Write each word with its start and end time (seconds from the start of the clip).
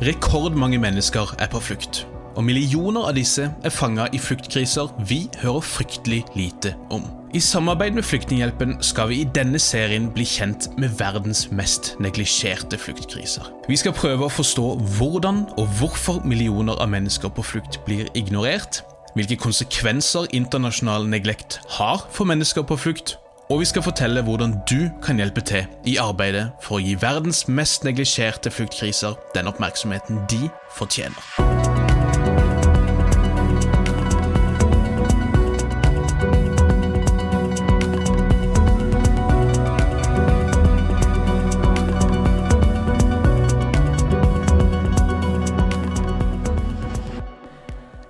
Rekordmange 0.00 0.78
mennesker 0.78 1.34
er 1.38 1.46
på 1.52 1.60
flukt, 1.60 2.06
og 2.34 2.44
millioner 2.44 3.04
av 3.10 3.14
disse 3.14 3.44
er 3.44 3.74
fanga 3.74 4.08
i 4.16 4.18
fluktkriser 4.18 4.90
vi 5.06 5.26
hører 5.42 5.60
fryktelig 5.62 6.22
lite 6.34 6.72
om. 6.90 7.04
I 7.34 7.40
samarbeid 7.40 7.94
med 7.96 8.04
Flyktninghjelpen 8.04 8.74
skal 8.84 9.08
vi 9.08 9.20
i 9.22 9.28
denne 9.36 9.60
serien 9.62 10.10
bli 10.12 10.24
kjent 10.28 10.66
med 10.80 10.96
verdens 10.98 11.46
mest 11.52 11.94
neglisjerte 12.00 12.76
fluktkriser. 12.76 13.46
Vi 13.68 13.78
skal 13.80 13.94
prøve 13.96 14.26
å 14.26 14.32
forstå 14.32 14.66
hvordan 14.98 15.46
og 15.56 15.70
hvorfor 15.78 16.20
millioner 16.28 16.80
av 16.82 16.90
mennesker 16.92 17.32
på 17.32 17.44
flukt 17.54 17.80
blir 17.86 18.10
ignorert, 18.18 18.82
hvilke 19.14 19.38
konsekvenser 19.40 20.28
internasjonal 20.32 21.08
neglekt 21.08 21.60
har 21.78 22.04
for 22.10 22.28
mennesker 22.28 22.66
på 22.68 22.80
flukt, 22.80 23.16
og 23.52 23.60
vi 23.60 23.66
skal 23.68 23.84
fortelle 23.84 24.22
hvordan 24.24 24.54
du 24.70 24.88
kan 25.04 25.18
hjelpe 25.20 25.42
til 25.44 25.66
i 25.84 25.98
arbeidet 26.00 26.46
for 26.64 26.78
å 26.78 26.84
gi 26.84 26.94
verdens 27.02 27.44
mest 27.52 27.84
neglisjerte 27.84 28.52
fluktkriser 28.54 29.18
den 29.36 29.50
oppmerksomheten 29.50 30.24
de 30.32 30.46
fortjener. 30.78 31.61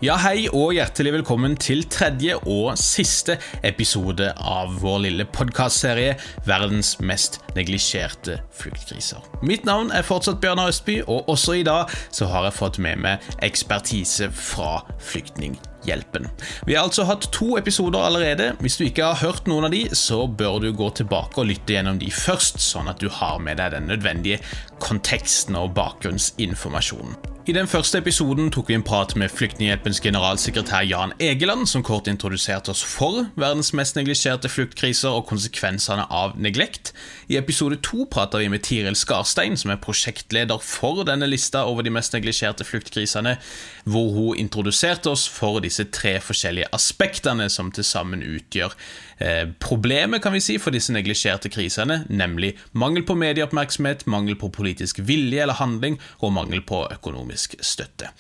Ja, 0.02 0.16
hei 0.18 0.48
og 0.50 0.72
hjertelig 0.74 1.12
velkommen 1.14 1.52
til 1.62 1.84
tredje 1.86 2.34
og 2.50 2.72
siste 2.80 3.36
episode 3.62 4.32
av 4.34 4.72
vår 4.82 4.96
lille 5.04 5.26
podkastserie 5.30 6.16
'Verdens 6.42 6.96
mest 6.98 7.38
neglisjerte 7.54 8.40
fluktkriser'. 8.50 9.22
Mitt 9.46 9.62
navn 9.64 9.92
er 9.94 10.02
fortsatt 10.02 10.40
Bjørnar 10.42 10.72
Østby, 10.72 11.04
og 11.06 11.28
også 11.30 11.52
i 11.52 11.62
dag 11.62 11.86
så 12.10 12.26
har 12.26 12.48
jeg 12.48 12.58
fått 12.58 12.80
med 12.82 12.98
meg 12.98 13.28
ekspertise 13.46 14.26
fra 14.34 14.82
Flyktninghjelpen. 14.98 16.26
Vi 16.66 16.74
har 16.74 16.82
altså 16.82 17.04
hatt 17.06 17.30
to 17.30 17.56
episoder 17.56 18.02
allerede. 18.02 18.56
Hvis 18.58 18.76
du 18.76 18.84
ikke 18.84 19.04
har 19.04 19.22
hørt 19.22 19.46
noen 19.46 19.64
av 19.64 19.70
de, 19.70 19.86
så 19.94 20.26
bør 20.26 20.58
du 20.58 20.72
gå 20.72 20.90
tilbake 20.90 21.38
og 21.38 21.46
lytte 21.46 21.78
gjennom 21.78 22.02
de 22.02 22.10
først, 22.10 22.58
sånn 22.58 22.90
at 22.90 22.98
du 22.98 23.08
har 23.08 23.38
med 23.38 23.62
deg 23.62 23.70
den 23.70 23.86
nødvendige 23.86 24.42
konteksten 24.82 25.58
og 25.58 25.74
bakgrunnsinformasjonen. 25.78 27.32
I 27.42 27.50
den 27.56 27.66
første 27.66 27.98
episoden 27.98 28.52
tok 28.54 28.68
vi 28.70 28.76
en 28.76 28.84
prat 28.86 29.16
med 29.18 29.32
Flyktninghjelpens 29.34 29.98
generalsekretær 30.04 30.84
Jan 30.86 31.10
Egeland, 31.18 31.64
som 31.66 31.82
kort 31.82 32.06
introduserte 32.06 32.70
oss 32.70 32.84
for 32.86 33.24
verdens 33.34 33.72
mest 33.74 33.98
neglisjerte 33.98 34.46
fluktkriser 34.46 35.10
og 35.10 35.26
konsekvensene 35.26 36.04
av 36.06 36.36
neglekt. 36.38 36.92
I 37.26 37.40
episode 37.40 37.80
to 37.82 38.06
prater 38.06 38.44
vi 38.44 38.52
med 38.52 38.62
Tiril 38.62 38.94
Skarstein, 38.94 39.58
som 39.58 39.74
er 39.74 39.82
prosjektleder 39.82 40.62
for 40.62 41.02
denne 41.08 41.26
lista 41.26 41.64
over 41.66 41.82
de 41.82 41.90
mest 41.90 42.14
neglisjerte 42.14 42.62
fluktkrisene, 42.68 43.34
hvor 43.90 44.14
hun 44.14 44.38
introduserte 44.38 45.10
oss 45.10 45.26
for 45.26 45.58
disse 45.66 45.88
tre 45.90 46.20
forskjellige 46.22 46.70
aspektene 46.78 47.50
som 47.50 47.74
til 47.74 47.90
sammen 47.90 48.22
utgjør 48.22 48.78
problemet 49.62 50.22
kan 50.24 50.34
vi 50.34 50.40
si, 50.42 50.58
for 50.58 50.74
disse 50.74 50.94
neglisjerte 50.94 51.50
krisene, 51.52 52.02
nemlig 52.10 52.54
mangel 52.72 53.04
på 53.06 53.16
medieoppmerksomhet, 53.18 54.06
mangel 54.10 54.38
på 54.40 54.50
politisk 54.54 55.02
vilje 55.06 55.44
eller 55.44 55.60
handling 55.60 56.00
og 56.20 56.34
mangel 56.38 56.64
på 56.66 56.84
økonomisk 56.90 57.56
støtte. 57.60 58.10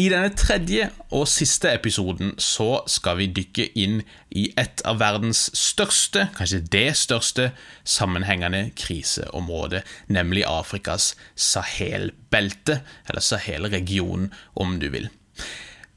I 0.00 0.06
denne 0.08 0.32
tredje 0.32 0.86
og 1.12 1.26
siste 1.28 1.68
episoden 1.68 2.32
så 2.40 2.80
skal 2.88 3.18
vi 3.18 3.26
dykke 3.36 3.66
inn 3.78 3.98
i 4.32 4.46
et 4.58 4.80
av 4.88 5.02
verdens 5.02 5.50
største, 5.58 6.30
kanskje 6.38 6.62
det 6.72 6.86
største, 6.96 7.50
sammenhengende 7.84 8.70
kriseområde, 8.78 9.82
nemlig 10.08 10.46
Afrikas 10.48 11.12
Sahel-belte, 11.36 12.80
eller 13.08 13.20
Sahel-regionen, 13.20 14.32
om 14.56 14.78
du 14.80 14.88
vil. 14.96 15.10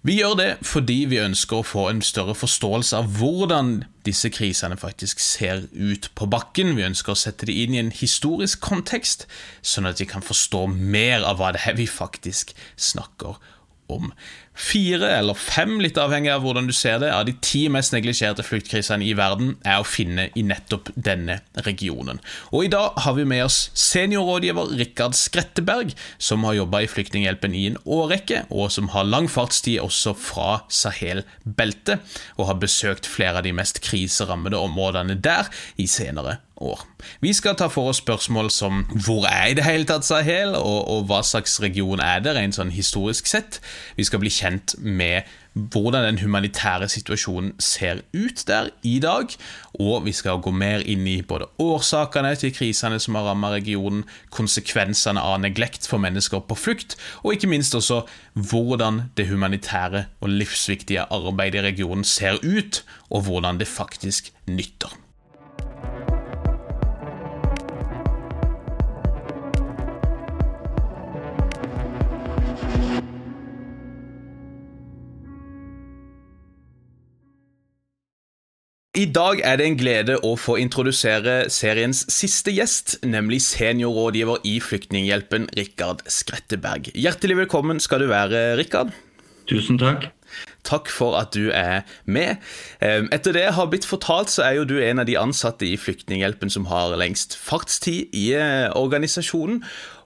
Vi 0.05 0.19
gjør 0.19 0.35
det 0.37 0.49
fordi 0.61 0.99
vi 1.09 1.17
ønsker 1.17 1.63
å 1.63 1.65
få 1.65 1.87
en 1.89 2.03
større 2.05 2.35
forståelse 2.37 2.99
av 2.99 3.07
hvordan 3.17 3.79
disse 4.05 4.29
krisene 4.29 4.77
faktisk 4.77 5.21
ser 5.23 5.63
ut 5.73 6.11
på 6.13 6.27
bakken. 6.29 6.75
Vi 6.77 6.85
ønsker 6.85 7.15
å 7.15 7.17
sette 7.17 7.47
det 7.49 7.55
inn 7.63 7.73
i 7.73 7.81
en 7.81 7.89
historisk 7.89 8.61
kontekst, 8.61 9.25
sånn 9.65 9.89
at 9.89 10.03
vi 10.03 10.05
kan 10.11 10.21
forstå 10.25 10.67
mer 10.69 11.25
av 11.25 11.41
hva 11.41 11.55
det 11.55 11.63
er 11.65 11.79
vi 11.79 11.87
faktisk 11.89 12.53
snakker 12.77 13.41
om 13.89 14.13
fire 14.55 15.09
eller 15.17 15.37
fem, 15.37 15.77
litt 15.83 15.99
avhengig 15.99 16.31
av 16.31 16.45
hvordan 16.45 16.69
du 16.69 16.73
ser 16.75 17.01
det, 17.03 17.11
av 17.13 17.25
de 17.27 17.35
ti 17.43 17.65
mest 17.71 17.93
neglisjerte 17.95 18.45
fluktkrisene 18.45 19.05
i 19.05 19.13
verden 19.17 19.55
er 19.67 19.81
å 19.81 19.87
finne 19.87 20.29
i 20.35 20.45
nettopp 20.47 20.91
denne 20.95 21.41
regionen. 21.67 22.21
Og 22.51 22.65
I 22.65 22.71
dag 22.73 22.95
har 23.05 23.17
vi 23.17 23.27
med 23.27 23.45
oss 23.45 23.59
seniorrådgiver 23.77 24.73
Rikard 24.79 25.17
Skretteberg, 25.19 25.93
som 26.17 26.47
har 26.47 26.57
jobba 26.61 26.85
i 26.85 26.89
Flyktninghjelpen 26.91 27.55
i 27.57 27.67
en 27.71 27.79
årrekke, 27.83 28.45
og 28.49 28.71
som 28.73 28.89
har 28.95 29.07
lang 29.09 29.29
fartstid 29.31 29.81
også 29.83 30.15
fra 30.17 30.61
Sahel-beltet, 30.71 32.03
og 32.39 32.49
har 32.51 32.61
besøkt 32.63 33.09
flere 33.09 33.41
av 33.41 33.47
de 33.47 33.55
mest 33.55 33.83
kriserammede 33.85 34.59
områdene 34.59 35.19
der 35.19 35.51
i 35.81 35.89
senere 35.91 36.39
år. 36.57 36.85
Vi 37.21 37.33
skal 37.33 37.55
ta 37.59 37.67
for 37.71 37.91
oss 37.91 38.01
spørsmål 38.03 38.51
som 38.53 38.83
hvor 39.05 39.27
er 39.29 39.51
i 39.51 39.57
det 39.57 39.65
hele 39.67 39.87
tatt 39.89 40.07
Sahel, 40.07 40.55
og, 40.55 40.79
og 40.91 41.07
hva 41.09 41.21
slags 41.25 41.59
region 41.63 42.03
er 42.03 42.21
det, 42.23 42.35
rent 42.35 42.57
sånn 42.57 42.73
historisk 42.75 43.27
sett. 43.29 43.59
Vi 43.97 44.05
skal 44.07 44.23
bli 44.23 44.31
kjent 44.33 44.77
med 44.79 45.27
hvordan 45.55 46.03
den 46.03 46.17
humanitære 46.19 46.89
situasjonen 46.91 47.53
ser 47.63 48.01
ut 48.13 48.43
der 48.47 48.69
i 48.83 48.97
dag, 48.99 49.31
og 49.79 50.03
vi 50.05 50.11
skal 50.11 50.41
gå 50.43 50.51
mer 50.51 50.83
inn 50.83 51.07
i 51.07 51.21
både 51.23 51.47
årsakene 51.63 52.33
til 52.39 52.51
krisene 52.55 52.99
som 52.99 53.15
har 53.15 53.29
rammet 53.29 53.55
regionen, 53.55 54.03
konsekvensene 54.35 55.23
av 55.23 55.39
neglekt 55.45 55.87
for 55.87 56.03
mennesker 56.03 56.43
på 56.43 56.59
flukt, 56.59 56.97
og 57.23 57.37
ikke 57.37 57.51
minst 57.51 57.75
også 57.75 58.01
hvordan 58.35 59.05
det 59.15 59.29
humanitære 59.31 60.05
og 60.19 60.35
livsviktige 60.43 61.07
arbeidet 61.07 61.63
i 61.63 61.67
regionen 61.69 62.03
ser 62.03 62.41
ut, 62.43 62.83
og 63.09 63.29
hvordan 63.29 63.63
det 63.63 63.71
faktisk 63.71 64.33
nytter. 64.51 65.04
I 78.95 79.03
dag 79.11 79.41
er 79.43 79.57
det 79.59 79.65
en 79.67 79.75
glede 79.75 80.13
å 80.23 80.29
få 80.39 80.53
introdusere 80.55 81.49
seriens 81.51 82.05
siste 82.07 82.53
gjest, 82.55 82.93
nemlig 83.03 83.41
seniorrådgiver 83.43 84.45
i 84.47 84.53
Flyktninghjelpen, 84.63 85.49
Rikard 85.57 86.05
Skretteberg. 86.07 86.87
Hjertelig 86.95 87.35
velkommen 87.41 87.81
skal 87.83 88.05
du 88.05 88.07
være, 88.07 88.53
Rikard. 88.55 88.93
Tusen 89.51 89.81
takk. 89.81 90.07
Takk 90.65 90.89
for 90.89 91.17
at 91.19 91.35
du 91.35 91.51
er 91.53 91.83
med. 92.09 92.41
Etter 92.81 93.35
det 93.35 93.43
jeg 93.45 93.57
har 93.57 93.69
blitt 93.71 93.85
fortalt, 93.87 94.31
så 94.33 94.47
er 94.47 94.59
jo 94.59 94.69
du 94.69 94.77
en 94.81 95.03
av 95.03 95.09
de 95.09 95.17
ansatte 95.19 95.67
i 95.67 95.75
Flyktninghjelpen 95.77 96.49
som 96.53 96.65
har 96.71 96.95
lengst 96.97 97.37
fartstid 97.37 98.15
i 98.17 98.31
eh, 98.37 98.71
organisasjonen. 98.75 99.61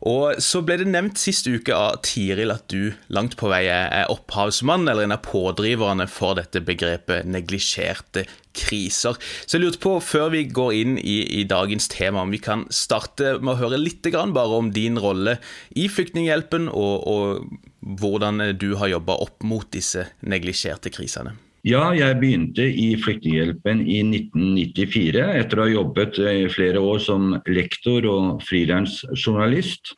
Og 0.07 0.39
så 0.39 0.61
ble 0.63 0.77
det 0.79 0.87
nevnt 0.87 1.19
sist 1.19 1.47
uke 1.49 1.75
av 1.75 1.97
Tiril 2.07 2.53
at 2.53 2.69
du 2.71 2.93
langt 3.11 3.35
på 3.39 3.49
vei 3.51 3.65
er 3.67 4.07
opphavsmann, 4.11 4.87
eller 4.87 5.07
en 5.07 5.15
av 5.17 5.23
pådriverne 5.25 6.07
for 6.11 6.39
dette 6.39 6.61
begrepet 6.63 7.27
neglisjerte 7.27 8.23
kriser. 8.55 9.19
Så 9.43 9.57
jeg 9.57 9.65
lurte 9.65 9.81
på, 9.83 9.97
før 10.03 10.31
vi 10.33 10.45
går 10.47 10.75
inn 10.77 10.95
i, 10.99 11.19
i, 11.41 11.43
dagens 11.47 11.89
tema, 11.91 12.23
om 12.23 12.31
vi 12.31 12.39
kan 12.43 12.63
starte 12.71 13.37
med 13.39 13.55
å 13.55 13.59
høre 13.65 13.81
litt 13.81 14.07
bare 14.09 14.55
om 14.55 14.71
din 14.71 14.99
rolle 14.99 15.37
i 15.75 15.89
Flyktninghjelpen, 15.91 16.69
og, 16.71 16.95
og 17.03 17.68
hvordan 17.79 18.41
du 18.59 18.73
har 18.79 18.91
jobba 18.91 19.19
opp 19.25 19.43
mot 19.43 19.67
disse 19.71 20.07
neglisjerte 20.21 20.91
krisene. 20.93 21.35
Ja, 21.67 21.89
jeg 21.91 22.15
begynte 22.21 22.63
i 22.63 22.93
Flyktninghjelpen 22.99 23.81
i 23.83 23.99
1994 24.05 25.25
etter 25.41 25.59
å 25.59 25.65
ha 25.65 25.73
jobbet 25.73 26.21
i 26.23 26.47
flere 26.51 26.79
år 26.79 27.01
som 27.03 27.33
lektor 27.51 28.07
og 28.07 28.43
frilansjournalist. 28.47 29.93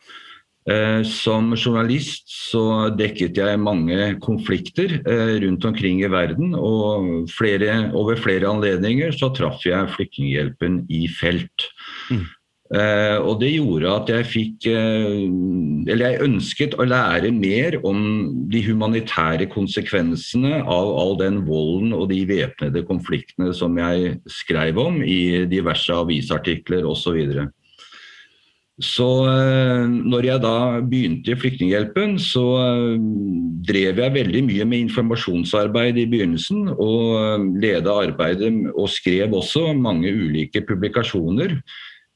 Eh, 0.70 1.02
som 1.10 1.56
journalist 1.58 2.28
så 2.30 2.92
dekket 2.94 3.38
jeg 3.38 3.62
mange 3.62 4.12
konflikter 4.22 5.00
eh, 5.00 5.38
rundt 5.42 5.66
omkring 5.66 6.02
i 6.02 6.10
verden. 6.10 6.54
Og 6.58 7.30
flere, 7.34 7.92
over 7.98 8.18
flere 8.18 8.50
anledninger 8.50 9.14
så 9.14 9.32
traff 9.38 9.66
jeg 9.66 9.90
Flyktninghjelpen 9.96 10.84
i 10.90 11.08
felt. 11.14 11.70
Mm. 12.10 12.26
Uh, 12.72 13.20
og 13.28 13.42
det 13.42 13.50
gjorde 13.52 13.90
at 13.92 14.10
jeg 14.14 14.28
fikk 14.32 14.66
uh, 14.72 15.26
Eller 15.92 16.06
jeg 16.06 16.22
ønsket 16.24 16.78
å 16.80 16.86
lære 16.88 17.28
mer 17.36 17.76
om 17.84 17.98
de 18.48 18.62
humanitære 18.64 19.50
konsekvensene 19.52 20.62
av 20.62 20.92
all 21.02 21.18
den 21.20 21.42
volden 21.50 21.92
og 21.92 22.08
de 22.14 22.22
væpnede 22.30 22.86
konfliktene 22.88 23.52
som 23.52 23.76
jeg 23.76 24.16
skrev 24.32 24.80
om 24.80 25.02
i 25.04 25.44
diverse 25.52 25.92
avisartikler 25.92 26.88
osv. 26.88 27.20
Så, 28.80 29.10
uh, 29.28 29.84
når 29.92 30.32
jeg 30.32 30.46
da 30.48 30.56
begynte 30.80 31.36
i 31.36 31.40
Flyktninghjelpen, 31.44 32.16
så 32.24 32.48
drev 33.68 34.00
jeg 34.00 34.16
veldig 34.16 34.48
mye 34.48 34.72
med 34.72 34.88
informasjonsarbeid 34.88 36.00
i 36.00 36.08
begynnelsen. 36.08 36.72
Og 36.72 37.52
leda 37.60 38.00
arbeidet 38.08 38.56
og 38.72 38.88
skrev 38.96 39.36
også 39.44 39.74
mange 39.76 40.16
ulike 40.16 40.64
publikasjoner 40.64 41.60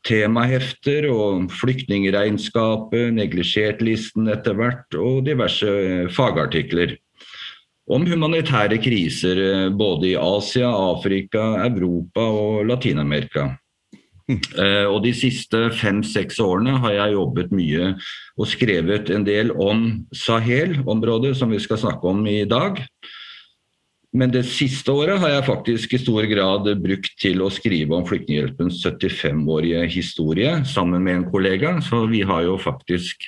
temahefter 0.05 1.07
og 1.09 1.49
flyktningregnskapet, 1.59 3.09
neglisjertlisten 3.17 4.29
etter 4.31 4.57
hvert, 4.59 4.87
og 4.99 5.25
diverse 5.25 5.67
fagartikler 6.13 6.95
om 7.85 8.05
humanitære 8.09 8.79
kriser 8.81 9.69
både 9.77 10.11
i 10.13 10.17
Asia, 10.17 10.69
Afrika, 10.69 11.43
Europa 11.67 12.23
og 12.25 12.65
Latin-Amerika. 12.69 13.51
Mm. 14.25 14.39
Og 14.89 15.03
De 15.05 15.11
siste 15.13 15.67
fem-seks 15.77 16.39
årene 16.41 16.79
har 16.81 16.95
jeg 16.95 17.13
jobbet 17.13 17.51
mye 17.53 17.91
og 18.39 18.49
skrevet 18.49 19.11
en 19.13 19.25
del 19.27 19.53
om 19.53 20.07
Sahel-området, 20.17 21.35
som 21.37 21.53
vi 21.53 21.61
skal 21.61 21.77
snakke 21.83 22.09
om 22.09 22.25
i 22.25 22.41
dag. 22.49 22.81
Men 24.15 24.31
det 24.31 24.45
siste 24.47 24.93
året 24.95 25.19
har 25.19 25.33
jeg 25.33 25.47
faktisk 25.49 25.93
i 25.95 25.99
stor 25.99 26.25
grad 26.31 26.69
brukt 26.79 27.17
til 27.19 27.43
å 27.43 27.51
skrive 27.51 27.97
om 27.97 28.05
Flyktninghjelpens 28.07 28.79
75-årige 28.85 29.83
historie 29.91 30.53
sammen 30.71 31.03
med 31.03 31.19
en 31.19 31.27
kollega. 31.33 31.75
Så 31.83 32.05
vi 32.07 32.23
har 32.27 32.45
jo 32.47 32.55
faktisk 32.61 33.27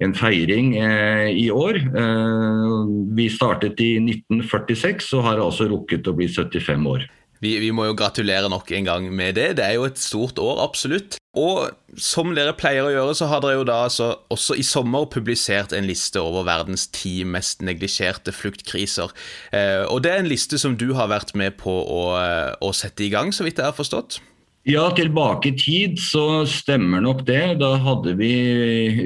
en 0.00 0.14
feiring 0.16 0.72
eh, 0.80 1.28
i 1.36 1.48
år. 1.52 1.80
Eh, 1.82 2.74
vi 3.18 3.28
startet 3.34 3.80
i 3.84 3.96
1946 4.00 5.12
og 5.18 5.26
har 5.26 5.44
altså 5.44 5.68
rukket 5.68 6.08
å 6.08 6.16
bli 6.16 6.30
75 6.30 6.88
år. 6.88 7.04
Vi, 7.42 7.52
vi, 7.62 7.68
må 7.74 7.84
jo 7.86 7.98
gratulere 7.98 8.48
nok 8.50 8.70
en 8.74 8.88
gang 8.88 9.12
med 9.14 9.36
det. 9.38 9.52
Det 9.60 9.66
er 9.66 9.76
jo 9.76 9.86
et 9.86 10.00
stort 10.00 10.40
år, 10.42 10.62
absolutt. 10.64 11.20
Og 11.38 11.98
som 12.00 12.32
dere 12.36 12.54
pleier 12.58 12.86
å 12.86 12.92
gjøre, 12.92 13.14
så 13.16 13.28
har 13.30 13.42
dere 13.44 13.58
jo 13.60 13.66
da 13.68 13.82
altså 13.86 14.10
også 14.32 14.56
i 14.58 14.64
sommer 14.66 15.06
publisert 15.12 15.74
en 15.76 15.86
liste 15.88 16.20
over 16.22 16.46
verdens 16.48 16.88
ti 16.94 17.20
mest 17.26 17.62
neglisjerte 17.64 18.34
fluktkriser. 18.34 19.14
Eh, 19.52 19.84
og 19.86 20.02
det 20.04 20.14
er 20.14 20.24
en 20.24 20.30
liste 20.30 20.58
som 20.60 20.76
du 20.78 20.90
har 20.98 21.10
vært 21.12 21.34
med 21.38 21.58
på 21.60 21.74
å, 21.82 22.02
eh, 22.20 22.50
å 22.64 22.72
sette 22.74 23.06
i 23.06 23.12
gang, 23.14 23.32
så 23.32 23.46
vidt 23.46 23.62
jeg 23.62 23.70
har 23.70 23.76
forstått? 23.76 24.20
Ja, 24.68 24.90
tilbake 24.92 25.48
i 25.48 25.56
tid 25.56 26.00
så 26.02 26.42
stemmer 26.44 27.00
nok 27.00 27.22
det. 27.28 27.60
Da 27.62 27.76
hadde 27.80 28.12
vi, 28.18 28.34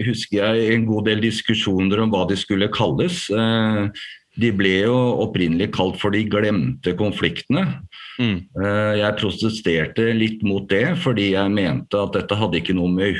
husker 0.08 0.40
jeg, 0.40 0.72
en 0.74 0.88
god 0.88 1.06
del 1.06 1.22
diskusjoner 1.22 2.02
om 2.02 2.10
hva 2.10 2.24
de 2.30 2.38
skulle 2.40 2.70
kalles. 2.72 3.28
Eh, 3.30 4.02
de 4.40 4.48
ble 4.56 4.72
jo 4.86 4.96
opprinnelig 5.26 5.72
kalt 5.76 5.98
for 6.00 6.14
de 6.14 6.22
glemte 6.30 6.94
konfliktene. 6.96 7.66
Mm. 8.16 8.38
Eh, 8.56 8.92
jeg 9.02 9.18
protesterte 9.20 10.06
litt 10.16 10.44
mot 10.46 10.64
det, 10.70 10.94
fordi 11.02 11.32
jeg 11.34 11.52
mente 11.52 12.00
at 12.00 12.16
dette 12.16 12.38
hadde 12.40 12.62
ikke 12.62 12.76
noe 12.78 12.92
med 12.92 13.18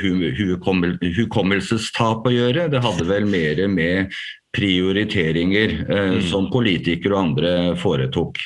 hukommelsestap 1.19 2.25
å 2.25 2.33
gjøre. 2.33 2.69
Det 2.73 2.81
hadde 2.81 3.05
vel 3.09 3.29
mer 3.29 3.61
med 3.69 4.17
prioriteringer 4.53 5.77
eh, 5.85 6.11
mm. 6.17 6.25
som 6.31 6.49
politikere 6.53 7.13
og 7.13 7.23
andre 7.27 7.53
foretok. 7.81 8.41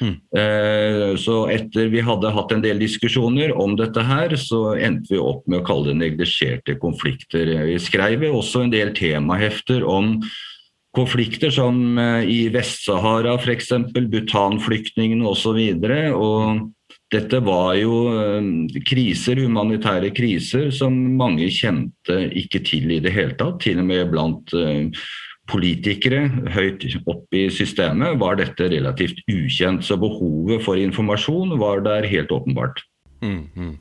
Mm. 0.00 0.16
Eh, 0.40 1.12
så 1.20 1.38
etter 1.52 1.88
vi 1.92 2.00
hadde 2.04 2.32
hatt 2.32 2.52
en 2.52 2.64
del 2.64 2.80
diskusjoner 2.80 3.52
om 3.56 3.76
dette 3.76 4.04
her, 4.04 4.36
så 4.40 4.74
endte 4.76 5.12
vi 5.14 5.20
opp 5.20 5.44
med 5.48 5.60
å 5.60 5.66
kalle 5.68 5.92
det 5.92 6.00
neglisjerte 6.00 6.76
konflikter. 6.80 7.52
Vi 7.68 7.78
skrev 7.80 8.24
også 8.30 8.64
en 8.64 8.72
del 8.72 8.92
temahefter 8.96 9.84
om 9.84 10.16
konflikter 10.96 11.52
som 11.54 11.98
eh, 12.00 12.24
i 12.30 12.40
Vest-Sahara 12.54 13.36
f.eks., 13.40 13.72
Bhutan-flyktningene 13.96 15.28
osv. 15.28 15.60
Dette 17.12 17.38
var 17.46 17.76
jo 17.78 18.00
eh, 18.16 18.80
kriser, 18.88 19.42
humanitære 19.44 20.10
kriser 20.16 20.72
som 20.74 20.96
mange 21.18 21.48
kjente 21.54 22.18
ikke 22.40 22.64
til 22.66 22.96
i 22.96 23.00
det 23.04 23.14
hele 23.14 23.36
tatt. 23.38 23.60
Til 23.62 23.82
og 23.82 23.88
med 23.92 24.10
blant 24.12 24.56
eh, 24.56 24.90
politikere 25.46 26.24
høyt 26.56 26.82
opp 27.06 27.36
i 27.36 27.46
systemet 27.54 28.18
var 28.18 28.40
dette 28.40 28.70
relativt 28.72 29.22
ukjent. 29.30 29.86
Så 29.86 29.98
behovet 30.00 30.64
for 30.66 30.80
informasjon 30.80 31.54
var 31.60 31.84
der 31.86 32.08
helt 32.10 32.34
åpenbart. 32.34 32.82
Mm, 33.22 33.44
mm. 33.54 33.76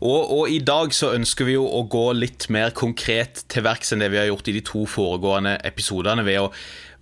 Og, 0.00 0.32
og, 0.38 0.42
i 0.52 0.58
dag 0.60 0.92
så 0.94 1.12
ønsker 1.16 1.48
vi 1.48 1.56
jo 1.56 1.66
å 1.66 1.84
gå 1.90 2.08
litt 2.16 2.48
mer 2.52 2.74
konkret 2.76 3.44
til 3.52 3.64
verks 3.66 3.94
enn 3.94 4.04
det 4.04 4.10
vi 4.12 4.20
har 4.20 4.28
gjort 4.28 4.50
i 4.50 4.56
de 4.58 4.64
to 4.66 4.84
foregående 4.90 5.56
episodene, 5.66 6.24
ved 6.26 6.42
å, 6.42 6.50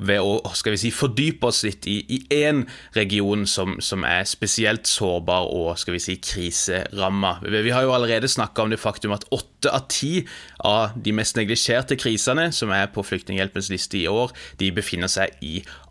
ved 0.04 0.22
å 0.22 0.54
skal 0.54 0.74
vi 0.76 0.80
si, 0.84 0.92
fordype 0.94 1.50
oss 1.50 1.64
litt 1.66 1.88
i 1.90 2.20
én 2.34 2.64
region 2.94 3.46
som, 3.50 3.76
som, 3.82 4.06
er 4.06 4.26
spesielt 4.28 4.86
sårbar 4.90 5.50
og 5.50 5.74
skal 5.80 5.96
vi 5.96 6.02
si, 6.02 6.18
kriseramma. 6.22 7.36
Vi 7.42 7.74
har 7.74 7.86
jo 7.86 7.94
allerede 7.96 8.30
snakka 8.30 8.66
om 8.66 8.74
det 8.74 8.82
faktum 8.82 9.16
at 9.16 9.26
åtte 9.34 9.72
av 9.74 9.88
ti 9.90 10.26
av 10.64 10.94
de 10.94 11.14
mest 11.16 11.38
neglisjerte 11.38 11.98
krisene 12.00 12.50
som 12.54 12.72
er 12.74 12.90
på 12.94 13.04
Flyktninghjelpens 13.06 13.72
liste 13.72 13.98
i 14.02 14.06
år, 14.10 14.34
de 14.60 14.70
befinner 14.74 15.10
seg 15.10 15.34
i 15.42 15.58
Afrika. 15.58 15.83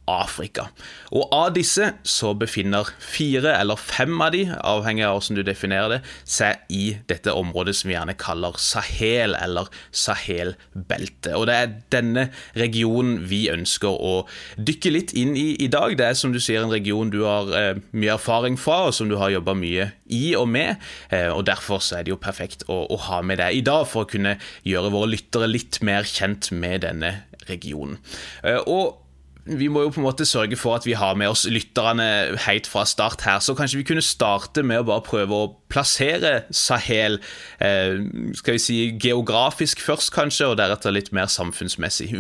Og 1.14 1.30
av 1.32 1.54
disse 1.56 1.94
så 2.08 2.34
befinner 2.36 2.90
fire 3.00 3.54
eller 3.56 3.80
fem 3.80 4.20
av 4.22 4.34
de, 4.36 4.44
avhengig 4.52 5.06
av 5.08 5.18
hvordan 5.18 5.40
du 5.40 5.44
definerer 5.48 5.96
det, 5.96 6.00
seg 6.28 6.74
i 6.74 6.98
dette 7.10 7.32
området 7.32 7.76
som 7.78 7.90
vi 7.90 7.96
gjerne 7.96 8.18
kaller 8.20 8.58
Sahel, 8.60 9.38
eller 9.40 9.70
Sahel-beltet. 9.96 11.34
Og 11.38 11.48
det 11.48 11.56
er 11.56 11.76
denne 11.94 12.28
regionen 12.60 13.22
vi 13.30 13.46
ønsker 13.54 13.94
å 13.94 14.16
dykke 14.58 14.94
litt 14.94 15.16
inn 15.18 15.38
i 15.40 15.54
i 15.64 15.70
dag. 15.72 15.96
Det 15.98 16.10
er 16.10 16.20
som 16.20 16.34
du 16.34 16.42
sier 16.44 16.64
en 16.64 16.74
region 16.74 17.12
du 17.14 17.22
har 17.24 17.52
eh, 17.58 17.82
mye 17.96 18.16
erfaring 18.18 18.58
fra, 18.60 18.90
og 18.90 18.98
som 18.98 19.12
du 19.12 19.18
har 19.22 19.34
jobba 19.34 19.56
mye 19.58 19.92
i 20.14 20.34
og 20.40 20.50
med. 20.52 20.82
Eh, 21.14 21.30
og 21.32 21.46
derfor 21.48 21.84
så 21.84 22.00
er 22.00 22.08
det 22.08 22.16
jo 22.16 22.22
perfekt 22.22 22.68
å, 22.68 22.84
å 22.92 23.00
ha 23.08 23.22
med 23.26 23.40
deg 23.44 23.62
i 23.62 23.66
dag 23.66 23.86
for 23.90 24.04
å 24.04 24.10
kunne 24.10 24.38
gjøre 24.68 24.92
våre 24.94 25.14
lyttere 25.14 25.50
litt 25.52 25.80
mer 25.86 26.08
kjent 26.08 26.52
med 26.56 26.84
denne 26.88 27.16
regionen. 27.48 28.00
Eh, 28.44 28.60
og 28.68 29.03
vi 29.44 29.68
må 29.68 29.82
jo 29.84 29.92
på 29.92 30.00
en 30.00 30.06
måte 30.06 30.26
sørge 30.28 30.56
for 30.60 30.78
at 30.78 30.86
vi 30.88 30.96
har 30.96 31.18
med 31.20 31.34
oss 31.34 31.44
lytterne 31.52 32.06
helt 32.46 32.68
fra 32.70 32.86
start 32.88 33.26
her. 33.28 33.42
Så 33.44 33.56
kanskje 33.58 33.82
vi 33.82 33.88
kunne 33.90 34.04
starte 34.06 34.64
med 34.64 34.80
å 34.80 34.88
bare 34.88 35.04
prøve 35.04 35.36
å 35.36 35.50
plassere 35.74 36.46
Sahel 36.54 37.20
eh, 37.60 38.00
skal 38.40 38.56
vi 38.56 38.64
si 38.64 38.78
geografisk 39.04 39.84
først, 39.84 40.14
kanskje, 40.16 40.54
og 40.54 40.62
deretter 40.62 40.96
litt 40.96 41.12
mer 41.16 41.28
samfunnsmessig. 41.32 42.14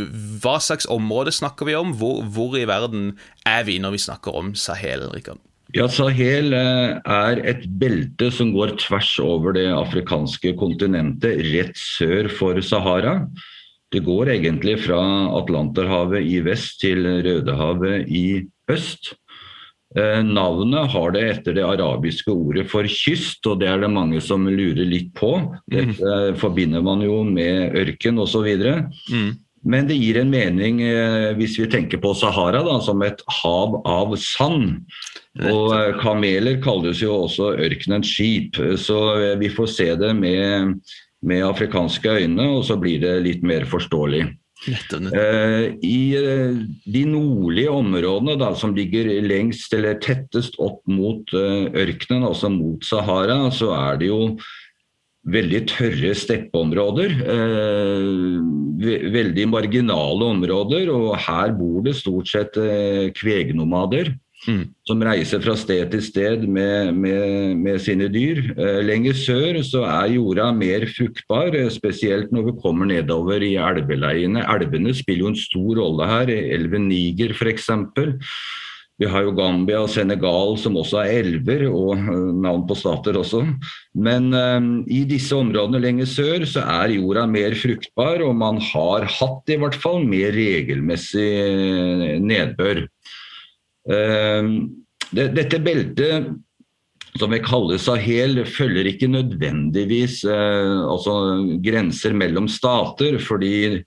Hva 0.43 0.57
slags 0.63 0.89
område 0.91 1.31
snakker 1.35 1.69
vi 1.69 1.77
om? 1.79 1.95
Hvor, 2.01 2.25
hvor 2.27 2.59
i 2.59 2.67
verden 2.67 3.13
er 3.47 3.63
vi 3.69 3.79
når 3.79 3.95
vi 3.95 4.05
snakker 4.09 4.35
om 4.43 4.51
Sahel? 4.59 5.07
Rikard? 5.13 5.39
Ja, 5.73 5.87
Sahel 5.89 6.53
eh, 6.53 6.99
er 6.99 7.39
et 7.49 7.63
belte 7.79 8.27
som 8.35 8.51
går 8.53 8.75
tvers 8.83 9.15
over 9.23 9.55
det 9.55 9.69
afrikanske 9.73 10.57
kontinentet, 10.59 11.39
rett 11.55 11.79
sør 11.79 12.27
for 12.29 12.59
Sahara. 12.61 13.21
Det 13.93 14.01
går 14.05 14.33
egentlig 14.33 14.79
fra 14.87 15.01
Atlanterhavet 15.37 16.25
i 16.25 16.39
vest 16.45 16.79
til 16.81 17.05
Rødehavet 17.05 18.09
i 18.09 18.25
øst. 18.73 19.13
Eh, 19.93 20.23
navnet 20.25 20.89
har 20.89 21.13
det 21.13 21.23
etter 21.29 21.53
det 21.53 21.65
arabiske 21.67 22.33
ordet 22.33 22.65
for 22.71 22.87
kyst, 22.89 23.45
og 23.45 23.59
det 23.61 23.69
er 23.69 23.83
det 23.83 23.91
mange 23.93 24.21
som 24.25 24.47
lurer 24.49 24.87
litt 24.89 25.11
på. 25.17 25.35
Dette 25.69 26.01
mm. 26.01 26.39
forbinder 26.41 26.81
man 26.85 27.03
jo 27.05 27.21
med 27.27 27.77
ørken 27.77 28.17
osv. 28.23 28.47
Mm. 29.13 29.33
Men 29.63 29.85
det 29.87 29.99
gir 30.01 30.17
en 30.19 30.33
mening 30.33 30.81
eh, 30.83 31.29
hvis 31.37 31.59
vi 31.61 31.69
tenker 31.71 32.01
på 32.01 32.15
Sahara 32.17 32.63
da, 32.65 32.79
som 32.83 33.05
et 33.05 33.21
hav 33.43 33.77
av 33.85 34.17
sand. 34.17 34.81
Og 35.45 35.77
eh, 35.77 35.93
kameler 36.01 36.57
kalles 36.65 37.05
jo 37.05 37.21
også 37.27 37.53
ørkenens 37.61 38.09
skip, 38.09 38.57
så 38.81 38.99
vi 39.37 39.53
får 39.53 39.73
se 39.77 39.91
det 40.01 40.15
med 40.17 40.73
med 41.23 41.45
afrikanske 41.47 42.19
øyne, 42.19 42.47
og 42.57 42.63
så 42.67 42.77
blir 42.79 43.01
det 43.03 43.17
litt 43.25 43.45
mer 43.45 43.67
forståelig. 43.69 44.25
Uh, 44.63 45.75
I 45.83 46.15
uh, 46.15 46.55
de 46.87 47.03
nordlige 47.09 47.71
områdene 47.73 48.37
da, 48.39 48.53
som 48.55 48.75
ligger 48.75 49.09
lengst 49.25 49.73
eller 49.75 49.99
tettest 50.03 50.55
opp 50.63 50.79
mot 50.87 51.33
uh, 51.35 51.67
ørkenen, 51.67 52.23
altså 52.29 52.51
mot 52.53 52.85
Sahara, 52.87 53.49
så 53.51 53.73
er 53.75 53.99
det 53.99 54.11
jo 54.11 54.21
veldig 55.33 55.61
tørre 55.71 56.09
steppeområder. 56.19 57.13
veldig 59.13 59.45
marginale 59.47 60.25
områder, 60.33 60.89
og 60.91 61.13
her 61.15 61.53
bor 61.55 61.79
det 61.85 61.93
stort 61.95 62.27
sett 62.27 62.59
kvegnomader. 63.15 64.11
Mm. 64.43 64.63
Som 64.87 65.03
reiser 65.05 65.39
fra 65.43 65.55
sted 65.59 65.91
til 65.93 66.03
sted 66.03 66.43
med, 66.49 66.91
med, 66.99 67.55
med 67.59 67.79
sine 67.83 68.09
dyr. 68.11 68.41
Eh, 68.57 68.81
lenger 68.83 69.15
sør 69.15 69.61
så 69.63 69.85
er 69.87 70.15
jorda 70.17 70.49
mer 70.55 70.85
fruktbar, 70.91 71.55
eh, 71.55 71.71
spesielt 71.71 72.33
når 72.35 72.49
vi 72.49 72.57
kommer 72.63 72.89
nedover 72.91 73.45
i 73.45 73.55
elveleiene. 73.55 74.43
Elvene 74.55 74.95
spiller 74.97 75.27
jo 75.27 75.31
en 75.31 75.39
stor 75.39 75.79
rolle 75.79 76.11
her. 76.11 76.33
Elven 76.33 76.89
Niger 76.91 77.35
f.eks. 77.37 77.71
Vi 79.01 79.07
har 79.09 79.23
jo 79.25 79.33
Gambia 79.33 79.79
og 79.81 79.89
Senegal 79.89 80.53
som 80.61 80.75
også 80.77 80.99
er 81.01 81.23
elver, 81.23 81.65
og 81.71 81.95
eh, 81.97 82.27
navn 82.43 82.67
på 82.69 82.77
stater 82.77 83.17
også. 83.17 83.41
Men 83.95 84.29
um, 84.35 84.69
i 84.85 85.01
disse 85.09 85.33
områdene 85.35 85.81
lenger 85.81 86.09
sør 86.09 86.45
så 86.49 86.65
er 86.75 86.93
jorda 86.97 87.25
mer 87.31 87.55
fruktbar, 87.57 88.21
og 88.27 88.35
man 88.37 88.61
har 88.61 89.07
hatt 89.09 89.49
i 89.49 89.57
hvert 89.61 89.79
fall 89.81 90.05
mer 90.05 90.35
regelmessig 90.35 91.31
nedbør. 92.21 92.85
Ehm, 93.91 94.69
dette 95.11 95.59
beltet 95.59 96.31
som 97.19 97.29
vi 97.33 97.39
kaller 97.43 97.77
Sahel, 97.77 98.45
følger 98.49 98.87
ikke 98.89 99.07
nødvendigvis 99.11 100.23
eh, 100.25 100.79
altså 100.89 101.45
grenser 101.61 102.13
mellom 102.17 102.47
stater. 102.49 103.19
fordi 103.21 103.83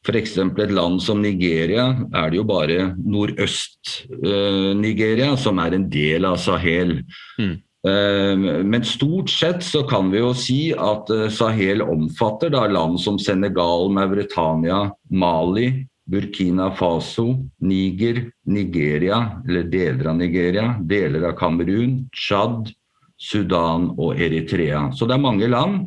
F.eks. 0.00 0.38
et 0.38 0.70
land 0.72 1.02
som 1.04 1.20
Nigeria 1.20 1.92
er 2.16 2.30
det 2.30 2.36
jo 2.38 2.44
bare 2.48 2.96
Nordøst-Nigeria 2.96 5.32
eh, 5.34 5.36
som 5.36 5.58
er 5.60 5.74
en 5.76 5.90
del 5.92 6.24
av 6.24 6.36
Sahel. 6.40 7.04
Mm. 7.38 7.60
Men 7.80 8.84
stort 8.84 9.32
sett 9.32 9.64
så 9.64 9.80
kan 9.88 10.12
vi 10.12 10.20
jo 10.20 10.36
si 10.36 10.68
at 10.76 11.08
Sahel 11.32 11.80
omfatter 11.80 12.52
da 12.52 12.68
land 12.68 13.00
som 13.00 13.16
Senegal, 13.16 13.88
Mauritania, 13.88 14.92
Mali, 15.08 15.88
Burkina 16.10 16.70
Faso, 16.76 17.44
Niger, 17.62 18.24
Nigeria, 18.50 19.20
eller 19.46 19.68
deler 19.70 20.10
av 20.10 20.18
Nigeria, 20.18 20.66
deler 20.82 21.28
av 21.30 21.36
Kamerun, 21.38 22.02
Tsjad, 22.16 22.72
Sudan 23.20 23.90
og 23.96 24.18
Eritrea. 24.18 24.88
Så 24.96 25.06
det 25.06 25.16
er 25.16 25.22
mange 25.22 25.48
land 25.50 25.86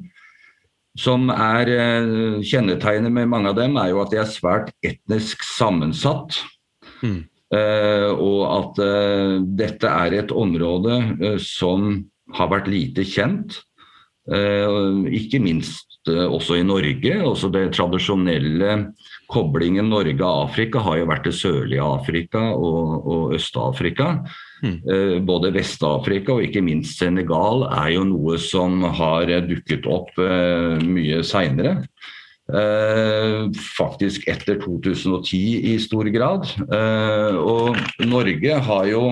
som 1.00 1.32
er 1.34 1.70
Kjennetegnet 2.46 3.12
med 3.12 3.32
mange 3.32 3.50
av 3.50 3.58
dem 3.58 3.80
er 3.82 3.90
jo 3.90 4.04
at 4.04 4.12
de 4.14 4.20
er 4.22 4.30
svært 4.30 4.70
etnisk 4.86 5.42
sammensatt. 5.48 6.38
Mm. 7.02 7.24
Eh, 7.54 8.10
og 8.10 8.42
at 8.48 8.82
eh, 8.82 9.36
dette 9.60 9.90
er 9.90 10.16
et 10.18 10.32
område 10.34 10.98
eh, 11.20 11.40
som 11.42 12.00
har 12.34 12.50
vært 12.54 12.72
lite 12.72 13.06
kjent. 13.06 13.60
Ikke 14.24 15.42
minst 15.44 16.08
også 16.08 16.56
i 16.56 16.64
Norge. 16.64 17.18
Også 17.28 17.50
det 17.52 17.74
tradisjonelle 17.76 18.70
koblingen 19.34 19.90
Norge-Afrika 19.92 20.84
har 20.86 21.02
jo 21.02 21.10
vært 21.10 21.28
det 21.28 21.36
sørlige 21.36 21.84
Afrika 21.84 22.46
og, 22.54 23.08
og 23.10 23.38
Øst-Afrika. 23.38 24.16
Mm. 24.64 24.78
Både 25.28 25.52
Vest-Afrika 25.52 26.38
og 26.38 26.46
ikke 26.46 26.62
minst 26.64 27.02
Senegal 27.02 27.66
er 27.68 27.90
jo 27.98 28.06
noe 28.08 28.38
som 28.40 28.86
har 29.02 29.28
dukket 29.50 29.90
opp 29.92 30.14
mye 30.88 31.20
seinere. 31.28 31.82
Eh, 32.52 33.46
faktisk 33.78 34.26
etter 34.28 34.58
2010 34.60 35.38
i 35.72 35.78
stor 35.80 36.10
grad. 36.12 36.50
Eh, 36.60 37.38
og 37.40 37.78
Norge 38.04 38.58
har 38.68 38.90
jo 38.90 39.04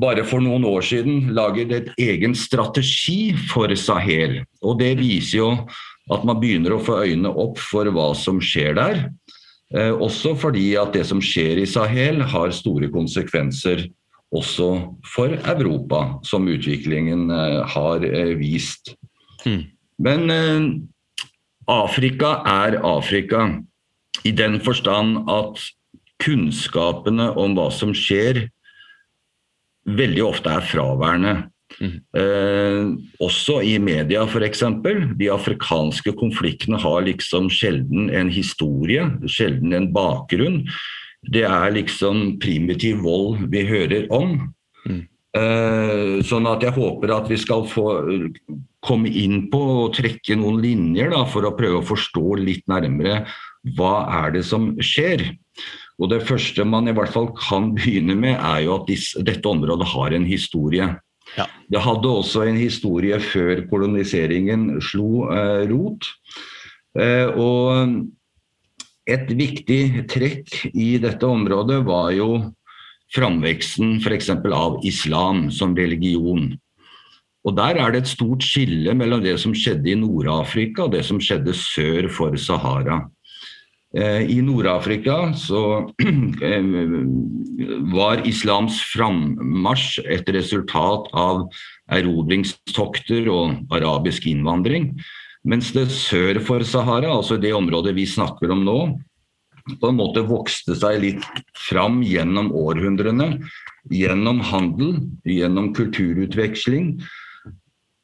bare 0.00 0.22
for 0.24 0.40
noen 0.40 0.62
år 0.64 0.84
siden 0.86 1.32
laget 1.34 1.74
et 1.74 1.90
egen 1.98 2.36
strategi 2.38 3.34
for 3.50 3.74
Sahel. 3.74 4.44
Og 4.62 4.78
det 4.78 4.94
viser 5.00 5.40
jo 5.40 5.50
at 6.10 6.24
man 6.26 6.40
begynner 6.42 6.74
å 6.74 6.82
få 6.82 7.02
øynene 7.04 7.32
opp 7.42 7.60
for 7.62 7.90
hva 7.94 8.10
som 8.18 8.40
skjer 8.42 8.76
der. 8.78 9.02
Eh, 9.74 9.92
også 9.92 10.34
fordi 10.38 10.72
at 10.80 10.94
det 10.96 11.04
som 11.06 11.22
skjer 11.22 11.60
i 11.62 11.68
Sahel 11.68 12.22
har 12.32 12.54
store 12.56 12.90
konsekvenser 12.92 13.86
også 14.34 14.70
for 15.10 15.34
Europa, 15.34 16.20
som 16.22 16.46
utviklingen 16.46 17.26
har 17.66 18.04
vist. 18.38 18.92
Mm. 19.42 19.64
Men 19.98 20.30
Afrika 21.66 22.36
er 22.46 22.78
Afrika 22.86 23.48
i 24.22 24.30
den 24.30 24.60
forstand 24.62 25.26
at 25.30 25.58
kunnskapene 26.20 27.30
om 27.40 27.54
hva 27.56 27.68
som 27.74 27.92
skjer, 27.96 28.44
veldig 29.88 30.24
ofte 30.26 30.52
er 30.52 30.66
fraværende. 30.66 31.34
Mm. 31.78 31.92
Eh, 32.18 32.88
også 33.22 33.60
i 33.64 33.76
media 33.82 34.24
f.eks. 34.26 34.64
De 35.20 35.30
afrikanske 35.32 36.14
konfliktene 36.18 36.80
har 36.82 37.04
liksom 37.06 37.50
sjelden 37.52 38.10
en 38.10 38.32
historie, 38.32 39.06
sjelden 39.30 39.76
en 39.76 39.90
bakgrunn. 39.94 40.64
Det 41.30 41.44
er 41.46 41.76
liksom 41.76 42.40
primitiv 42.42 43.04
vold 43.04 43.46
vi 43.52 43.64
hører 43.68 44.08
om. 44.12 44.36
Mm. 44.88 45.02
Eh, 45.30 46.16
sånn 46.26 46.48
at 46.50 46.64
jeg 46.66 46.74
håper 46.74 47.12
at 47.14 47.28
vi 47.30 47.38
skal 47.38 47.62
få 47.70 47.86
komme 48.82 49.12
inn 49.12 49.44
på 49.52 49.60
og 49.84 49.92
trekke 49.94 50.34
noen 50.40 50.58
linjer 50.64 51.12
da, 51.12 51.22
for 51.28 51.46
å 51.46 51.54
prøve 51.54 51.82
å 51.82 51.86
forstå 51.86 52.40
litt 52.40 52.64
nærmere 52.70 53.22
hva 53.76 53.94
er 54.24 54.34
det 54.38 54.42
som 54.48 54.72
skjer. 54.80 55.28
Og 56.00 56.08
Det 56.10 56.22
første 56.24 56.64
man 56.64 56.88
i 56.88 56.94
hvert 56.96 57.12
fall 57.12 57.28
kan 57.36 57.74
begynne 57.76 58.16
med, 58.16 58.38
er 58.40 58.64
jo 58.64 58.78
at 58.78 58.88
disse, 58.88 59.20
dette 59.22 59.46
området 59.46 59.86
har 59.92 60.16
en 60.16 60.26
historie. 60.26 60.88
Ja. 61.38 61.46
Det 61.70 61.82
hadde 61.84 62.10
også 62.10 62.44
en 62.48 62.58
historie 62.58 63.18
før 63.22 63.62
koloniseringen 63.70 64.80
slo 64.82 65.28
eh, 65.30 65.66
rot. 65.70 66.08
Eh, 66.98 67.28
og 67.30 69.10
et 69.10 69.30
viktig 69.34 70.06
trekk 70.10 70.56
i 70.70 70.96
dette 71.02 71.26
området 71.26 71.80
var 71.86 72.10
jo 72.14 72.30
framveksten 73.14 73.98
f.eks. 73.98 74.30
av 74.54 74.80
islam 74.86 75.48
som 75.54 75.74
religion. 75.78 76.52
Og 77.46 77.56
Der 77.56 77.78
er 77.80 77.92
det 77.92 78.02
et 78.04 78.10
stort 78.10 78.44
skille 78.44 78.92
mellom 78.94 79.22
det 79.24 79.38
som 79.40 79.54
skjedde 79.56 79.88
i 79.90 79.96
Nord-Afrika 79.98 80.84
og 80.84 80.92
det 80.92 81.06
som 81.08 81.20
skjedde 81.22 81.54
sør 81.56 82.10
for 82.12 82.36
Sahara. 82.36 83.00
Eh, 83.90 84.22
I 84.30 84.38
Nord-Afrika 84.46 85.32
så 85.34 85.90
eh, 86.46 86.66
var 87.90 88.22
islams 88.28 88.78
frammarsj 88.92 90.04
et 90.06 90.30
resultat 90.30 91.08
av 91.10 91.48
erobringstokter 91.90 93.26
og 93.34 93.74
arabisk 93.74 94.28
innvandring. 94.30 94.92
Mens 95.42 95.72
det 95.74 95.88
sør 95.90 96.38
for 96.44 96.62
Sahara, 96.62 97.10
altså 97.16 97.40
det 97.40 97.50
området 97.56 97.96
vi 97.96 98.06
snakker 98.06 98.52
om 98.54 98.62
nå, 98.66 98.78
på 99.80 99.90
en 99.90 99.98
måte 99.98 100.22
vokste 100.26 100.76
seg 100.78 101.00
litt 101.02 101.26
fram 101.58 102.00
gjennom 102.06 102.52
århundrene. 102.56 103.32
Gjennom 103.90 104.42
handel, 104.44 105.00
gjennom 105.24 105.70
kulturutveksling 105.74 107.00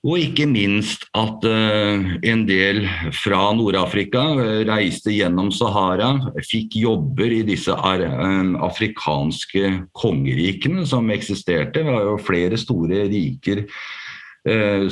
og 0.06 0.20
ikke 0.22 0.46
minst 0.46 1.08
at 1.18 1.44
uh, 1.50 2.06
en 2.30 2.44
del 2.46 2.84
fra 3.16 3.48
Nord-Afrika 3.58 4.22
uh, 4.38 4.60
reiste 4.68 5.10
gjennom 5.10 5.50
Sahara, 5.54 6.12
fikk 6.46 6.78
jobber 6.78 7.34
i 7.34 7.42
disse 7.48 7.74
uh, 7.74 8.52
afrikanske 8.68 9.72
kongerikene 9.96 10.86
som 10.86 11.10
eksisterte. 11.10 11.82
Det 11.82 11.86
var 11.90 12.06
jo 12.06 12.18
flere 12.22 12.60
store 12.60 13.06
riker 13.12 13.66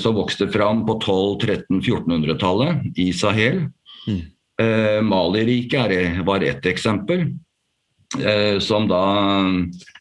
som 0.02 0.16
vokste 0.16 0.48
fram 0.50 0.80
på 0.82 0.96
1200-, 0.96 1.60
1300-, 1.70 2.32
1400-tallet 2.34 2.96
i 2.98 3.04
Sahel. 3.14 3.60
Mm. 4.10 4.24
Mali-riket 5.06 6.24
var 6.26 6.42
ett 6.42 6.66
eksempel, 6.66 7.22
som 8.58 8.88
da 8.90 9.04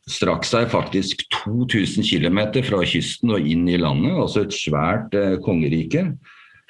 strakk 0.10 0.46
seg 0.48 0.70
faktisk 0.72 1.24
2000 1.46 2.04
km 2.04 2.40
fra 2.68 2.84
kysten 2.88 3.34
og 3.36 3.48
inn 3.48 3.68
i 3.72 3.80
landet, 3.80 4.16
altså 4.18 4.44
et 4.44 4.56
svært 4.56 5.16
eh, 5.18 5.38
kongerike. 5.44 6.10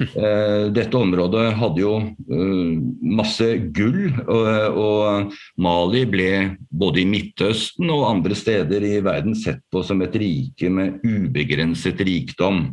Eh, 0.02 0.72
dette 0.74 0.98
området 0.98 1.52
hadde 1.54 1.82
jo 1.84 1.92
eh, 2.02 2.72
masse 3.14 3.46
gull, 3.78 4.08
og, 4.26 4.80
og, 4.82 5.36
Mali 5.62 6.02
ble 6.10 6.32
både 6.74 7.04
i 7.04 7.08
Midtøsten 7.08 7.92
og 7.94 8.08
andre 8.10 8.38
steder 8.38 8.84
i 8.90 8.98
verden 9.06 9.38
sett 9.38 9.62
på 9.72 9.84
som 9.86 10.02
et 10.02 10.18
rike 10.18 10.72
med 10.74 10.98
ubegrenset 11.06 12.02
rikdom. 12.02 12.66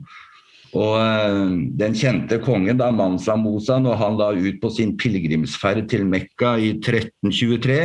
Og 0.70 0.96
eh, 0.96 1.52
Den 1.82 1.98
kjente 1.98 2.40
kongen 2.42 2.80
da, 2.80 2.88
Mansa 2.94 3.36
Mosa, 3.36 3.76
når 3.82 4.00
han 4.00 4.18
la 4.20 4.32
ut 4.32 4.60
på 4.62 4.72
sin 4.72 4.96
pilegrimsferd 5.00 5.90
til 5.92 6.08
Mekka 6.08 6.56
i 6.56 6.72
1323, 6.78 7.82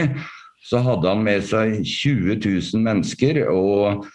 så 0.65 0.81
hadde 0.81 1.09
han 1.11 1.23
med 1.25 1.43
seg 1.45 1.81
20 1.85 2.39
000 2.41 2.85
mennesker, 2.85 3.43
og 3.51 4.05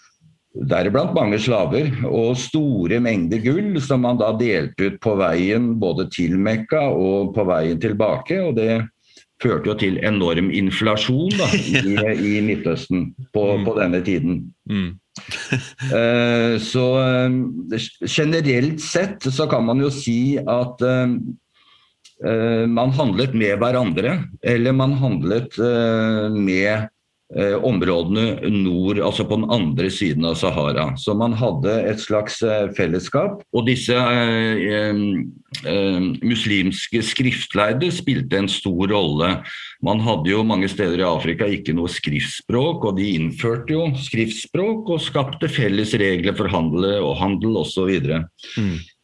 deriblant 0.70 1.14
mange 1.14 1.38
slaver, 1.38 1.92
og 2.08 2.38
store 2.38 2.98
mengder 3.02 3.42
gull 3.44 3.76
som 3.84 4.06
han 4.08 4.18
da 4.18 4.32
delte 4.38 4.90
ut 4.90 4.96
på 5.02 5.14
veien 5.20 5.76
både 5.82 6.08
til 6.10 6.34
Mekka 6.42 6.88
og 6.90 7.34
på 7.36 7.46
veien 7.46 7.78
tilbake. 7.82 8.40
og 8.42 8.56
det 8.58 8.80
førte 9.40 9.70
jo 9.70 9.76
til 9.80 9.98
enorm 10.04 10.50
inflasjon 10.52 11.32
da, 11.38 11.46
i, 11.56 11.94
i 12.34 12.40
Midtøsten 12.44 13.10
på, 13.32 13.44
mm. 13.56 13.64
på, 13.64 13.76
denne 13.78 14.02
tiden. 14.04 14.42
Mm. 14.68 14.90
uh, 15.88 16.56
så 16.72 16.86
uh, 17.00 17.78
generelt 18.04 18.82
sett 18.84 19.24
så 19.32 19.48
kan 19.50 19.64
man 19.68 19.80
jo 19.80 19.90
si 19.94 20.36
at 20.40 20.84
uh, 20.84 21.16
man 22.20 22.92
handlet 22.92 23.32
med 23.32 23.60
hverandre, 23.60 24.16
eller 24.44 24.74
man 24.76 24.92
handlet 25.00 25.56
eh, 25.56 26.26
med 26.34 26.88
eh, 27.32 27.56
områdene 27.64 28.50
nord, 28.52 29.00
altså 29.00 29.24
på 29.24 29.38
den 29.40 29.48
andre 29.54 29.88
siden 29.92 30.26
av 30.28 30.36
Sahara. 30.36 30.90
Så 31.00 31.14
man 31.16 31.32
hadde 31.38 31.78
et 31.88 32.02
slags 32.02 32.40
fellesskap. 32.76 33.40
Og 33.56 33.64
disse 33.70 33.96
eh, 33.96 35.00
eh, 35.64 36.00
muslimske 36.20 37.02
skriftlærde 37.08 37.88
spilte 37.94 38.42
en 38.42 38.50
stor 38.52 38.92
rolle. 38.92 39.32
Man 39.80 40.04
hadde 40.04 40.34
jo 40.34 40.44
mange 40.44 40.68
steder 40.68 41.00
i 41.00 41.08
Afrika 41.08 41.48
ikke 41.48 41.72
noe 41.78 41.88
skriftspråk, 41.88 42.84
og 42.84 43.00
de 43.00 43.14
innførte 43.16 43.78
jo 43.78 43.88
skriftspråk 43.96 44.92
og 44.92 45.04
skapte 45.08 45.48
felles 45.48 45.96
regler 45.96 46.36
for 46.36 46.52
handel 46.52 46.90
og 47.00 47.16
handel 47.22 47.62
osv. 47.64 47.96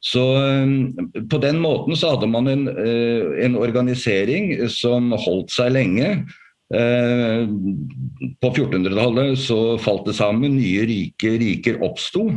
Så 0.07 0.23
eh, 0.39 1.23
på 1.31 1.43
den 1.43 1.61
måten 1.63 1.99
så 1.99 2.15
hadde 2.15 2.31
man 2.31 2.51
en, 2.51 2.67
eh, 2.71 3.45
en 3.47 3.59
organisering 3.59 4.55
som 4.73 5.11
holdt 5.27 5.55
seg 5.57 5.75
lenge. 5.75 6.13
Eh, 6.75 7.43
på 8.43 8.49
1400-tallet 8.51 9.37
så 9.39 9.61
falt 9.83 10.09
det 10.09 10.17
sammen, 10.19 10.59
nye 10.59 10.87
rike 10.89 11.37
riker 11.43 11.83
oppsto. 11.87 12.29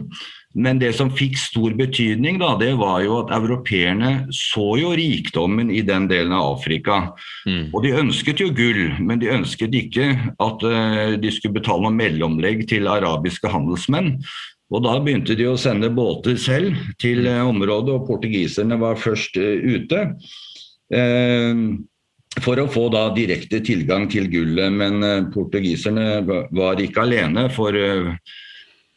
Men 0.57 0.79
det 0.81 0.95
som 0.97 1.11
fikk 1.13 1.37
stor 1.37 1.75
betydning, 1.77 2.39
da, 2.41 2.55
det 2.57 2.71
var 2.79 3.03
jo 3.05 3.19
at 3.19 3.33
europeerne 3.37 4.31
så 4.33 4.71
jo 4.81 4.95
rikdommen 4.97 5.69
i 5.69 5.83
den 5.85 6.07
delen 6.09 6.33
av 6.33 6.55
Afrika. 6.55 7.11
Mm. 7.45 7.67
Og 7.69 7.85
de 7.85 7.93
ønsket 8.01 8.41
jo 8.41 8.49
gull, 8.57 8.95
men 8.97 9.21
de 9.21 9.29
ønsket 9.29 9.77
ikke 9.77 10.07
at 10.17 10.65
uh, 10.65 11.13
de 11.21 11.33
skulle 11.35 11.59
betale 11.59 11.85
noe 11.85 11.93
mellomlegg 11.93 12.65
til 12.71 12.89
arabiske 12.89 13.51
handelsmenn. 13.53 14.15
Og 14.69 14.83
Da 14.85 14.97
begynte 15.01 15.37
de 15.37 15.47
å 15.49 15.57
sende 15.57 15.89
båter 15.93 16.37
selv 16.37 16.77
til 17.01 17.25
eh, 17.27 17.41
området, 17.41 17.95
og 17.95 18.09
portugiserne 18.09 18.77
var 18.81 18.99
først 19.01 19.39
eh, 19.41 19.63
ute. 19.65 20.03
Eh, 20.93 21.63
for 22.39 22.61
å 22.61 22.69
få 22.69 22.85
da 22.93 23.07
direkte 23.15 23.63
tilgang 23.65 24.05
til 24.11 24.29
gullet, 24.29 24.69
men 24.71 25.01
portugiserne 25.33 26.21
var 26.55 26.79
ikke 26.79 27.01
alene. 27.01 27.47
For 27.51 27.73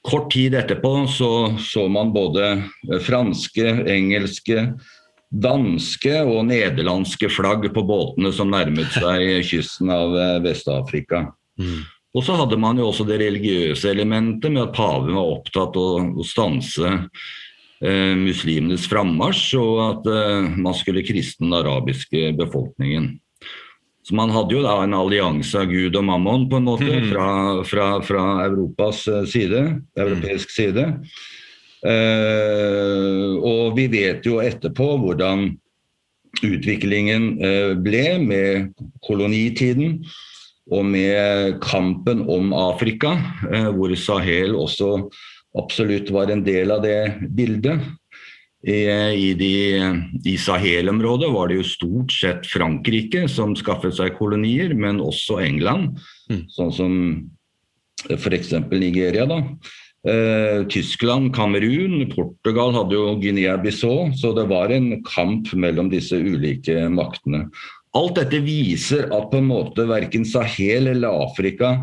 kort 0.04 0.28
tid 0.34 0.54
etterpå 0.60 0.92
så, 1.10 1.30
så 1.56 1.86
man 1.90 2.12
både 2.14 2.52
franske, 3.08 3.64
engelske, 3.88 4.66
danske 5.32 6.20
og 6.28 6.44
nederlandske 6.52 7.32
flagg 7.32 7.64
på 7.72 7.86
båtene 7.88 8.34
som 8.36 8.52
nærmet 8.52 8.92
seg 9.00 9.48
kysten 9.48 9.90
av 9.96 10.12
Vest-Afrika. 10.44 11.24
Mm. 11.58 11.80
Og 12.12 12.24
så 12.26 12.36
hadde 12.36 12.58
man 12.60 12.76
jo 12.76 12.90
også 12.90 13.06
det 13.08 13.20
religiøse 13.22 13.88
elementet 13.88 14.52
med 14.52 14.66
at 14.66 14.76
paven 14.76 15.14
var 15.16 15.32
opptatt 15.38 15.76
av 15.80 16.20
å 16.20 16.26
stanse 16.26 16.90
eh, 16.92 18.14
muslimenes 18.20 18.84
frammarsj, 18.90 19.46
og 19.60 19.78
at 19.86 20.10
eh, 20.12 20.50
man 20.60 20.76
skulle 20.76 21.04
kristne 21.06 21.48
den 21.48 21.58
arabiske 21.62 22.34
befolkningen. 22.36 23.14
Så 24.02 24.16
man 24.18 24.32
hadde 24.34 24.56
jo 24.56 24.64
da 24.64 24.80
en 24.82 24.96
allianse 24.98 25.56
av 25.56 25.70
Gud 25.70 25.96
og 25.96 26.04
mammon 26.04 26.48
på 26.50 26.58
en 26.58 26.66
måte 26.66 26.90
mm. 26.90 27.08
fra, 27.12 27.28
fra, 27.68 27.86
fra 28.04 28.24
Europas 28.48 29.06
eh, 29.08 29.24
side, 29.30 29.62
europeisk 29.96 30.52
side. 30.52 30.88
Eh, 31.86 33.28
og 33.40 33.78
vi 33.78 33.88
vet 33.90 34.26
jo 34.26 34.42
etterpå 34.42 34.88
hvordan 35.00 35.48
utviklingen 36.42 37.30
eh, 37.40 37.72
ble 37.78 38.04
med 38.20 38.84
kolonitiden 39.06 40.00
og 40.72 40.86
med 40.88 41.58
kampen 41.64 42.24
om 42.30 42.52
Afrika, 42.56 43.16
eh, 43.50 43.68
hvor 43.74 43.92
Sahel 43.98 44.56
også 44.56 44.94
absolutt 45.58 46.10
var 46.14 46.32
en 46.32 46.44
del 46.46 46.72
av 46.72 46.84
det 46.84 47.28
bildet. 47.36 47.82
I, 48.62 49.32
de, 49.34 49.54
i 50.22 50.36
Sahel-området 50.38 51.32
var 51.34 51.50
det 51.50 51.56
jo 51.56 51.64
stort 51.66 52.12
sett 52.14 52.46
Frankrike 52.46 53.24
som 53.26 53.56
skaffet 53.58 53.96
seg 53.96 54.14
kolonier, 54.20 54.70
men 54.78 55.00
også 55.02 55.40
England, 55.42 55.96
mm. 56.30 56.44
sånn 56.54 56.70
som 56.76 56.92
f.eks. 58.06 58.52
Nigeria. 58.70 59.26
da. 59.26 59.40
Eh, 60.02 60.62
Tyskland, 60.70 61.34
Kamerun, 61.34 62.08
Portugal 62.10 62.72
hadde 62.74 62.96
jo 62.96 63.18
Guinea-Bissau, 63.22 64.10
så 64.18 64.32
det 64.34 64.48
var 64.50 64.72
en 64.74 64.96
kamp 65.06 65.52
mellom 65.54 65.90
disse 65.92 66.18
ulike 66.18 66.88
maktene. 66.90 67.44
Alt 67.98 68.16
dette 68.16 68.40
viser 68.44 69.10
at 69.12 69.28
på 69.28 69.40
en 69.42 69.50
måte 69.50 69.84
verken 69.88 70.24
Sahel 70.24 70.88
eller 70.94 71.22
Afrika 71.26 71.74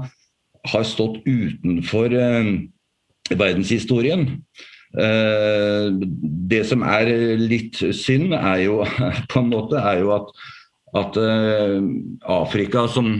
har 0.70 0.86
stått 0.88 1.22
utenfor 1.28 2.13
eh, 2.18 2.50
verdenshistorien. 3.30 4.25
Eh, 4.98 5.89
det 6.50 6.63
som 6.66 6.82
er 6.82 7.12
litt 7.38 7.78
synd, 7.94 8.34
er 8.34 8.63
jo 8.66 8.82
på 9.32 9.44
en 9.44 9.51
måte 9.51 9.84
jo 10.01 10.16
at, 10.18 10.32
at 10.98 11.20
eh, 11.22 11.78
Afrika, 12.39 12.88
som 12.89 13.13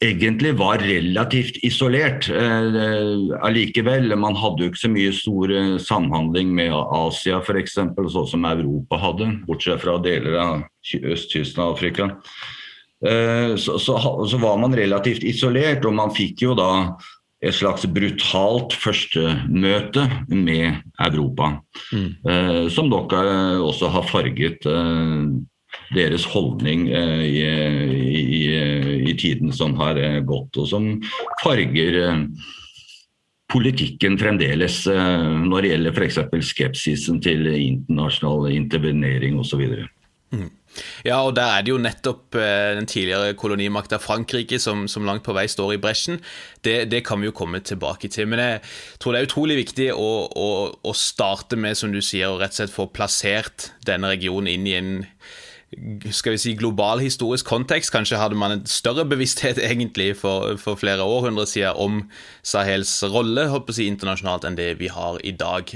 egentlig 0.00 0.54
var 0.58 0.80
relativt 0.82 1.58
isolert 1.66 2.28
eh, 2.32 3.36
allikevel. 3.44 4.14
Man 4.16 4.38
hadde 4.38 4.64
jo 4.64 4.70
ikke 4.72 4.82
så 4.84 4.92
mye 4.92 5.12
stor 5.14 5.52
eh, 5.52 5.74
samhandling 5.82 6.54
med 6.56 6.72
Asia 6.72 7.40
f.eks., 7.42 7.76
sånn 7.76 8.30
som 8.32 8.48
Europa 8.48 9.00
hadde, 9.00 9.30
bortsett 9.48 9.82
fra 9.84 9.98
deler 10.02 10.38
av 10.40 10.64
østkysten 10.96 11.64
av 11.64 11.76
Afrika. 11.76 12.10
Eh, 13.04 13.56
så, 13.60 13.76
så, 13.78 13.98
så, 14.00 14.40
var 14.40 14.60
man 14.60 14.76
relativt 14.76 15.24
isolert, 15.24 15.84
og 15.84 15.96
man 16.00 16.14
fikk 16.16 16.46
jo 16.48 16.56
da 16.56 16.72
et 17.40 17.56
slags 17.56 17.86
brutalt 17.88 18.74
førstemøte 18.76 20.04
med 20.32 20.80
Europa. 21.00 21.54
Mm. 21.92 22.10
Eh, 22.28 22.66
som 22.72 22.88
nok 22.92 23.16
eh, 23.16 23.60
også 23.64 23.88
har 23.92 24.08
farget 24.08 24.68
deres 25.94 26.24
holdning 26.30 26.88
eh, 26.92 27.22
i, 27.24 28.20
i, 28.20 28.42
i, 29.10 29.16
tiden 29.18 29.52
som 29.54 29.76
har 29.80 29.98
eh, 30.00 30.20
gått, 30.26 30.56
og 30.60 30.68
som 30.70 30.90
farger 31.42 32.00
eh, 32.04 32.24
politikken 33.50 34.14
fremdeles 34.20 34.84
når 34.86 35.64
det 35.64 35.70
gjelder 35.72 35.96
f.eks. 35.96 36.18
skepsisen 36.52 37.16
til 37.24 37.48
internasjonal 37.50 38.52
intervenering 38.54 39.40
osv. 39.42 39.64
Mm. 40.30 40.44
Ja, 41.02 41.16
og 41.26 41.34
der 41.34 41.56
er 41.56 41.64
det 41.66 41.72
jo 41.72 41.80
nettopp 41.82 42.36
den 42.38 42.86
tidligere 42.86 43.34
kolonimakta 43.34 43.98
Frankrike 43.98 44.60
som, 44.62 44.84
som, 44.86 45.02
langt 45.02 45.26
på 45.26 45.34
vei 45.34 45.48
står 45.50 45.74
i 45.74 45.80
bresjen. 45.82 46.20
Det, 46.62 46.84
det, 46.92 47.02
kan 47.08 47.18
vi 47.18 47.26
jo 47.26 47.34
komme 47.34 47.58
tilbake 47.58 48.06
til. 48.14 48.30
Men 48.30 48.38
jeg 48.44 48.62
tror 49.02 49.18
det 49.18 49.24
er 49.24 49.30
utrolig 49.32 49.58
viktig 49.64 49.88
å, 49.98 50.10
å, 50.30 50.48
å 50.70 50.94
starte 50.94 51.58
med, 51.58 51.74
som 51.74 51.90
du 51.90 51.98
sier, 51.98 52.30
å 52.30 52.38
rett 52.38 52.54
og 52.54 52.60
slett 52.60 52.76
få 52.76 52.86
plassert 52.94 53.72
denne 53.82 54.14
regionen 54.14 54.54
inn 54.54 54.70
i 54.70 54.78
en 54.78 54.94
skal 56.10 56.34
vi 56.34 56.40
si, 56.42 56.54
global 56.58 56.98
historisk 56.98 57.46
kontekst. 57.46 57.92
Kanskje 57.94 58.18
hadde 58.18 58.38
man 58.38 58.56
en 58.56 58.64
større 58.66 59.04
bevissthet 59.06 59.60
egentlig 59.70 60.16
for, 60.18 60.56
for 60.58 60.80
flere 60.80 61.06
århundrer 61.06 61.46
siden 61.46 61.76
om 61.76 62.02
Sahels 62.42 63.02
rolle 63.06 63.48
håper 63.52 63.78
jeg, 63.78 63.94
internasjonalt 63.94 64.48
enn 64.48 64.58
det 64.58 64.74
vi 64.80 64.90
har 64.90 65.20
i 65.22 65.36
dag. 65.36 65.70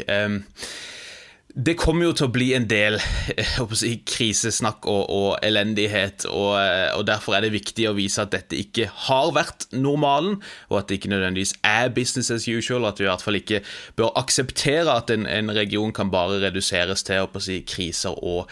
Det 1.54 1.76
kommer 1.78 2.09
jo 2.09 2.14
til 2.18 2.26
å 2.26 2.33
bli 2.35 2.48
en 2.57 2.64
del 2.66 2.96
si, 3.78 3.92
krisesnakk 4.11 4.88
og, 4.90 5.02
og 5.14 5.28
elendighet, 5.46 6.26
og, 6.26 6.57
og, 6.98 7.04
derfor 7.07 7.37
er 7.37 7.46
det 7.46 7.54
viktig 7.54 7.87
å 7.87 7.94
vise 7.94 8.24
at 8.24 8.35
dette 8.35 8.59
ikke 8.59 8.88
har 9.07 9.30
vært 9.37 9.68
normalen, 9.70 10.40
og 10.72 10.80
at 10.80 10.90
det 10.90 10.98
ikke 10.98 11.12
nødvendigvis 11.14 11.54
er 11.62 11.94
business 11.94 12.35
as 12.35 12.48
usual, 12.50 12.83
og 12.83 12.90
at 12.90 12.98
vi 12.98 13.07
i 13.07 13.12
hvert 13.12 13.22
fall 13.22 13.38
ikke 13.38 13.62
bør 13.94 14.11
akseptere 14.18 14.98
at 14.98 15.14
en, 15.14 15.30
en 15.30 15.54
region 15.54 15.94
kan 15.94 16.11
bare 16.11 16.42
reduseres 16.42 17.07
til 17.07 17.30
si, 17.38 17.62
kriser 17.62 18.18
og 18.18 18.50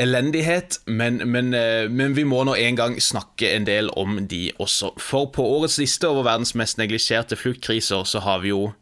elendighet, 0.00 0.80
men, 0.86 1.20
men, 1.30 1.54
eh, 1.54 1.90
men, 1.90 2.16
vi 2.16 2.24
må 2.28 2.42
nå 2.44 2.56
en 2.58 2.78
gang 2.78 2.96
snakke 3.02 3.50
en 3.54 3.66
del 3.68 3.90
om 3.96 4.18
de 4.28 4.50
også. 4.62 4.92
For 5.00 5.30
på 5.32 5.44
årets 5.58 5.78
liste 5.82 6.08
over 6.08 6.26
verdens 6.28 6.54
mest 6.58 6.78
neglisjerte 6.80 7.38
fluktkriser 7.38 8.04
så 8.08 8.22
har 8.24 8.42
vi 8.44 8.52
jo 8.54 8.72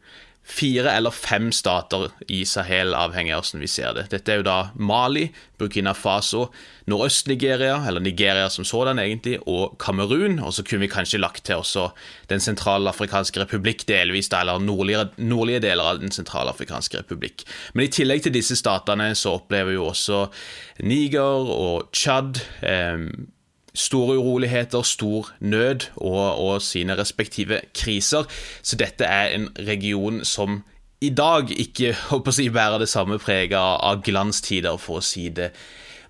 fire 0.44 0.92
eller 0.92 1.10
fem 1.10 1.52
stater 1.52 2.10
i 2.28 2.44
Sahel, 2.44 2.92
avhengig 2.94 3.32
av 3.32 3.46
hvordan 3.46 3.62
vi 3.64 3.68
ser 3.70 3.94
det. 3.96 4.08
Dette 4.12 4.32
er 4.32 4.42
jo 4.42 4.46
da 4.46 4.58
Mali, 4.76 5.30
Burkina 5.58 5.94
Faso, 5.96 6.50
Nordøst-Nigeria, 6.90 7.78
eller 7.88 8.04
Nigeria 8.04 8.50
som 8.52 8.66
sådan 8.68 9.00
egentlig, 9.00 9.38
og 9.48 9.78
Kamerun. 9.80 10.38
Og 10.44 10.52
så 10.52 10.64
kunne 10.66 10.84
vi 10.84 10.92
kanskje 10.92 11.22
lagt 11.22 11.46
til 11.48 11.62
også 11.62 11.88
Den 12.28 12.40
sentralafrikanske 12.40 13.40
republikk 13.40 13.86
delvis, 13.88 14.28
da, 14.28 14.42
eller 14.44 14.60
nordlige, 14.60 15.08
nordlige 15.16 15.62
deler 15.64 15.94
av 15.94 16.00
Den 16.00 16.12
sentralafrikanske 16.12 17.00
republikk. 17.00 17.46
Men 17.72 17.86
i 17.86 17.92
tillegg 17.92 18.24
til 18.24 18.36
disse 18.36 18.56
statene 18.56 19.14
så 19.16 19.38
opplever 19.38 19.78
jo 19.78 19.88
også 19.92 20.26
Niger 20.84 21.48
og 21.54 21.88
Tsjad. 21.92 22.42
Eh, 22.62 23.08
store 23.74 24.18
uroligheter, 24.18 24.82
stor 24.82 25.30
nød 25.40 25.90
og, 25.96 26.38
og, 26.46 26.62
sine 26.62 26.98
respektive 26.98 27.60
kriser. 27.74 28.24
Så 28.62 28.76
dette 28.76 29.04
er 29.04 29.34
en 29.34 29.48
region 29.58 30.24
som 30.24 30.62
i 31.00 31.10
dag 31.10 31.50
ikke 31.50 31.94
håper 32.10 32.32
å 32.32 32.36
si, 32.36 32.48
bærer 32.48 32.78
det 32.84 32.88
samme 32.88 33.18
preget 33.18 33.58
av 33.58 34.02
glanstider, 34.06 34.78
for 34.80 35.02
å 35.02 35.04
si 35.04 35.28
det 35.28 35.50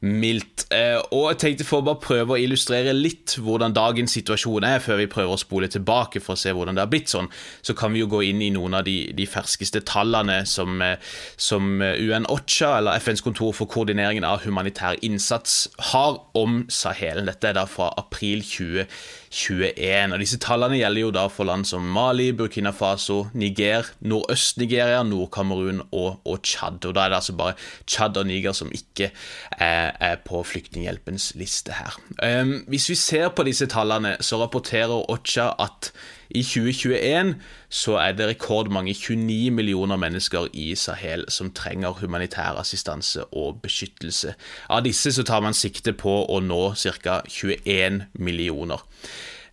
mildt. 0.05 0.67
Eh, 0.75 0.99
og 1.15 1.31
jeg 1.33 1.41
tenkte 1.41 1.67
for 1.67 1.81
å 1.81 1.87
bare 1.87 2.03
prøve 2.03 2.37
å 2.37 2.41
illustrere 2.41 2.93
litt 2.97 3.37
hvordan 3.41 3.75
dagens 3.77 4.15
situasjon 4.19 4.67
er, 4.69 4.83
før 4.85 5.01
vi 5.01 5.09
prøver 5.11 5.35
å 5.35 5.41
spole 5.41 5.71
tilbake 5.73 6.23
for 6.23 6.37
å 6.37 6.41
se 6.41 6.53
hvordan 6.55 6.77
det 6.77 6.85
har 6.85 6.93
blitt 6.93 7.13
sånn, 7.13 7.31
så 7.65 7.77
kan 7.79 7.95
vi 7.95 8.03
jo 8.03 8.11
gå 8.13 8.23
inn 8.29 8.43
i 8.45 8.53
noen 8.55 8.77
av 8.79 8.85
de, 8.87 8.99
de 9.17 9.27
ferskeste 9.29 9.85
tallene 9.89 10.43
som, 10.49 10.77
eh, 10.85 11.01
som 11.41 11.81
UN-OCHA, 11.81 12.77
eller 12.79 13.01
FNs 13.01 13.25
kontor 13.25 13.57
for 13.57 13.71
koordineringen 13.71 14.27
av 14.29 14.45
humanitær 14.45 15.01
innsats, 15.07 15.65
har 15.93 16.21
om 16.37 16.65
Sahelen. 16.73 17.31
Dette 17.31 17.51
er 17.51 17.59
da 17.59 17.67
fra 17.71 17.91
april 18.01 18.45
2020. 18.45 18.89
21. 19.35 20.15
Og 20.15 20.23
Disse 20.23 20.39
tallene 20.43 20.79
gjelder 20.79 21.03
jo 21.03 21.13
da 21.15 21.25
for 21.33 21.49
land 21.49 21.67
som 21.69 21.85
Mali, 21.95 22.31
Burkina 22.37 22.71
Faso, 22.75 23.25
Niger, 23.35 23.91
Nordøst-Nigeria, 24.07 25.03
Nord-Kamerun 25.07 25.83
og, 25.91 26.21
og 26.25 26.43
Tsjad. 26.47 26.79
Og 26.85 26.95
Da 26.95 27.05
er 27.05 27.13
det 27.13 27.21
altså 27.21 27.37
bare 27.39 27.57
Tsjad 27.87 28.21
og 28.21 28.29
Niger 28.31 28.57
som 28.57 28.73
ikke 28.75 29.11
er, 29.59 29.93
er 29.99 30.21
på 30.25 30.45
Flyktninghjelpens 30.47 31.33
liste 31.41 31.75
her. 31.75 31.99
Um, 32.23 32.61
hvis 32.71 32.89
vi 32.93 32.99
ser 32.99 33.31
på 33.35 33.47
disse 33.49 33.67
tallene, 33.71 34.17
så 34.21 34.39
rapporterer 34.43 35.11
Ocha 35.11 35.51
at 35.59 35.91
i 36.35 36.43
2021 36.43 37.35
så 37.71 37.99
er 38.03 38.17
det 38.19 38.27
rekordmange 38.29 38.95
29 38.95 39.51
millioner 39.55 39.97
mennesker 39.97 40.49
i 40.53 40.75
Sahel 40.75 41.25
som 41.31 41.53
trenger 41.55 42.01
humanitær 42.01 42.59
assistanse 42.59 43.25
og 43.33 43.61
beskyttelse. 43.63 44.35
Av 44.71 44.83
disse 44.83 45.13
så 45.15 45.23
tar 45.27 45.45
man 45.47 45.55
sikte 45.55 45.95
på 45.95 46.25
å 46.27 46.41
nå 46.43 46.65
ca. 46.75 47.21
21 47.31 48.03
millioner. 48.19 48.83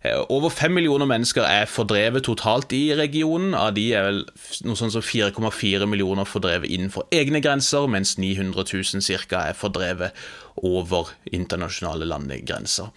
Eh, 0.02 0.18
over 0.28 0.50
5 0.50 0.74
millioner 0.74 1.06
mennesker 1.06 1.46
er 1.46 1.68
fordrevet 1.70 2.26
totalt 2.26 2.72
i 2.74 2.90
regionen. 2.98 3.54
Av 3.54 3.70
de 3.74 3.92
er 3.94 4.08
vel 4.08 4.24
noe 4.66 4.78
sånn 4.78 4.90
som 4.90 5.04
4,4 5.04 5.86
millioner 5.86 6.26
fordrevet 6.26 6.70
innenfor 6.70 7.06
egne 7.14 7.42
grenser, 7.44 7.86
mens 7.86 8.16
900 8.18 8.66
000 8.66 9.28
ca. 9.30 9.44
er 9.52 9.54
fordrevet 9.54 10.10
over 10.56 11.14
internasjonale 11.30 12.10
landegrenser. 12.10 12.90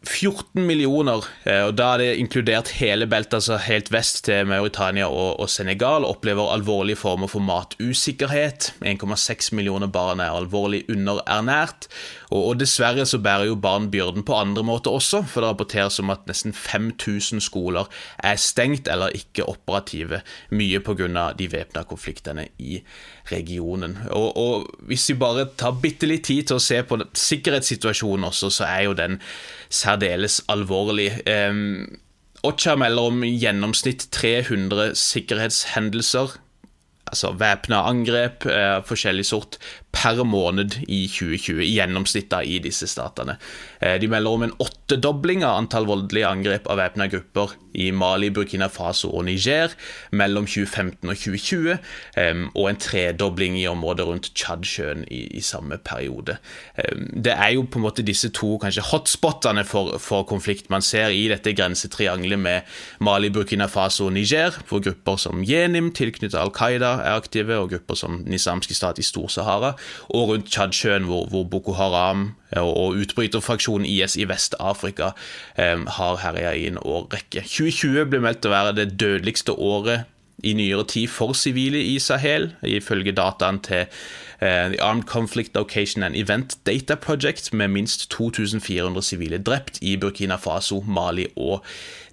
14 0.00 0.62
millioner, 0.64 1.26
eh, 1.44 1.66
og 1.66 1.74
da 1.76 1.90
er 1.92 2.00
det 2.00 2.20
inkludert 2.22 2.70
hele 2.78 3.04
beltet, 3.10 3.36
altså 3.36 3.58
helt 3.60 3.90
vest 3.92 4.22
til 4.24 4.46
Mauritania 4.48 5.10
og, 5.12 5.34
og 5.42 5.50
Senegal, 5.52 6.06
opplever 6.08 6.48
alvorlige 6.54 6.96
former 6.96 7.28
for 7.28 7.44
matusikkerhet. 7.44 8.70
1,6 8.80 9.50
millioner 9.58 9.90
barn 9.92 10.22
er 10.24 10.32
alvorlig 10.32 10.86
underernært. 10.88 11.90
Og, 12.30 12.40
og, 12.40 12.54
dessverre 12.62 13.04
så 13.04 13.20
bærer 13.20 13.50
jo 13.50 13.58
barn 13.60 13.90
byrden 13.92 14.24
på 14.24 14.38
andre 14.40 14.64
måter 14.64 14.96
også, 14.96 15.20
for 15.28 15.44
det 15.44 15.52
rapporteres 15.52 16.00
om 16.00 16.14
at 16.14 16.24
nesten 16.30 16.56
5000 16.56 17.44
skoler 17.44 17.90
er 18.24 18.40
stengt 18.40 18.88
eller 18.88 19.12
ikke 19.12 19.48
operative, 19.52 20.22
mye 20.50 20.80
pga. 20.80 21.28
de 21.36 21.52
væpna 21.52 21.84
konfliktene 21.84 22.48
i 22.58 22.80
regionen. 23.32 23.96
Og, 24.10 24.36
og 24.36 24.84
hvis 24.90 25.08
vi 25.10 25.18
bare 25.20 25.48
tar 25.60 25.78
bitte 25.82 26.08
litt 26.10 26.26
tid 26.28 26.50
til 26.50 26.58
å 26.58 26.62
se 26.64 26.82
på 26.86 27.00
sikkerhetssituasjonen 27.16 28.28
også, 28.30 28.52
så 28.60 28.68
er 28.68 28.84
jo 28.88 28.98
den 28.98 29.18
særdeles 29.70 30.40
alvorlig. 30.52 31.12
Um, 31.26 31.98
Ocha 32.46 32.72
melder 32.80 33.10
om 33.10 33.24
gjennomsnitt 33.26 34.06
300 34.16 34.94
sikkerhetshendelser 34.96 36.38
altså 37.10 37.32
væpna 37.38 37.82
angrep 37.90 38.46
av 38.46 38.54
eh, 38.54 38.80
forskjellig 38.86 39.26
sort 39.26 39.58
per 39.92 40.22
måned 40.24 40.78
i 40.88 41.02
2020, 41.10 41.64
i 41.64 41.74
gjennomsnitt 41.74 42.34
i 42.46 42.60
disse 42.62 42.86
statene. 42.88 43.36
Eh, 43.80 43.98
de 44.00 44.08
melder 44.08 44.36
om 44.36 44.44
en 44.46 44.54
åttedobling 44.62 45.44
av 45.44 45.58
antall 45.58 45.88
voldelige 45.88 46.28
angrep 46.30 46.68
av 46.70 46.78
væpna 46.80 47.08
grupper 47.10 47.56
i 47.72 47.90
Mali, 47.94 48.30
Burkina 48.34 48.68
Faso 48.70 49.10
og 49.14 49.26
Niger 49.28 49.74
mellom 50.16 50.46
2015 50.46 51.10
og 51.10 51.16
2020, 51.16 51.76
og 52.58 52.64
en 52.66 52.80
tredobling 52.80 53.58
i 53.60 53.66
området 53.70 54.06
rundt 54.08 54.30
Tsjadsjøen 54.34 55.04
i, 55.06 55.20
i, 55.38 55.42
samme 55.44 55.78
periode. 55.78 56.36
Det 57.14 57.32
er 57.34 57.54
jo 57.54 57.62
på 57.70 57.78
en 57.78 57.86
måte 57.86 58.04
disse 58.06 58.32
to 58.34 58.56
kanskje 58.62 58.84
hotspotene 58.90 59.64
for, 59.68 59.96
for 60.02 60.26
konflikt 60.28 60.70
man 60.72 60.82
ser 60.82 61.14
i 61.14 61.28
dette 61.30 61.54
grensetriangelet 61.56 62.42
med 62.42 62.74
Mali, 63.06 63.30
Burkina 63.30 63.68
Faso 63.70 64.08
og 64.08 64.16
Niger, 64.18 64.58
hvor 64.68 64.82
grupper 64.84 65.20
som 65.22 65.44
Jenim 65.46 65.92
tilknyttet 65.94 66.38
Al 66.40 66.52
Qaida 66.54 66.96
er 67.04 67.20
aktive, 67.20 67.58
og 67.60 67.70
grupper 67.74 67.98
som 67.98 68.20
Den 68.24 68.34
islamske 68.36 68.74
stat 68.74 68.98
i 68.98 69.06
Stor-Sahara, 69.06 69.76
og 70.08 70.32
rundt 70.32 70.50
Tsjadsjøen, 70.50 71.08
hvor, 71.08 71.26
hvor, 71.30 71.44
Boko 71.50 71.74
Haram 71.78 72.30
og, 72.56 72.70
og 72.70 73.00
utbryterfraksjonen 73.02 73.88
IS 73.88 74.16
i 74.20 74.28
Vest-Afrika 74.30 75.12
eh, 75.56 75.80
har 75.98 76.22
herja 76.24 76.54
i 76.54 76.68
en 76.70 76.80
årrekke. 76.82 77.44
2020 77.46 78.08
ble 78.12 78.22
meldt 78.24 78.48
å 78.48 78.54
være 78.54 78.76
det 78.78 78.88
dødeligste 79.00 79.56
året 79.56 80.08
i 80.44 80.54
nyere 80.56 80.84
tid 80.88 81.10
for 81.12 81.36
sivile 81.36 81.80
i 81.82 81.98
Sahel, 82.02 82.50
ifølge 82.66 83.14
dataen 83.16 83.60
til 83.66 83.86
uh, 83.86 84.70
The 84.72 84.80
Armed 84.82 85.06
Conflict 85.10 85.54
Location 85.56 86.02
and 86.02 86.16
Event 86.16 86.58
Data 86.66 86.94
Project, 86.94 87.52
med 87.52 87.68
minst 87.68 88.08
2400 88.10 89.02
sivile 89.02 89.38
drept 89.38 89.78
i 89.82 89.96
Burkina 90.00 90.36
Faso, 90.36 90.80
Mali 90.86 91.26
og 91.36 91.64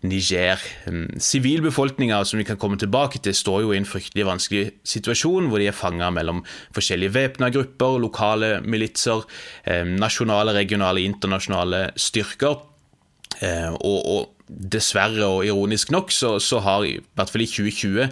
Niger. 0.03 0.61
Mm, 0.87 1.19
sivilbefolkninga, 1.19 2.23
som 2.25 2.39
vi 2.41 2.45
kan 2.47 2.57
komme 2.57 2.77
tilbake 2.77 3.19
til, 3.23 3.35
står 3.35 3.61
jo 3.65 3.73
i 3.73 3.81
en 3.81 3.89
fryktelig 3.89 4.27
vanskelig 4.27 4.71
situasjon, 4.85 5.49
hvor 5.49 5.61
de 5.61 5.69
er 5.71 5.77
fanga 5.77 6.09
mellom 6.13 6.43
forskjellige 6.75 7.15
væpna 7.15 7.51
grupper, 7.53 7.99
lokale 8.03 8.57
militser, 8.63 9.25
um, 9.67 9.95
nasjonale, 10.01 10.53
regionale, 10.57 11.05
internasjonale 11.07 11.87
styrker. 11.97 12.59
Uh, 13.41 13.73
og, 13.85 13.99
og 14.05 14.37
dessverre 14.47 15.25
og 15.25 15.45
ironisk 15.45 15.91
nok, 15.91 16.11
så, 16.11 16.39
så, 16.39 16.59
har 16.63 16.85
i 16.87 16.97
hvert 17.15 17.29
fall 17.29 17.43
i 17.43 17.49
2020 17.49 18.07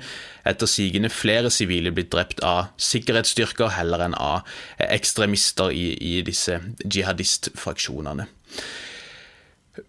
etter 0.46 0.70
sigende 0.70 1.10
flere 1.10 1.50
sivile 1.50 1.94
blitt 1.96 2.12
drept 2.14 2.44
av 2.46 2.74
sikkerhetsstyrker 2.78 3.72
heller 3.78 4.04
enn 4.06 4.18
av 4.20 4.44
ekstremister 4.78 5.72
i, 5.74 5.94
i 5.96 6.20
disse 6.28 6.60
jihadistfraksjonene. 6.84 8.28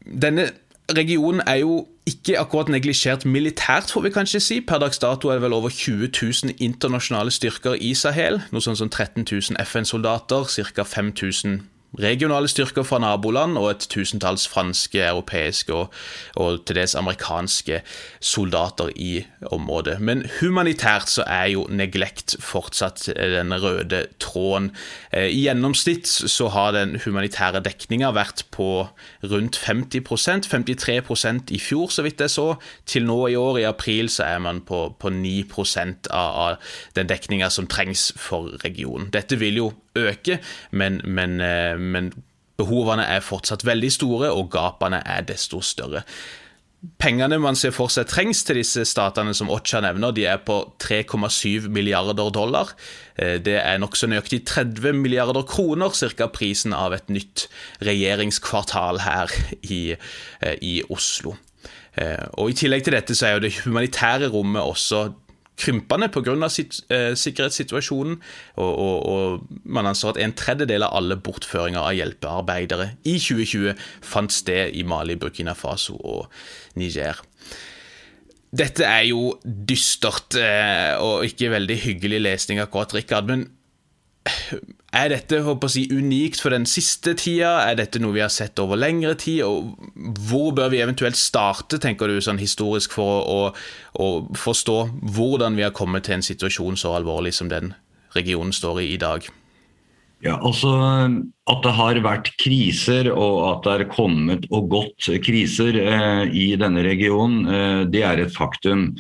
Denne 0.06 0.48
regionen 0.94 1.42
er 1.46 1.60
jo 1.64 1.86
ikke 2.06 2.38
akkurat 2.38 2.70
neglisjert 2.70 3.26
militært, 3.26 3.90
får 3.90 4.06
vi 4.06 4.14
kanskje 4.14 4.40
si. 4.40 4.60
Per 4.62 4.78
dags 4.78 5.02
dato 5.02 5.28
er 5.28 5.40
det 5.40 5.48
vel 5.48 5.56
over 5.56 5.74
20 5.74 6.12
000 6.14 6.56
internasjonale 6.62 7.34
styrker 7.34 7.74
i 7.74 7.94
Sahel. 7.98 8.38
Noe 8.54 8.62
sånn 8.62 8.78
som 8.78 8.90
13 8.90 9.26
000 9.26 9.58
FN-soldater, 9.66 10.46
ca. 10.76 10.86
5000 10.86 11.64
regionale 12.02 12.48
styrker 12.48 12.84
fra 12.86 13.00
naboland 13.02 13.58
og 13.58 13.70
et 13.70 13.86
tusentalls 13.92 14.46
franske, 14.48 15.00
europeiske 15.02 15.74
og, 15.74 15.94
og, 16.36 16.64
til 16.66 16.80
dels 16.80 16.94
amerikanske 16.98 17.80
soldater 18.20 18.90
i 18.96 19.24
området. 19.52 19.98
Men 20.00 20.24
humanitært 20.40 21.10
så 21.10 21.24
er 21.26 21.52
jo 21.54 21.66
neglekt 21.70 22.36
fortsatt 22.42 23.08
den 23.16 23.54
røde 23.62 24.06
tråden. 24.22 24.70
Eh, 25.12 25.30
I 25.30 25.46
gjennomsnitt 25.46 26.08
så 26.08 26.50
har 26.54 26.74
den 26.76 26.96
humanitære 27.04 27.62
dekninga 27.64 28.12
vært 28.16 28.46
på 28.54 28.88
rundt 29.26 29.56
50% 29.56 30.46
53% 30.50 31.50
i 31.50 31.58
fjor, 31.58 31.88
så 31.90 32.02
vidt 32.02 32.20
jeg 32.20 32.30
så. 32.30 32.46
Til 32.86 33.06
nå 33.06 33.18
i 33.28 33.36
år, 33.36 33.58
i 33.58 33.68
april, 33.68 34.10
så 34.12 34.24
er 34.24 34.38
man 34.38 34.60
på, 34.60 34.94
på 34.98 35.10
9 35.10 35.44
av, 36.10 36.10
av 36.10 36.56
den 36.96 37.08
dekninga 37.08 37.50
som 37.50 37.66
trengs 37.66 38.12
for 38.16 38.52
regionen. 38.64 39.10
Dette 39.12 39.38
vil 39.40 39.60
jo 39.60 39.72
øke, 39.96 40.38
men, 40.70 41.00
men, 41.04 41.40
eh, 41.40 41.78
men 41.92 42.10
behovene 42.56 43.04
er 43.04 43.24
fortsatt 43.24 43.66
veldig 43.66 43.92
store, 43.92 44.32
og 44.32 44.50
gapene 44.54 45.02
er 45.04 45.24
desto 45.28 45.60
større. 45.64 46.04
Pengene 47.00 47.38
man 47.40 47.56
ser 47.58 47.72
for 47.74 47.90
seg 47.90 48.06
trengs 48.10 48.42
til 48.46 48.60
disse 48.60 48.84
statene 48.86 49.32
som 49.34 49.50
Ocha 49.50 49.80
nevner, 49.82 50.12
de 50.14 50.26
er 50.28 50.38
på 50.46 50.58
3,7 50.82 51.66
milliarder 51.72 52.30
dollar. 52.30 52.74
Eh, 53.16 53.40
det 53.42 53.56
er 53.58 53.80
nokså 53.82 54.08
nøyaktig 54.12 54.44
30 54.46 55.00
milliarder 55.00 55.46
kroner, 55.48 55.90
ca. 55.90 56.28
prisen 56.30 56.76
av 56.76 56.94
et 56.94 57.10
nytt 57.10 57.48
regjeringskvartal 57.84 59.02
her 59.06 59.34
i, 59.62 59.96
eh, 59.96 60.56
i 60.62 60.78
Oslo. 60.88 61.36
Og 62.36 62.50
I 62.50 62.54
tillegg 62.60 62.82
til 62.84 62.92
dette 62.92 63.14
så 63.16 63.24
er 63.24 63.30
jo 63.32 63.44
det 63.46 63.54
humanitære 63.64 64.28
rommet 64.28 64.60
også 64.60 65.14
krympende 65.56 66.08
pga. 66.12 66.34
Eh, 66.36 67.14
sikkerhetssituasjonen. 67.16 68.18
Og, 68.56 68.72
og, 68.72 69.06
og, 69.06 69.46
man 69.64 69.88
anser 69.90 70.12
at 70.12 70.20
en 70.22 70.34
tredjedel 70.36 70.86
av 70.86 70.96
alle 70.98 71.16
bortføringer 71.16 71.82
av 71.82 71.96
hjelpearbeidere 71.96 72.92
i 73.04 73.16
2020 73.18 73.74
fant 74.04 74.32
sted 74.32 74.76
i 74.76 74.84
Mali, 74.86 75.16
Burkina 75.20 75.56
Faso 75.56 75.96
og 75.96 76.30
Niger. 76.76 77.22
Dette 78.56 78.86
er 78.86 79.08
jo 79.08 79.34
dystert 79.44 80.36
eh, 80.38 80.94
og 81.02 81.26
ikke 81.26 81.50
veldig 81.52 81.76
hyggelig 81.82 82.22
lesning 82.22 82.62
akkurat, 82.62 82.94
Rikard. 82.94 83.28
Men 83.28 83.48
er 84.96 85.10
dette 85.12 85.40
håper 85.44 85.72
jeg, 85.76 85.90
unikt 85.92 86.40
for 86.42 86.54
den 86.54 86.66
siste 86.68 87.14
tida? 87.18 87.52
Er 87.68 87.78
dette 87.78 88.00
noe 88.02 88.14
vi 88.16 88.22
har 88.24 88.32
sett 88.32 88.58
over 88.62 88.78
lengre 88.80 89.14
tid? 89.20 89.42
Og 89.46 89.74
hvor 90.28 90.52
bør 90.56 90.70
vi 90.72 90.82
eventuelt 90.84 91.18
starte, 91.20 91.80
tenker 91.82 92.10
du, 92.10 92.18
sånn 92.24 92.40
historisk, 92.40 92.96
for 92.96 93.24
å, 93.26 93.40
å, 94.00 94.06
forstå 94.36 94.78
hvordan 95.16 95.58
vi 95.58 95.66
har 95.66 95.74
kommet 95.76 96.08
til 96.08 96.18
en 96.18 96.26
situasjon 96.26 96.78
så 96.80 96.96
alvorlig 96.96 97.34
som 97.36 97.50
den 97.52 97.74
regionen 98.16 98.54
står 98.56 98.84
i 98.84 98.92
i 98.94 99.00
dag? 99.00 99.26
Ja, 100.24 100.38
altså 100.40 100.72
At 101.46 101.60
det 101.62 101.74
har 101.76 101.98
vært 102.02 102.32
kriser 102.40 103.10
og 103.12 103.36
at 103.50 103.66
det 103.66 103.74
er 103.74 103.90
kommet 103.92 104.46
og 104.48 104.70
gått 104.72 105.10
kriser 105.22 105.76
eh, 105.76 106.24
i 106.32 106.48
denne 106.58 106.82
regionen, 106.86 107.44
eh, 107.44 107.82
det 107.92 108.02
er 108.08 108.24
et 108.24 108.34
faktum. 108.34 108.94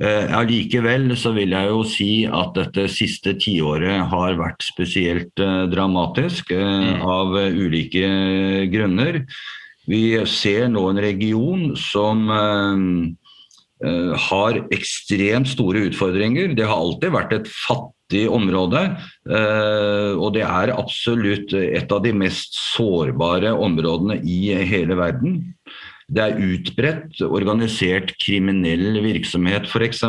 Eh, 0.00 0.30
allikevel 0.32 1.10
så 1.20 1.34
vil 1.36 1.52
jeg 1.52 1.68
jo 1.68 1.80
si 1.84 2.12
at 2.24 2.54
dette 2.56 2.86
siste 2.88 3.34
tiåret 3.36 4.06
har 4.08 4.38
vært 4.38 4.64
spesielt 4.64 5.42
eh, 5.42 5.66
dramatisk 5.68 6.54
eh, 6.56 6.94
mm. 6.96 7.02
av 7.04 7.36
ulike 7.36 8.06
grunner. 8.72 9.20
Vi 9.84 10.16
ser 10.30 10.70
nå 10.72 10.86
en 10.88 11.02
region 11.02 11.72
som 11.76 12.30
har 14.22 14.58
ekstremt 14.70 15.48
store 15.50 15.88
utfordringer. 15.88 16.52
Det 16.54 16.68
har 16.70 16.78
alltid 16.78 17.10
vært 17.10 17.32
et 17.34 17.48
fattig 17.50 18.28
område, 18.30 18.84
og 19.26 20.28
det 20.36 20.44
er 20.46 20.70
absolutt 20.76 21.50
et 21.58 21.90
av 21.90 22.04
de 22.06 22.12
mest 22.14 22.54
sårbare 22.54 23.50
områdene 23.50 24.20
i 24.22 24.54
hele 24.70 24.94
verden. 25.00 25.40
Det 26.12 26.24
er 26.24 26.40
utbredt 26.44 27.22
organisert 27.24 28.12
kriminell 28.20 28.98
virksomhet, 29.04 29.68
f.eks. 29.70 30.02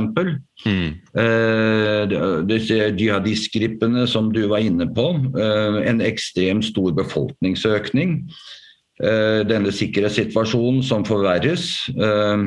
Mm. 0.65 0.89
Eh, 1.23 2.15
disse 2.49 2.89
jihadistgruppene 2.99 4.03
som 4.11 4.27
du 4.35 4.41
var 4.51 4.65
inne 4.65 4.89
på. 4.91 5.07
Eh, 5.39 5.79
en 5.87 6.03
ekstremt 6.03 6.67
stor 6.67 6.91
befolkningsøkning. 6.97 8.19
Eh, 9.03 9.41
denne 9.49 9.71
sikkerhetssituasjonen 9.73 10.83
som 10.85 11.05
forverres. 11.07 11.87
Eh, 11.95 12.43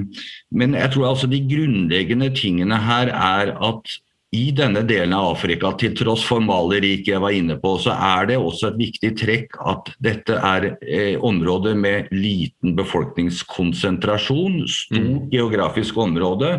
men 0.53 0.77
jeg 0.79 0.92
tror 0.95 1.11
altså 1.11 1.27
de 1.31 1.40
grunnleggende 1.49 2.31
tingene 2.37 2.79
her 2.79 3.11
er 3.11 3.57
at 3.57 3.97
i 4.35 4.51
denne 4.51 4.83
delen 4.87 5.15
av 5.15 5.37
Afrika, 5.37 5.71
til 5.79 5.95
tross 5.97 6.25
for 6.27 6.43
maleriket 6.43 7.12
jeg 7.15 7.23
var 7.23 7.35
inne 7.37 7.57
på, 7.62 7.77
så 7.79 7.95
er 7.95 8.27
det 8.33 8.39
også 8.41 8.73
et 8.73 8.81
viktig 8.81 9.12
trekk 9.21 9.59
at 9.71 9.93
dette 10.03 10.35
er 10.35 10.73
eh, 10.83 11.15
områder 11.23 11.79
med 11.79 12.11
liten 12.15 12.75
befolkningskonsentrasjon, 12.79 14.65
stort 14.67 15.07
mm. 15.07 15.31
geografisk 15.35 15.99
område 16.03 16.57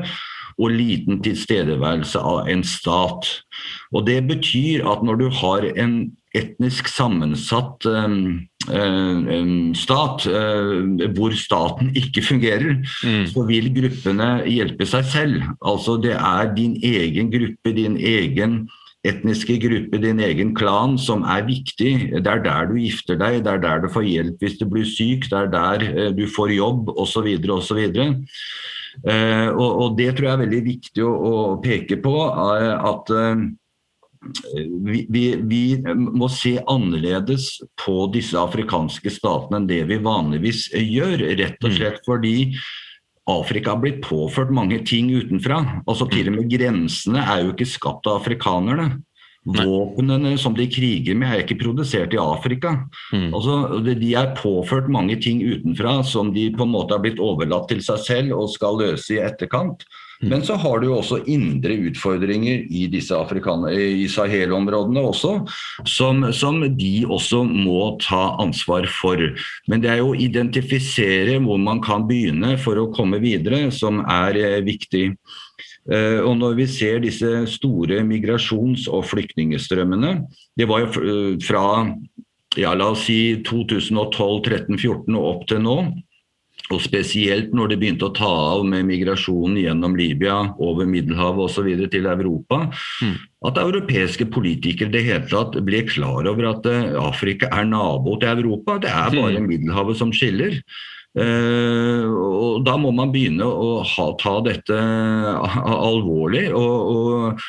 og 0.58 0.74
liten 0.74 1.20
tilstedeværelse 1.22 2.22
av 2.24 2.48
en 2.50 2.64
stat. 2.66 3.28
Og 3.94 4.08
Det 4.08 4.22
betyr 4.30 4.88
at 4.90 5.04
når 5.06 5.20
du 5.22 5.28
har 5.42 5.68
en 5.76 6.00
etnisk 6.38 6.90
sammensatt 6.92 7.86
um, 7.90 8.48
um, 8.70 9.74
stat, 9.78 10.26
uh, 10.30 11.06
hvor 11.18 11.36
staten 11.38 11.94
ikke 11.98 12.24
fungerer, 12.26 12.82
mm. 13.04 13.28
så 13.34 13.46
vil 13.50 13.70
gruppene 13.76 14.32
hjelpe 14.48 14.88
seg 14.90 15.08
selv. 15.12 15.48
Altså 15.62 15.98
Det 16.04 16.16
er 16.16 16.52
din 16.56 16.78
egen 16.84 17.32
gruppe, 17.34 17.74
din 17.76 17.98
egen 17.98 18.66
etniske 19.08 19.60
gruppe, 19.62 20.00
din 20.02 20.20
egen 20.24 20.54
klan, 20.58 20.98
som 21.00 21.24
er 21.24 21.46
viktig. 21.48 21.94
Det 22.18 22.28
er 22.28 22.44
der 22.44 22.72
du 22.72 22.80
gifter 22.82 23.20
deg, 23.20 23.44
det 23.46 23.54
er 23.54 23.64
der 23.64 23.86
du 23.86 23.92
får 23.94 24.08
hjelp 24.08 24.42
hvis 24.44 24.58
du 24.60 24.66
blir 24.70 24.88
syk, 24.88 25.30
det 25.32 25.38
er 25.46 25.54
der 25.54 25.88
uh, 25.92 26.10
du 26.16 26.26
får 26.32 26.56
jobb 26.58 26.92
osv. 26.98 27.30
osv. 27.60 27.86
Uh, 29.06 29.50
og, 29.54 29.72
og 29.84 29.96
det 30.00 30.16
tror 30.18 30.26
jeg 30.28 30.34
er 30.34 30.44
veldig 30.44 30.66
viktig 30.66 31.06
å, 31.06 31.14
å 31.14 31.34
peke 31.64 32.00
på. 32.04 32.18
At 32.34 33.14
uh, 33.14 33.48
vi, 34.86 35.06
vi, 35.10 35.24
vi, 35.50 35.62
må 35.96 36.30
se 36.32 36.58
annerledes 36.68 37.50
på 37.86 38.08
disse 38.14 38.38
afrikanske 38.40 39.12
statene 39.14 39.62
enn 39.62 39.70
det 39.70 39.84
vi 39.92 40.00
vanligvis 40.04 40.68
gjør. 40.74 41.26
Rett 41.40 41.64
og 41.64 41.72
mm. 41.72 41.78
slett 41.80 42.04
fordi 42.08 42.36
Afrika 43.28 43.74
har 43.76 43.82
blitt 43.84 44.00
påført 44.06 44.54
mange 44.56 44.80
ting 44.88 45.12
utenfra. 45.12 45.60
Altså 45.86 46.08
Til 46.12 46.32
og 46.32 46.40
med 46.40 46.52
grensene 46.52 47.24
er 47.26 47.44
jo 47.44 47.54
ikke 47.54 47.70
skapt 47.70 48.08
av 48.08 48.22
afrikanerne. 48.22 48.96
Våpnene 49.48 50.34
som 50.40 50.56
de 50.58 50.66
kriger 50.68 51.16
med, 51.16 51.30
er 51.32 51.44
ikke 51.46 51.60
produsert 51.62 52.12
i 52.16 52.20
Afrika. 52.20 52.74
Mm. 53.16 53.30
Altså, 53.32 53.80
de 53.88 54.10
er 54.20 54.34
påført 54.36 54.90
mange 54.92 55.16
ting 55.24 55.40
utenfra 55.40 56.02
som 56.04 56.34
de 56.36 56.50
på 56.56 56.68
en 56.68 56.74
måte 56.74 56.96
har 56.96 57.04
blitt 57.04 57.22
overlatt 57.24 57.70
til 57.72 57.80
seg 57.84 58.02
selv 58.04 58.36
og 58.36 58.52
skal 58.52 58.80
løse 58.82 59.16
i 59.16 59.22
etterkant. 59.24 59.86
Mm. 60.22 60.30
Men 60.32 60.44
så 60.44 60.56
har 60.58 60.80
du 60.82 60.88
også 60.90 61.20
indre 61.30 61.76
utfordringer 61.90 62.64
i 62.74 62.88
disse 62.90 63.14
i 63.14 64.08
Sahel-områdene 64.10 65.04
også, 65.06 65.34
som, 65.86 66.24
som, 66.34 66.64
de 66.78 67.06
også 67.06 67.44
må 67.46 67.98
ta 68.02 68.38
ansvar 68.42 68.88
for. 68.90 69.22
Men 69.68 69.84
det 69.84 69.92
er 69.94 70.02
jo 70.02 70.14
å 70.16 70.18
identifisere 70.18 71.38
hvor 71.44 71.62
man 71.62 71.84
kan 71.86 72.08
begynne 72.10 72.56
for 72.58 72.82
å 72.82 72.90
komme 72.94 73.22
videre, 73.22 73.68
som 73.72 74.02
er 74.02 74.40
eh, 74.42 74.62
viktig. 74.66 75.12
Uh, 75.88 76.20
og 76.28 76.34
når 76.42 76.58
vi 76.58 76.66
ser 76.68 76.98
disse 77.00 77.30
store 77.48 78.02
migrasjons- 78.04 78.90
og 78.92 79.06
flyktningstrømmene 79.08 80.18
Det 80.60 80.66
var 80.68 80.82
jo 80.84 80.90
eh, 81.00 81.38
fra 81.40 81.62
ja, 82.60 82.74
la 82.76 82.90
oss 82.92 83.06
si 83.08 83.38
2012, 83.48 84.42
13, 84.44 84.76
14 84.76 85.16
og 85.16 85.30
opp 85.30 85.48
til 85.48 85.62
nå. 85.64 85.78
Og 86.74 86.82
spesielt 86.84 87.54
når 87.56 87.72
det 87.72 87.78
begynte 87.80 88.10
å 88.10 88.16
ta 88.16 88.28
av 88.28 88.66
med 88.68 88.84
migrasjonen 88.90 89.56
gjennom 89.62 89.96
Libya, 89.96 90.36
over 90.60 90.86
Middelhavet 90.90 91.46
osv. 91.46 91.70
til 91.94 92.06
Europa. 92.12 92.58
Mm. 93.04 93.16
At 93.48 93.62
europeiske 93.62 94.26
politikere 94.34 94.92
det 94.92 95.06
hele 95.08 95.28
tatt 95.32 95.56
ble 95.64 95.86
klar 95.88 96.28
over 96.28 96.50
at 96.52 96.68
eh, 96.68 96.92
Afrika 97.00 97.48
er 97.56 97.66
nabo 97.70 98.18
til 98.20 98.42
Europa. 98.42 98.72
Det 98.84 98.92
er 98.92 99.16
bare 99.16 99.40
mm. 99.40 99.48
Middelhavet 99.54 99.96
som 100.02 100.12
skiller. 100.16 100.54
Uh, 101.18 102.06
og 102.14 102.62
Da 102.68 102.76
må 102.78 102.92
man 102.94 103.10
begynne 103.10 103.42
å 103.48 103.82
ha, 103.82 104.06
ta 104.22 104.38
dette 104.46 104.78
alvorlig. 104.78 106.54
og, 106.54 106.76
og 106.94 107.42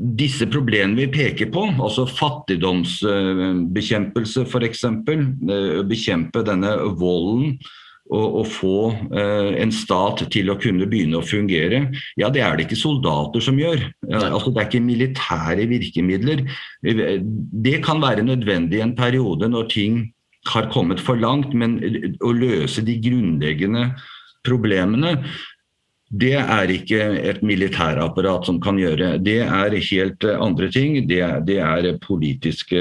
disse 0.00 0.46
problemene 0.48 0.96
vi 0.96 1.10
peker 1.12 1.50
på, 1.52 1.66
altså 1.82 2.06
fattigdomsbekjempelse 2.08 4.40
f.eks., 4.46 4.84
bekjempe 5.90 6.42
denne 6.46 6.70
volden 6.96 7.58
å, 8.10 8.42
få 8.46 8.76
eh, 9.14 9.50
en 9.62 9.72
stat 9.74 10.24
til 10.34 10.50
å 10.50 10.58
kunne 10.60 10.88
begynne 10.90 11.20
å 11.20 11.26
fungere, 11.26 11.84
ja 12.20 12.30
det 12.32 12.42
er 12.44 12.56
det 12.56 12.66
ikke 12.66 12.80
soldater 12.80 13.44
som 13.44 13.58
gjør. 13.60 13.84
Altså, 14.10 14.50
det 14.50 14.62
er 14.62 14.68
ikke 14.68 14.82
militære 14.86 15.68
virkemidler. 15.70 16.42
Det 16.82 17.76
kan 17.86 18.02
være 18.02 18.26
nødvendig 18.26 18.80
i 18.80 18.84
en 18.84 18.96
periode 18.98 19.50
når 19.50 19.70
ting 19.72 20.02
har 20.50 20.70
kommet 20.72 21.02
for 21.04 21.20
langt, 21.20 21.54
men 21.54 21.78
å 22.24 22.32
løse 22.34 22.82
de 22.84 22.96
grunnleggende 23.02 23.90
problemene 24.46 25.18
det 26.10 26.34
er 26.40 26.70
ikke 26.74 26.98
et 27.30 27.42
militærapparat 27.46 28.48
som 28.48 28.58
kan 28.62 28.78
gjøre. 28.80 29.14
Det 29.22 29.44
er 29.44 29.76
helt 29.78 30.24
andre 30.26 30.66
ting. 30.74 30.96
Det, 31.06 31.22
det 31.46 31.60
er 31.62 31.92
politiske 32.02 32.80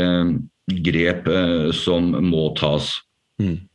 grep 0.86 1.30
eh, 1.30 1.70
som 1.76 2.10
må 2.26 2.50
tas. 2.58 2.96
Mm. 3.42 3.69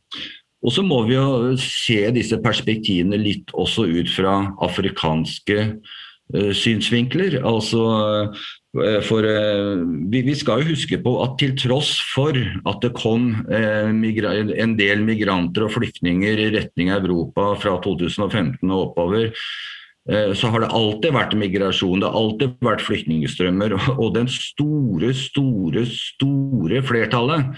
Og 0.65 0.73
så 0.73 0.81
må 0.85 1.03
vi 1.05 1.13
jo 1.13 1.53
se 1.61 1.99
disse 2.15 2.39
perspektivene 2.41 3.19
litt 3.21 3.53
også 3.53 3.85
ut 3.85 4.09
fra 4.09 4.39
afrikanske 4.65 5.59
uh, 5.69 6.51
synsvinkler. 6.57 7.37
Altså 7.45 7.83
uh, 7.85 8.47
for 9.05 9.27
uh, 9.29 9.85
vi, 10.09 10.23
vi, 10.25 10.33
skal 10.37 10.63
jo 10.63 10.73
huske 10.73 10.97
på 11.05 11.13
at 11.23 11.37
til 11.41 11.53
tross 11.61 11.93
for 12.15 12.33
at 12.33 12.81
det 12.83 12.95
kom 12.97 13.29
en 13.45 14.75
del 14.79 15.05
migranter 15.05 15.67
og 15.67 15.75
flyktninger 15.77 16.41
i 16.47 16.51
retning 16.57 16.91
Europa 16.95 17.53
fra 17.61 17.77
2015 17.85 18.65
og 18.65 18.89
oppover, 18.89 19.31
så 20.37 20.51
har 20.53 20.61
det 20.61 20.67
alltid 20.77 21.15
vært 21.15 21.31
migrasjon, 21.33 21.97
det 22.03 22.05
har 22.05 22.17
alltid 22.19 22.59
vært 22.61 22.83
flyktningstrømmer. 22.85 23.73
Og 23.95 24.11
den 24.13 24.27
store, 24.29 25.09
store, 25.17 25.81
store 25.89 26.83
flertallet 26.85 27.55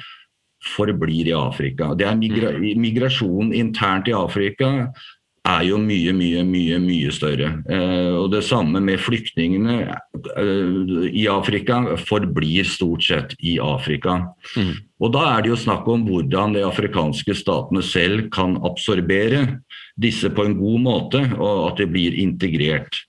forblir 0.75 1.29
i 1.29 1.35
Afrika. 1.37 1.93
Det 1.97 2.07
er 2.07 2.17
migra 2.19 2.53
mm. 2.55 2.81
Migrasjonen 2.81 3.53
internt 3.55 4.09
i 4.11 4.15
Afrika 4.15 4.89
er 5.47 5.63
jo 5.67 5.77
mye, 5.79 6.11
mye, 6.15 6.43
mye 6.47 6.79
mye 6.83 7.11
større. 7.15 7.51
Eh, 7.71 8.11
og 8.17 8.31
Det 8.33 8.43
samme 8.45 8.81
med 8.83 8.99
flyktningene 8.99 9.77
eh, 9.87 11.07
i 11.07 11.27
Afrika 11.31 11.79
forblir 12.01 12.67
stort 12.67 13.05
sett 13.07 13.35
i 13.39 13.57
Afrika. 13.63 14.19
Mm. 14.57 14.73
Og 14.99 15.13
Da 15.13 15.23
er 15.31 15.45
det 15.45 15.53
jo 15.53 15.59
snakk 15.63 15.87
om 15.87 16.05
hvordan 16.07 16.57
de 16.57 16.65
afrikanske 16.67 17.35
statene 17.37 17.83
selv 17.85 18.29
kan 18.33 18.57
absorbere 18.65 19.61
disse 19.97 20.29
på 20.29 20.45
en 20.45 20.57
god 20.57 20.83
måte, 20.83 21.23
og 21.37 21.71
at 21.71 21.81
de 21.81 21.87
blir 21.89 22.17
integrert. 22.17 23.05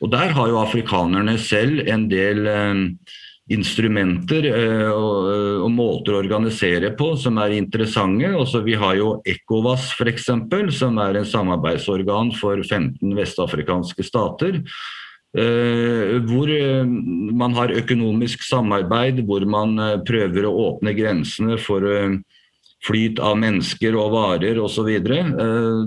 Og 0.00 0.10
Der 0.12 0.32
har 0.32 0.48
jo 0.48 0.60
afrikanerne 0.60 1.38
selv 1.38 1.84
en 1.88 2.08
del 2.08 2.46
eh, 2.46 2.74
instrumenter 3.52 4.46
eh, 4.50 4.90
og, 4.90 5.28
eh, 5.30 5.56
og, 5.62 5.70
måter 5.74 6.16
å 6.16 6.20
organisere 6.22 6.90
på 6.98 7.12
som 7.20 7.38
er 7.42 7.54
interessante. 7.56 8.32
Også 8.34 8.62
vi 8.66 8.74
har 8.78 8.96
jo 8.98 9.16
ECOWAS 9.26 9.92
f.eks., 9.94 10.30
som 10.78 10.98
er 11.02 11.20
en 11.20 11.28
samarbeidsorgan 11.28 12.32
for 12.40 12.62
15 12.62 13.16
vestafrikanske 13.16 14.06
stater. 14.06 14.62
Uh, 15.36 16.22
hvor 16.24 16.48
man 17.36 17.52
har 17.58 17.74
økonomisk 17.76 18.40
samarbeid, 18.46 19.18
hvor 19.28 19.44
man 19.44 19.74
prøver 20.08 20.46
å 20.48 20.52
åpne 20.62 20.94
grensene 20.96 21.58
for 21.60 21.84
flyt 22.86 23.20
av 23.20 23.36
mennesker 23.42 23.98
og 24.00 24.14
varer 24.14 24.56
osv. 24.62 24.88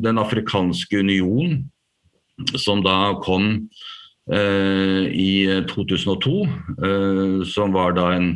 Den 0.03 0.21
afrikanske 0.21 1.01
union, 1.01 1.63
som 2.61 2.83
da 2.85 2.99
kom 3.25 3.55
Eh, 3.57 3.88
i 4.29 5.63
2002, 5.69 6.33
eh, 6.85 7.45
som 7.49 7.73
var 7.73 7.95
da 7.97 8.11
en 8.13 8.27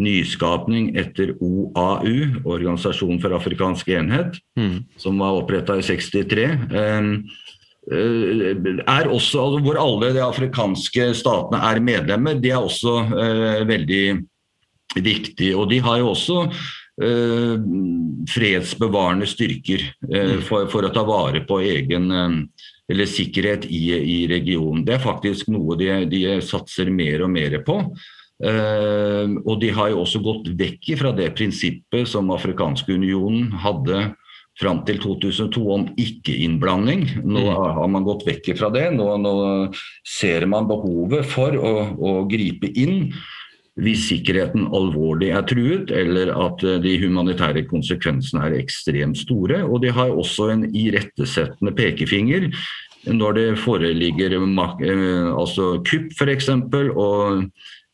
nyskapning 0.00 0.94
etter 0.96 1.34
OAU, 1.40 2.40
Organisasjonen 2.44 3.20
for 3.20 3.36
afrikansk 3.36 3.90
enhet, 3.92 4.38
mm. 4.56 4.78
som 5.00 5.20
var 5.20 5.42
oppretta 5.42 5.76
i 5.76 5.84
63. 5.84 6.46
Eh, 6.72 7.10
er 7.86 9.10
også, 9.12 9.44
altså, 9.44 9.60
hvor 9.62 9.78
alle 9.78 10.10
de 10.16 10.24
afrikanske 10.24 11.12
statene 11.14 11.60
er 11.68 11.84
medlemmer, 11.84 12.40
det 12.40 12.50
er 12.50 12.64
også 12.64 12.96
veldig 13.68 14.06
viktig. 14.96 15.52
Og 15.54 15.68
de 15.70 15.78
har 15.84 16.00
jo 16.00 16.10
også 16.16 16.40
fredsbevarende 18.26 19.26
styrker 19.28 19.82
uh, 20.08 20.38
for, 20.40 20.64
for, 20.72 20.86
å 20.86 20.92
ta 20.94 21.02
vare 21.06 21.42
på 21.46 21.60
egen 21.60 22.08
uh, 22.08 22.38
eller 22.90 23.08
sikkerhet 23.10 23.66
i, 23.66 23.82
i, 23.96 24.18
regionen. 24.30 24.84
Det 24.86 24.96
er 24.96 25.02
faktisk 25.02 25.50
noe 25.50 25.78
de, 25.78 25.90
de 26.10 26.22
satser 26.44 26.90
mer 26.94 27.24
og 27.26 27.32
mer 27.34 27.58
på. 27.66 27.80
Uh, 28.36 29.32
og 29.48 29.56
de 29.62 29.70
har 29.72 29.90
jo 29.90 30.02
også 30.02 30.20
gått 30.20 30.50
vekk 30.58 30.92
fra 31.00 31.14
det 31.16 31.30
prinsippet 31.38 32.04
som 32.10 32.28
Afrikanske 32.34 32.92
unionen 32.92 33.48
hadde 33.64 34.10
fram 34.60 34.82
til 34.88 34.98
2002 35.02 35.62
om 35.72 35.86
ikke-innblanding. 36.00 37.04
Nå 37.24 37.42
mm. 37.44 37.56
har 37.76 37.88
man 37.92 38.06
gått 38.06 38.24
vekk 38.28 38.54
fra 38.56 38.70
det. 38.72 38.88
Nå, 38.96 39.08
nå 39.20 39.34
ser 40.08 40.46
man 40.48 40.68
behovet 40.68 41.28
for 41.28 41.56
å, 41.56 41.74
å, 41.96 42.14
gripe 42.30 42.70
inn 42.72 43.10
hvis 43.76 44.06
sikkerheten 44.08 44.70
alvorlig 44.74 45.30
er 45.36 45.44
truet, 45.48 45.92
eller 45.92 46.32
at 46.32 46.64
eh, 46.64 46.80
de 46.80 46.96
humanitære 47.02 47.66
konsekvensene 47.68 48.46
er 48.46 48.58
ekstremt 48.60 49.20
store. 49.20 49.62
Og 49.66 49.82
de 49.84 49.92
har 49.92 50.14
også 50.14 50.50
en 50.54 50.66
irettesettende 50.72 51.74
pekefinger 51.76 52.50
når 53.06 53.36
det 53.36 53.58
foreligger 53.62 54.34
eh, 54.34 55.28
altså 55.30 55.76
kupp 55.86 56.16
f.eks. 56.16 56.50
og 56.96 57.44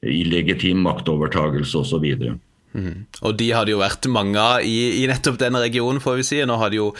illegitim 0.02 0.86
maktovertagelse 0.86 1.78
osv. 1.82 2.06
Mm. 2.72 3.04
Og 3.20 3.36
de 3.38 3.50
hadde 3.52 3.74
jo 3.74 3.82
vært 3.82 4.08
mange 4.08 4.40
av 4.40 4.64
i, 4.64 5.02
i, 5.02 5.06
nettopp 5.10 5.36
denne 5.40 5.60
regionen, 5.60 6.00
får 6.00 6.20
vi 6.20 6.26
si. 6.26 6.40
Nå 6.46 6.56
har 6.62 6.72
det 6.72 6.80
jo 6.80 6.92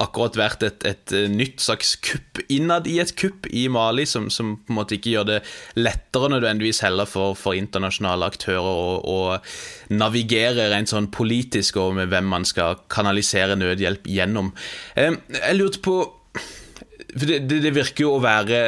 akkurat 0.00 0.36
vært 0.36 0.64
et, 0.66 0.84
et, 0.88 1.14
nytt 1.32 1.62
slags 1.64 1.94
kupp 2.04 2.40
innad 2.52 2.88
i 2.90 2.98
et 3.00 3.14
kupp 3.16 3.48
i 3.48 3.66
Mali, 3.72 4.04
som, 4.08 4.28
som, 4.32 4.54
på 4.60 4.74
en 4.74 4.78
måte 4.80 4.98
ikke 4.98 5.14
gjør 5.14 5.28
det 5.30 5.38
lettere 5.78 6.30
nødvendigvis 6.34 6.82
heller 6.84 7.08
for, 7.08 7.36
for 7.38 7.56
internasjonale 7.56 8.28
aktører 8.28 8.66
å, 8.66 9.00
å 9.00 9.96
navigere 9.96 10.68
rent 10.72 10.92
sånn 10.92 11.08
politisk 11.14 11.80
og 11.80 11.96
med 12.00 12.12
hvem 12.12 12.28
man 12.28 12.44
skal 12.48 12.82
kanalisere 12.92 13.56
nødhjelp 13.58 14.08
gjennom. 14.10 14.52
Eh, 15.00 15.16
jeg 15.40 15.58
lurte 15.58 15.82
på 15.84 15.98
for 17.16 17.28
det, 17.30 17.44
det, 17.48 17.62
det 17.64 17.72
virker 17.76 18.04
jo 18.04 18.16
å 18.16 18.22
være 18.24 18.58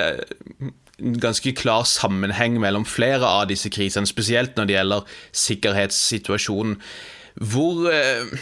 en 0.98 1.18
ganske 1.22 1.52
klar 1.58 1.84
sammenheng 1.86 2.58
mellom 2.62 2.86
flere 2.88 3.26
av 3.26 3.48
disse 3.50 3.70
krisene, 3.72 4.08
spesielt 4.08 4.56
når 4.58 4.68
det 4.68 4.76
gjelder 4.76 5.18
sikkerhetssituasjonen. 5.44 6.78
Hvor, 7.38 7.84
eh, 7.92 8.32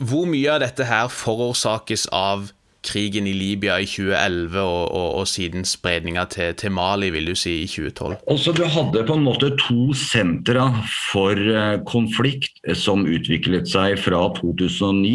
hvor 0.00 0.26
mye 0.28 0.48
av 0.54 0.64
dette 0.64 0.86
her 0.88 1.10
forårsakes 1.12 2.08
av 2.14 2.50
krigen 2.86 3.26
i 3.28 3.34
Libya 3.36 3.76
i 3.82 3.86
2011 3.88 4.56
og, 4.56 4.84
og, 4.96 5.08
og 5.20 5.26
siden 5.28 5.66
spredninga 5.68 6.24
til, 6.32 6.54
til, 6.56 6.72
Mali, 6.72 7.10
vil 7.12 7.28
du 7.28 7.34
si, 7.36 7.58
i 7.64 7.68
2012? 7.68 8.16
Også 8.32 8.54
du 8.56 8.64
hadde 8.64 9.04
på 9.04 9.18
en 9.18 9.26
måte 9.26 9.52
to 9.60 9.90
sentra 9.96 10.70
for 11.10 11.36
eh, 11.36 11.76
konflikt 11.88 12.62
som 12.78 13.04
utviklet 13.04 13.68
seg 13.68 14.00
fra 14.00 14.22
2009 14.40 15.12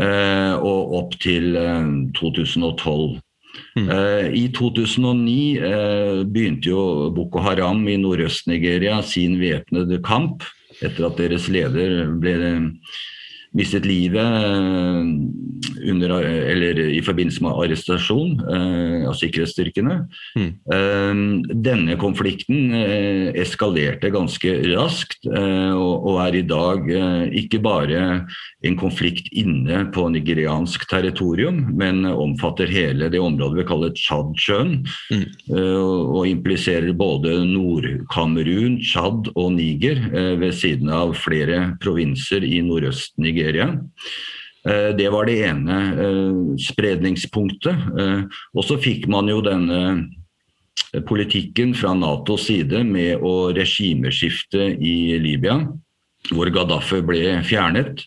eh, 0.00 0.54
og 0.56 0.96
opp 1.02 1.20
til 1.20 1.52
2012. 2.16 3.20
Mm. 3.76 3.88
Eh, 3.90 4.26
I 4.36 4.44
2009 4.56 5.58
uh, 5.60 5.66
eh, 5.68 6.22
begynte 6.24 6.70
jo 6.70 7.10
Boko 7.16 7.42
Haram 7.44 7.84
i 7.88 7.96
Nordøst-Nigeria 8.00 9.02
sin 9.04 9.36
væpnede 9.40 10.00
kamp 10.04 10.44
etter 10.84 11.08
at 11.08 11.20
deres 11.20 11.48
leder 11.52 12.08
ble 12.20 12.36
mistet 13.56 13.86
livet 13.88 14.22
eh, 14.22 15.90
under, 15.90 16.10
eller 16.20 16.80
i 16.92 17.00
forbindelse 17.04 17.44
med 17.44 17.56
arrestasjon 17.62 18.34
eh, 18.52 19.06
av 19.08 19.16
sikkerhetsstyrkene. 19.18 19.98
Mm. 20.36 20.50
Eh, 20.76 21.54
denne 21.66 21.96
konflikten 22.00 22.74
eskalerte 23.36 24.10
ganske 24.14 24.56
raskt, 24.72 25.26
og, 25.26 26.16
er 26.26 26.36
i 26.38 26.44
dag 26.46 26.88
ikke 27.36 27.58
bare 27.62 28.00
en 28.66 28.76
konflikt 28.78 29.28
inne 29.36 29.82
på 29.94 30.06
nigeriansk 30.10 30.86
territorium, 30.90 31.58
men 31.78 32.06
omfatter 32.08 32.70
hele 32.70 33.10
det 33.12 33.20
området 33.22 33.60
vi 33.60 33.66
kaller 33.68 33.92
Tsjadsjøen, 33.96 34.78
mm. 35.12 35.24
og 35.52 36.26
impliserer 36.30 36.96
både 36.96 37.36
Nord-Kamerun, 37.50 38.80
Tsjad 38.82 39.30
og 39.34 39.52
Niger, 39.58 40.00
ved 40.40 40.56
siden 40.56 40.90
av 40.94 41.14
flere 41.20 41.76
provinser 41.82 42.46
i 42.46 42.62
nordøst-Nigeria. 42.66 43.45
Nigeria. 43.46 43.78
Eh, 44.66 44.96
det 44.96 45.10
var 45.10 45.26
det 45.26 45.40
ene 45.46 45.78
eh, 45.94 46.38
spredningspunktet. 46.58 47.86
Eh, 47.98 48.22
og 48.54 48.66
så 48.66 48.78
fikk 48.82 49.06
man 49.12 49.30
jo 49.30 49.42
denne 49.44 50.08
politikken 51.06 51.74
fra 51.76 51.94
Natos 51.96 52.46
side 52.48 52.82
med 52.86 53.22
å 53.24 53.52
regimeskifte 53.54 54.70
i 54.80 55.16
Libya, 55.20 55.58
hvor 56.30 56.50
Gaddafi 56.52 57.02
ble 57.04 57.38
fjernet. 57.46 58.04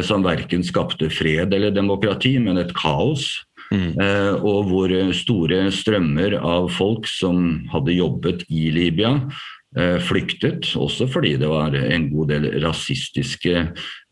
Som 0.00 0.22
verken 0.24 0.62
skapte 0.64 1.10
fred 1.12 1.52
eller 1.52 1.74
demokrati, 1.76 2.30
men 2.40 2.56
et 2.56 2.70
kaos. 2.72 3.26
Mm. 3.68 4.00
Og 4.48 4.70
hvor 4.70 4.94
store 5.12 5.58
strømmer 5.76 6.38
av 6.40 6.70
folk 6.72 7.04
som 7.04 7.66
hadde 7.68 7.98
jobbet 7.98 8.46
i 8.48 8.70
Libya, 8.72 9.10
flyktet, 10.02 10.72
også 10.76 11.06
fordi 11.10 11.36
det 11.38 11.48
var 11.50 11.74
en 11.78 12.08
god 12.12 12.32
del 12.32 12.50
rasistiske 12.64 13.54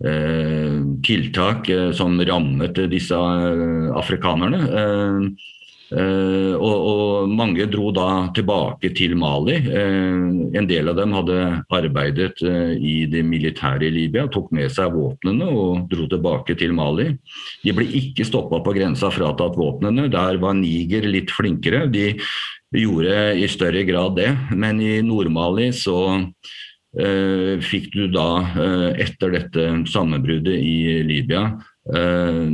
eh, 0.05 0.79
tiltak 1.07 1.69
eh, 1.73 1.91
som 1.97 2.19
rammet 2.21 2.81
disse 2.93 3.17
eh, 3.17 3.91
afrikanerne. 3.97 4.63
Eh, 4.81 5.21
eh, 5.97 6.55
og, 6.55 6.75
og, 6.77 7.35
mange 7.37 7.67
dro 7.71 7.91
da 7.95 8.09
tilbake 8.37 8.93
til 8.97 9.17
Mali. 9.19 9.57
en 9.67 10.67
del 10.69 10.89
av 10.89 10.97
dem 10.99 11.15
hadde 11.17 11.39
arbeidet 11.75 12.43
i 12.43 12.97
det 13.11 13.23
militære 13.27 13.89
i 13.89 13.95
Libya, 13.95 14.27
tok 14.29 14.53
med 14.55 14.71
seg 14.73 14.95
våpnene 14.95 15.51
og 15.51 15.87
dro 15.91 16.07
tilbake 16.11 16.57
til 16.59 16.75
Mali. 16.77 17.11
De 17.65 17.75
ble 17.75 17.87
ikke 18.03 18.27
stoppa 18.27 18.63
på 18.63 18.77
grensa, 18.77 19.11
fratatt 19.11 19.59
våpnene. 19.59 20.11
Der 20.13 20.39
var 20.43 20.55
Niger 20.55 21.07
litt 21.11 21.35
flinkere. 21.35 21.87
De 21.91 22.13
gjorde 22.83 23.17
i 23.41 23.49
større 23.51 23.85
grad 23.89 24.17
det. 24.19 24.31
Men 24.55 24.81
i 24.83 24.99
Nord-Mali 25.05 25.71
så 25.77 25.99
eh, 27.01 27.57
fikk 27.65 27.91
du 27.95 28.07
da, 28.13 28.29
uh, 28.57 28.91
etter 29.01 29.35
dette 29.37 29.67
sammenbruddet 29.91 30.57
i 30.57 31.03
Libya, 31.07 31.49
uh, 31.93 32.47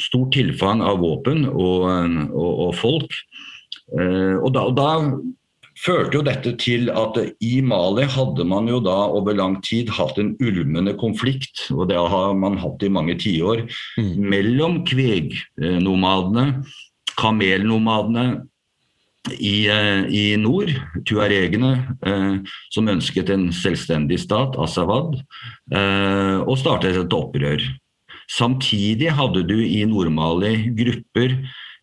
stort 0.00 0.32
tilfang 0.36 0.84
av 0.86 1.02
våpen 1.02 1.46
og, 1.50 1.90
og, 2.30 2.50
og 2.68 2.74
folk. 2.78 3.20
og 3.90 4.50
da, 4.54 4.62
og 4.70 4.74
da 4.78 4.90
førte 5.80 6.18
jo 6.18 6.22
dette 6.26 6.52
til 6.60 6.90
at 6.92 7.16
i 7.42 7.60
Mali 7.64 8.04
hadde 8.10 8.44
man 8.48 8.68
jo 8.70 8.80
da 8.84 8.96
over 9.10 9.36
lang 9.36 9.56
tid 9.66 9.90
hatt 9.96 10.18
en 10.20 10.34
ulmende 10.42 10.94
konflikt, 11.00 11.66
og 11.74 11.88
det 11.90 11.98
har 11.98 12.36
man 12.38 12.58
hatt 12.60 12.84
i 12.84 12.92
mange 12.92 13.16
tiår, 13.20 13.64
mm. 13.98 14.14
mellom 14.20 14.80
kvegnomadene, 14.88 16.62
kamelnomadene 17.20 18.26
i, 19.28 19.68
eh, 19.68 20.06
i 20.08 20.36
nord, 20.40 20.72
tuaregene, 21.04 21.72
eh, 22.06 22.36
som 22.72 22.88
ønsket 22.88 23.30
en 23.30 23.50
selvstendig 23.52 24.18
stat, 24.22 24.56
Asawad, 24.58 25.20
eh, 25.74 26.38
og 26.40 26.56
startet 26.58 26.96
et 26.96 27.16
opprør. 27.16 27.60
Samtidig 28.30 29.10
hadde 29.18 29.42
du 29.46 29.58
i 29.60 29.84
Nord-Mali 29.84 30.70
grupper, 30.78 31.36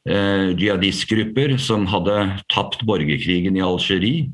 eh, 0.08 0.56
jihadistgrupper, 0.58 1.58
som 1.60 1.86
hadde 1.86 2.42
tapt 2.50 2.86
borgerkrigen 2.86 3.58
i 3.58 3.66
Algerie. 3.66 4.32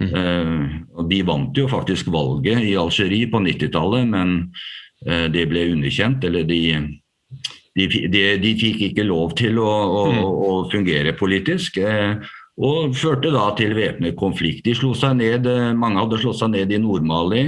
Mm. 0.00 0.14
Eh, 0.14 1.04
de 1.10 1.22
vant 1.22 1.56
jo 1.56 1.66
faktisk 1.66 2.06
valget 2.14 2.62
i 2.62 2.76
Algerie 2.78 3.26
på 3.26 3.42
90-tallet, 3.42 4.06
men 4.08 4.52
eh, 5.06 5.26
det 5.28 5.48
ble 5.50 5.72
underkjent. 5.74 6.24
Eller 6.24 6.46
de, 6.46 6.62
de, 7.74 7.88
de, 8.08 8.22
de, 8.38 8.54
fikk 8.58 8.84
ikke 8.90 9.06
lov 9.06 9.34
til 9.38 9.58
å, 9.58 9.66
å, 9.68 10.04
mm. 10.12 10.22
å 10.22 10.52
fungere 10.70 11.16
politisk. 11.18 11.78
Eh, 11.82 12.14
og 12.58 12.96
førte 12.98 13.30
da 13.34 13.48
til 13.58 13.76
væpnet 13.76 14.16
konflikt. 14.18 14.64
De 14.66 14.74
slo 14.74 14.94
seg 14.98 15.18
ned, 15.20 15.46
eh, 15.46 15.74
mange 15.78 16.02
hadde 16.02 16.18
slått 16.22 16.40
seg 16.40 16.50
ned 16.56 16.72
i 16.74 16.80
Nord-Mali. 16.82 17.44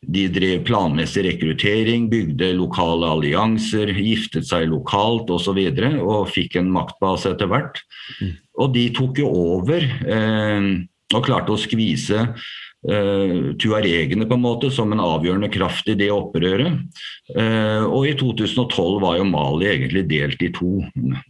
De 0.00 0.22
drev 0.32 0.62
planmessig 0.64 1.26
rekruttering, 1.26 2.08
bygde 2.08 2.54
lokale 2.56 3.10
allianser, 3.12 3.92
giftet 3.92 4.48
seg 4.48 4.70
lokalt 4.70 5.28
osv. 5.28 5.58
Og, 5.60 5.76
så 5.76 5.90
og 6.00 6.30
fikk 6.32 6.56
en 6.56 6.72
maktbase 6.72 7.34
etter 7.34 7.50
hvert. 7.50 7.82
Mm. 8.20 8.32
Og 8.64 8.72
de 8.74 8.86
tok 8.96 9.20
jo 9.20 9.28
over 9.28 9.84
eh, 9.84 10.70
og 11.10 11.26
klarte 11.26 11.52
å 11.52 11.60
skvise 11.60 12.22
eh, 12.22 13.50
tuaregene 13.60 14.28
på 14.28 14.38
en 14.38 14.44
måte 14.44 14.70
som 14.72 14.92
en 14.94 15.02
avgjørende 15.04 15.50
kraft 15.52 15.90
i 15.90 15.98
det 15.98 16.08
opprøret. 16.14 16.80
Eh, 17.34 17.84
og 17.84 18.08
i 18.08 18.14
2012 18.16 19.00
var 19.02 19.18
jo 19.18 19.28
Mali 19.28 19.68
egentlig 19.68 20.06
delt 20.10 20.44
i 20.46 20.52
to, 20.56 20.78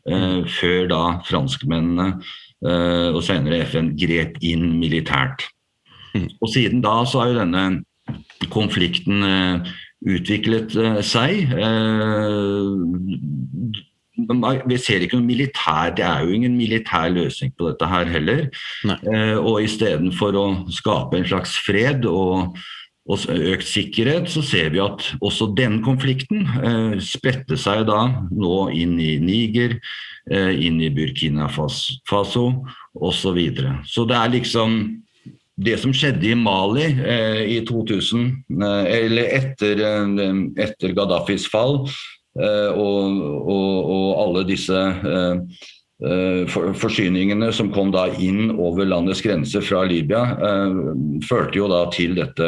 eh, 0.06 0.40
før 0.60 0.86
da 0.92 1.02
franskmennene 1.26 2.20
og 2.60 3.22
senere 3.24 3.62
FN 3.64 3.94
grep 3.96 4.34
inn 4.44 4.66
militært. 4.80 5.46
Mm. 6.14 6.26
Og 6.40 6.50
Siden 6.52 6.82
da 6.84 6.98
så 7.08 7.22
har 7.22 7.30
jo 7.30 7.38
denne 7.38 7.64
konflikten 8.52 9.22
eh, 9.26 9.70
utviklet 10.10 10.74
eh, 10.76 10.98
seg. 11.06 11.52
Vi 14.70 14.76
ser 14.80 15.04
ikke 15.04 15.16
noe 15.16 15.24
militær, 15.28 15.94
Det 15.96 16.04
er 16.04 16.26
jo 16.26 16.34
ingen 16.36 16.56
militær 16.58 17.08
løsning 17.14 17.54
på 17.56 17.70
dette 17.70 17.88
her 17.88 18.10
heller. 18.10 18.42
Nei. 18.84 18.98
Og 19.38 19.62
istedenfor 19.64 20.36
å 20.36 20.44
skape 20.68 21.16
en 21.16 21.24
slags 21.30 21.54
fred 21.64 22.04
og, 22.04 22.58
og, 23.10 23.26
økt 23.34 23.66
sikkerhet, 23.66 24.30
så 24.30 24.42
ser 24.46 24.70
vi 24.74 24.80
at 24.84 25.02
også 25.18 25.50
den 25.58 25.80
konflikten 25.82 26.46
eh, 26.62 26.96
spredte 27.02 27.58
seg 27.58 27.84
da 27.90 28.04
nå 28.30 28.68
inn 28.76 28.94
i 29.02 29.16
Niger, 29.22 29.78
Eh, 30.30 30.66
inn 30.66 30.80
i 30.80 30.90
Burkina 30.90 31.48
Faso 31.48 32.44
osv. 32.94 33.16
Så, 33.20 33.32
videre. 33.32 33.80
så 33.86 34.04
det 34.04 34.16
er 34.16 34.32
liksom 34.34 34.76
det 35.60 35.76
som 35.80 35.92
skjedde 35.96 36.28
i 36.30 36.36
Mali 36.38 36.86
eh, 36.86 37.42
i 37.56 37.58
2000, 37.66 38.28
eh, 38.62 38.90
eller 39.00 39.32
etter, 39.40 39.82
eh, 39.82 40.30
etter 40.62 40.94
Gaddafis 40.96 41.48
fall, 41.50 41.82
eh, 42.38 42.70
og, 42.70 43.18
og, 43.40 43.90
og, 43.90 44.06
alle 44.22 44.46
disse 44.48 44.86
for, 46.48 46.70
forsyningene 46.80 47.50
som 47.52 47.68
kom 47.74 47.90
da 47.92 48.06
inn 48.16 48.54
over 48.54 48.86
landets 48.88 49.20
grenser 49.20 49.60
fra 49.60 49.82
Libya, 49.84 50.22
førte 51.28 51.60
jo 51.60 51.66
da 51.68 51.82
til 51.92 52.14
dette 52.16 52.46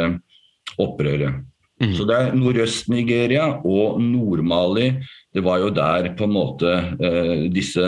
opprøret. 0.77 1.43
Mm. 1.81 1.93
Så 1.97 2.05
det 2.07 2.15
er 2.15 2.35
Nordøst-Nigeria 2.37 3.47
og 3.65 4.01
Nord-Mali 4.01 4.91
det 5.33 5.41
var 5.43 5.63
jo 5.63 5.71
der 5.73 6.11
på 6.17 6.27
en 6.27 6.35
måte 6.35 6.73
eh, 7.01 7.47
disse 7.53 7.87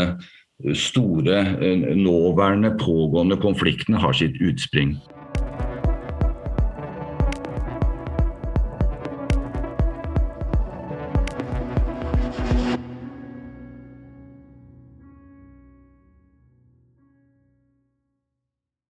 store, 0.74 1.42
eh, 1.62 1.92
nåværende, 1.98 2.74
pågående 2.82 3.38
konfliktene 3.38 4.02
har 4.02 4.16
sitt 4.18 4.40
utspring. 4.42 4.96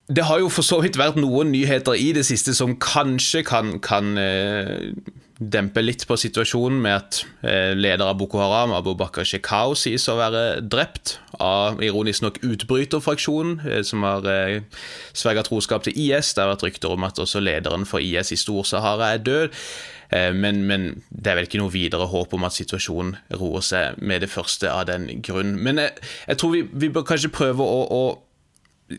Det 0.09 0.25
har 0.25 0.41
jo 0.41 0.49
for 0.49 0.65
så 0.65 0.81
vidt 0.81 0.97
vært 0.97 1.19
noen 1.21 1.53
nyheter 1.53 1.97
i 2.01 2.13
det 2.17 2.25
siste 2.29 2.55
som 2.57 2.79
kanskje 2.81 3.43
kan, 3.45 3.75
kan 3.85 4.15
eh, 4.21 4.95
dempe 5.39 5.83
litt 5.85 6.07
på 6.09 6.17
situasjonen 6.19 6.81
med 6.83 6.97
at 6.97 7.19
eh, 7.47 7.75
leder 7.77 8.09
av 8.09 8.17
Boko 8.19 8.41
Haram, 8.41 8.73
Abu 8.75 8.95
Bakar 8.99 9.29
Shekau, 9.29 9.77
sies 9.79 10.09
å 10.09 10.17
være 10.19 10.63
drept 10.65 11.19
av 11.45 11.83
ironisk 11.85 12.25
nok 12.25 12.41
utbryterfraksjonen 12.41 13.61
eh, 13.69 13.83
som 13.87 14.07
har 14.09 14.25
eh, 14.33 14.65
sverga 15.13 15.45
troskap 15.47 15.85
til 15.85 15.95
IS. 15.95 16.33
Det 16.33 16.43
har 16.43 16.55
vært 16.55 16.67
rykter 16.71 16.97
om 16.97 17.07
at 17.07 17.21
også 17.21 17.45
lederen 17.45 17.87
for 17.87 18.03
IS 18.03 18.33
i 18.33 18.41
Stor-Sahara 18.41 19.13
er 19.15 19.25
død. 19.29 19.63
Eh, 20.11 20.33
men, 20.35 20.65
men, 20.67 20.89
det 21.11 21.31
er 21.31 21.39
vel 21.39 21.51
ikke 21.51 21.61
noe 21.61 21.75
videre 21.75 22.09
håp 22.09 22.33
om 22.35 22.49
at 22.49 22.57
situasjonen 22.57 23.19
roer 23.37 23.65
seg 23.65 24.01
med 24.01 24.25
det 24.25 24.33
første 24.33 24.73
av 24.73 24.89
den 24.89 25.21
grunn. 25.23 25.55
Men 25.61 25.85
jeg, 25.85 26.01
jeg 26.27 26.41
tror 26.41 26.57
vi, 26.57 26.65
vi, 26.73 26.91
bør 26.95 27.07
kanskje 27.13 27.33
prøve 27.35 27.63
å, 27.63 27.85
å 27.85 28.03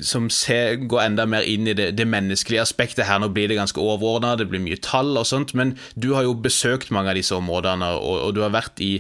som 0.06 0.30
ser, 0.30 0.76
går 0.90 1.02
enda 1.02 1.26
mer 1.30 1.46
inn 1.50 1.68
i 1.68 1.74
det, 1.74 1.90
det, 1.98 2.06
menneskelige 2.10 2.62
aspektet 2.62 3.08
her. 3.10 3.20
Nå 3.22 3.32
blir 3.34 3.50
det 3.50 3.58
ganske 3.58 3.82
overordna, 3.82 4.36
det 4.38 4.50
blir 4.52 4.62
mye 4.62 4.78
tall 4.86 5.18
og 5.18 5.26
sånt, 5.28 5.56
men 5.58 5.76
du 5.96 6.12
har 6.14 6.28
jo 6.28 6.38
besøkt 6.38 6.94
mange 6.94 7.14
av 7.14 7.18
disse 7.18 7.36
områdene, 7.36 7.90
og, 7.98 8.16
og 8.28 8.38
du 8.38 8.44
har 8.46 8.54
vært 8.54 8.82
i 8.86 8.92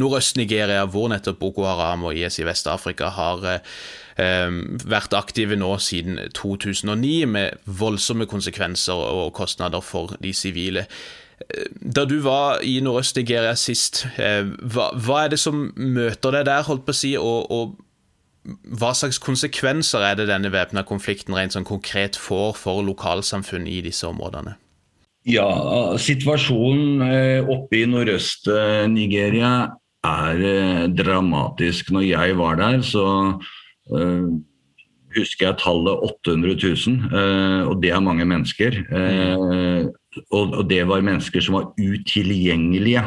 Nordøst-Nigeria, 0.00 0.86
hvor 0.88 1.12
nettopp 1.12 1.40
Boko 1.42 1.68
Haram 1.68 2.08
og 2.08 2.16
IS 2.16 2.40
i 2.40 2.48
Vest-Afrika 2.48 3.12
har 3.18 3.44
eh, 3.52 4.50
vært 4.88 5.16
aktive 5.18 5.58
nå 5.60 5.74
siden 5.84 6.20
2009, 6.38 7.14
med 7.28 7.70
voldsomme 7.80 8.28
konsekvenser 8.30 8.96
og 8.96 9.34
kostnader 9.36 9.84
for 9.84 10.16
de 10.22 10.32
sivile. 10.32 10.88
Da 11.80 12.02
du 12.08 12.18
var 12.24 12.64
i 12.66 12.78
Nordøst-Nigeria 12.82 13.52
sist, 13.56 14.06
eh, 14.16 14.48
hva, 14.64 14.88
hva, 14.96 15.20
er 15.24 15.36
det 15.36 15.42
som 15.44 15.68
møter 15.76 16.34
deg 16.34 16.48
der, 16.48 16.64
holdt 16.66 16.88
på 16.88 16.96
å 16.96 16.98
si, 16.98 17.12
og, 17.20 17.52
og 17.52 17.76
hva 18.80 18.94
slags 18.96 19.18
konsekvenser 19.20 20.04
er 20.04 20.16
det 20.18 20.28
denne 20.30 20.50
væpna 20.52 20.84
konflikten 20.88 21.36
rent 21.36 21.56
sånn 21.56 21.68
konkret 21.68 22.16
får 22.16 22.56
for 22.56 22.84
lokalsamfunn 22.86 23.68
i 23.68 23.80
disse 23.84 24.08
områdene? 24.08 24.56
Ja, 25.28 25.48
Situasjonen 26.00 27.02
eh, 27.04 27.50
oppe 27.52 27.82
i 27.82 27.86
Nordøst-Nigeria 27.90 29.52
er 30.06 30.44
eh, 30.48 30.84
dramatisk. 30.96 31.92
Når 31.92 32.06
jeg 32.08 32.36
var 32.38 32.56
der, 32.60 32.80
så 32.86 33.04
uh, 33.92 34.28
husker 35.16 35.48
jeg 35.50 35.58
tallet 35.60 36.04
800 36.08 36.56
000, 36.62 37.12
uh, 37.12 37.68
og 37.68 37.82
det 37.82 37.92
er 37.92 38.04
mange 38.04 38.24
mennesker. 38.28 38.78
Uh, 38.88 39.90
og, 40.30 40.54
og 40.62 40.64
det 40.70 40.84
var 40.88 41.04
mennesker 41.04 41.44
som 41.44 41.58
var 41.58 41.72
utilgjengelige. 41.76 43.04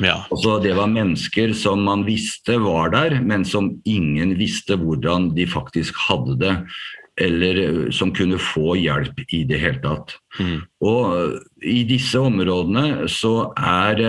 Ja. 0.00 0.22
Altså, 0.32 0.58
det 0.62 0.74
var 0.78 0.90
mennesker 0.92 1.52
som 1.56 1.84
man 1.86 2.06
visste 2.08 2.58
var 2.62 2.92
der, 2.94 3.18
men 3.20 3.44
som 3.44 3.74
ingen 3.84 4.36
visste 4.40 4.78
hvordan 4.80 5.30
de 5.36 5.46
faktisk 5.48 5.98
hadde 6.08 6.38
det. 6.40 6.54
Eller 7.20 7.90
som 7.92 8.14
kunne 8.16 8.38
få 8.40 8.78
hjelp 8.80 9.18
i 9.28 9.42
det 9.44 9.58
hele 9.60 9.80
tatt. 9.82 10.14
Mm. 10.40 10.62
Og 10.88 11.34
i 11.60 11.82
disse 11.88 12.20
områdene 12.20 13.10
så 13.12 13.50
er 13.58 14.00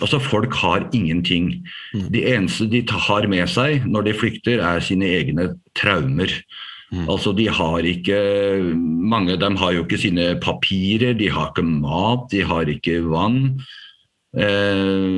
Altså, 0.00 0.16
folk 0.18 0.54
har 0.56 0.88
ingenting. 0.96 1.66
Mm. 1.92 2.06
Det 2.12 2.22
eneste 2.32 2.66
de 2.72 2.80
har 2.88 3.26
med 3.28 3.44
seg 3.52 3.84
når 3.84 4.06
de 4.06 4.16
flykter, 4.16 4.62
er 4.64 4.80
sine 4.80 5.04
egne 5.04 5.50
traumer. 5.76 6.32
Mm. 6.90 7.04
Altså, 7.04 7.34
de 7.36 7.46
har 7.46 7.86
ikke 7.86 8.16
Mange 9.10 9.34
av 9.36 9.42
dem 9.42 9.56
har 9.60 9.74
jo 9.74 9.84
ikke 9.84 10.00
sine 10.00 10.32
papirer, 10.42 11.14
de 11.18 11.28
har 11.30 11.50
ikke 11.50 11.66
mat, 11.66 12.26
de 12.32 12.42
har 12.46 12.68
ikke 12.70 13.00
vann. 13.10 13.60
Eh, 14.30 15.08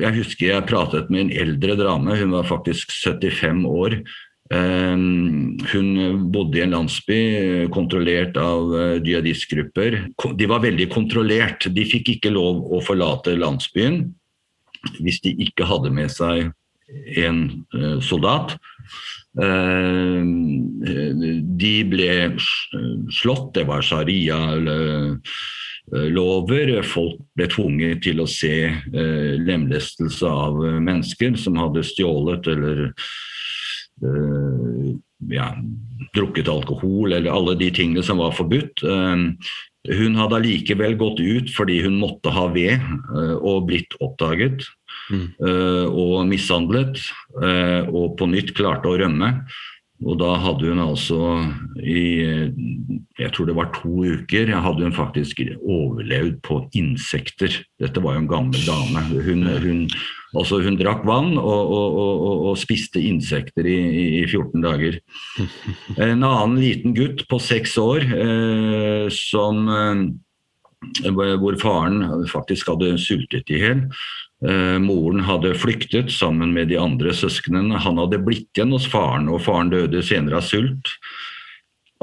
jeg 0.00 0.14
husker 0.16 0.46
jeg 0.48 0.68
pratet 0.68 1.10
med 1.12 1.26
en 1.26 1.34
eldre 1.42 1.76
dame, 1.76 2.16
hun 2.16 2.32
var 2.32 2.48
faktisk 2.48 2.92
75 2.94 3.64
år. 3.68 3.98
Eh, 4.48 4.96
hun 5.72 5.88
bodde 6.32 6.56
i 6.56 6.64
en 6.64 6.76
landsby 6.76 7.20
kontrollert 7.74 8.38
av 8.40 8.72
eh, 8.72 8.94
jihadistgrupper. 9.04 10.00
De 10.38 10.48
var 10.48 10.64
veldig 10.64 10.88
kontrollert. 10.94 11.68
De 11.74 11.84
fikk 11.88 12.14
ikke 12.16 12.32
lov 12.32 12.64
å 12.72 12.80
forlate 12.84 13.36
landsbyen 13.36 14.06
hvis 15.02 15.18
de 15.24 15.34
ikke 15.42 15.66
hadde 15.66 15.90
med 15.90 16.06
seg 16.14 16.52
en 17.18 17.40
soldat. 18.00 18.54
De 21.58 21.72
ble 21.90 22.12
slått, 23.12 23.50
det 23.58 23.64
var 23.68 23.82
sharia 23.84 24.38
eller 24.54 24.86
Eh, 24.94 25.57
lover. 25.92 26.82
Folk 26.86 27.20
ble 27.38 27.48
tvunget 27.50 28.02
til 28.06 28.22
å 28.22 28.28
se 28.30 28.54
eh, 28.68 29.34
lemlestelse 29.40 30.28
av 30.28 30.60
eh, 30.66 30.80
mennesker 30.84 31.36
som 31.40 31.58
hadde 31.60 31.86
stjålet 31.86 32.48
eller 32.52 32.76
eh, 32.88 34.90
ja, 35.34 35.48
drukket 36.16 36.50
alkohol, 36.52 37.12
eller 37.12 37.32
alle 37.32 37.56
de 37.58 37.70
tingene 37.74 38.04
som 38.06 38.20
var 38.22 38.36
forbudt. 38.36 38.84
Eh, 38.84 39.16
hun 39.88 40.18
hadde 40.18 40.36
allikevel 40.40 40.98
gått 41.00 41.20
ut 41.22 41.48
fordi 41.54 41.80
hun 41.86 42.00
måtte 42.00 42.32
ha 42.34 42.48
ved 42.52 42.74
eh, 42.76 43.36
og 43.38 43.66
blitt 43.70 43.92
oppdaget 44.04 44.66
mm. 45.08 45.28
og 45.88 46.26
mishandlet, 46.28 46.98
og 47.88 48.18
på 48.18 48.26
nytt 48.28 48.52
klarte 48.58 48.90
å 48.90 48.98
rømme. 49.00 49.30
Og 50.06 50.18
da 50.20 50.34
hadde 50.38 50.68
hun 50.70 50.80
altså 50.82 51.18
i 51.82 52.02
jeg 53.18 53.32
tror 53.34 53.48
det 53.48 53.56
var 53.58 53.72
to 53.74 54.04
uker 54.06 54.52
hadde 54.54 54.84
hun 54.86 54.94
faktisk 54.94 55.40
overlevd 55.58 56.38
på 56.46 56.60
insekter. 56.78 57.56
Dette 57.82 58.02
var 58.04 58.14
jo 58.14 58.22
en 58.22 58.30
gammel 58.30 58.62
dame. 58.62 59.02
Hun, 59.26 59.42
hun, 59.64 59.80
altså 60.38 60.60
hun 60.62 60.78
drakk 60.78 61.02
vann 61.08 61.34
og, 61.34 61.72
og, 61.74 61.98
og, 61.98 62.46
og 62.52 62.60
spiste 62.62 63.02
insekter 63.02 63.66
i, 63.66 63.78
i, 64.20 64.22
14 64.28 64.62
dager. 64.62 65.00
En 66.08 66.22
annen 66.22 66.60
liten 66.62 66.94
gutt 66.94 67.26
på 67.30 67.42
seks 67.42 67.74
år 67.82 68.06
eh, 68.06 69.10
som 69.10 69.66
eh, 69.74 70.06
hvor 71.10 71.58
faren 71.58 72.04
faktisk 72.30 72.70
hadde 72.70 72.94
sultet 73.02 73.50
i 73.50 73.62
hjel. 73.64 73.82
Eh, 74.38 74.78
moren 74.78 75.24
hadde 75.26 75.56
flyktet 75.58 76.12
sammen 76.14 76.52
med 76.54 76.70
de 76.70 76.78
andre 76.78 77.10
søsknene. 77.16 77.80
Han 77.82 77.98
hadde 77.98 78.20
blitt 78.22 78.52
igjen 78.54 78.74
hos 78.76 78.86
faren, 78.86 79.26
og 79.32 79.42
faren 79.42 79.72
døde 79.72 80.02
senere 80.06 80.38
av 80.38 80.46
sult. 80.46 80.92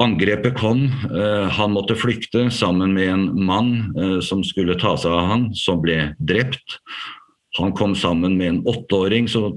Angrepet 0.02 0.58
kom. 0.58 0.84
Eh, 1.08 1.46
han 1.56 1.72
måtte 1.72 1.96
flykte 1.96 2.50
sammen 2.52 2.92
med 2.92 3.08
en 3.08 3.28
mann 3.48 3.70
eh, 3.96 4.18
som 4.20 4.44
skulle 4.44 4.76
ta 4.76 4.92
seg 5.00 5.14
av 5.16 5.30
han, 5.30 5.46
som 5.56 5.80
ble 5.80 6.12
drept. 6.20 6.80
Han 7.56 7.72
kom 7.72 7.94
sammen 7.96 8.36
med 8.36 8.50
en 8.50 8.62
åtteåring, 8.68 9.30
så 9.32 9.54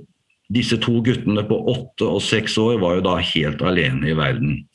disse 0.49 0.79
to 0.81 0.97
guttene 1.05 1.43
på 1.45 1.57
åtte 1.69 2.07
og 2.09 2.23
seks 2.25 2.55
år 2.61 2.79
var 2.81 2.97
jo 2.97 3.03
da 3.05 3.15
helt 3.21 3.61
alene 3.65 4.11
i 4.11 4.17
verden. 4.17 4.57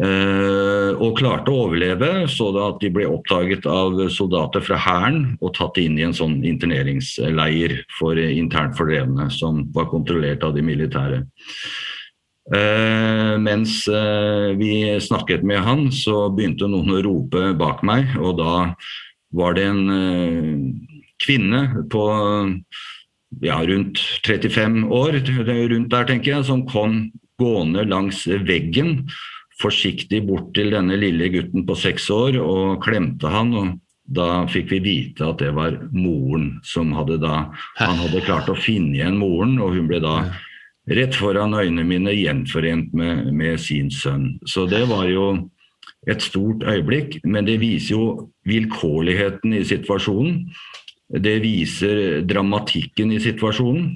Eh, 0.00 0.96
og 0.96 1.18
klarte 1.18 1.52
å 1.52 1.66
overleve, 1.66 2.24
så 2.32 2.46
da 2.56 2.70
at 2.70 2.78
de 2.80 2.88
ble 2.92 3.04
oppdaget 3.08 3.66
av 3.68 3.98
soldater 4.12 4.64
fra 4.64 4.78
Hæren 4.80 5.34
og 5.44 5.52
tatt 5.58 5.76
inn 5.80 5.98
i 6.00 6.04
en 6.06 6.16
sånn 6.16 6.38
interneringsleir 6.48 7.74
for 7.98 8.16
internt 8.20 8.78
fordrevne, 8.78 9.28
som 9.32 9.60
var 9.76 9.90
kontrollert 9.92 10.44
av 10.46 10.56
de 10.56 10.64
militære. 10.64 11.20
Eh, 12.56 13.34
mens 13.44 13.84
eh, 13.88 14.56
vi 14.58 14.72
snakket 15.04 15.44
med 15.46 15.60
han, 15.62 15.86
så 15.92 16.30
begynte 16.34 16.70
noen 16.70 16.96
å 16.96 17.02
rope 17.04 17.52
bak 17.60 17.84
meg, 17.86 18.16
og 18.18 18.40
da 18.40 18.54
var 19.36 19.54
det 19.58 19.68
en 19.68 19.84
eh, 19.94 20.56
kvinne 21.22 21.62
på 21.92 22.06
ja, 23.38 23.60
rundt 23.66 24.00
35 24.26 24.88
år, 24.90 25.20
rundt 25.70 25.92
der 25.92 26.08
tenker 26.08 26.36
jeg, 26.36 26.48
som 26.48 26.66
kom 26.68 27.04
gående 27.40 27.86
langs 27.88 28.26
veggen 28.26 29.04
forsiktig 29.60 30.22
bort 30.28 30.52
til 30.56 30.72
denne 30.74 30.96
lille 30.98 31.30
gutten 31.32 31.66
på 31.68 31.76
seks 31.78 32.08
år 32.14 32.38
og 32.40 32.80
klemte 32.84 33.30
han. 33.30 33.52
og 33.54 33.78
Da 34.10 34.44
fikk 34.50 34.72
vi 34.74 34.80
vite 34.84 35.28
at 35.28 35.42
det 35.42 35.52
var 35.54 35.76
moren 35.92 36.58
som 36.66 36.92
hadde 36.96 37.20
da 37.22 37.50
Han 37.78 38.00
hadde 38.02 38.24
klart 38.26 38.50
å 38.50 38.58
finne 38.58 38.96
igjen 38.96 39.20
moren, 39.20 39.58
og 39.60 39.76
hun 39.76 39.86
ble 39.90 40.00
da 40.02 40.24
rett 40.90 41.14
foran 41.14 41.54
øynene 41.54 41.84
mine 41.86 42.14
gjenforent 42.16 42.92
med, 42.96 43.30
med 43.32 43.60
sin 43.60 43.90
sønn. 43.90 44.40
Så 44.46 44.66
det 44.66 44.88
var 44.90 45.06
jo 45.06 45.50
et 46.08 46.22
stort 46.24 46.64
øyeblikk, 46.64 47.20
men 47.24 47.44
det 47.44 47.60
viser 47.60 47.94
jo 47.94 48.04
vilkårligheten 48.48 49.54
i 49.54 49.64
situasjonen. 49.68 50.46
Det 51.10 51.38
viser 51.42 52.20
dramatikken 52.28 53.12
i 53.16 53.20
situasjonen. 53.22 53.90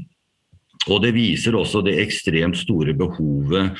Og 0.90 1.00
det 1.04 1.14
viser 1.16 1.56
også 1.56 1.80
det 1.86 1.96
ekstremt 2.02 2.58
store 2.60 2.92
behovet 2.98 3.78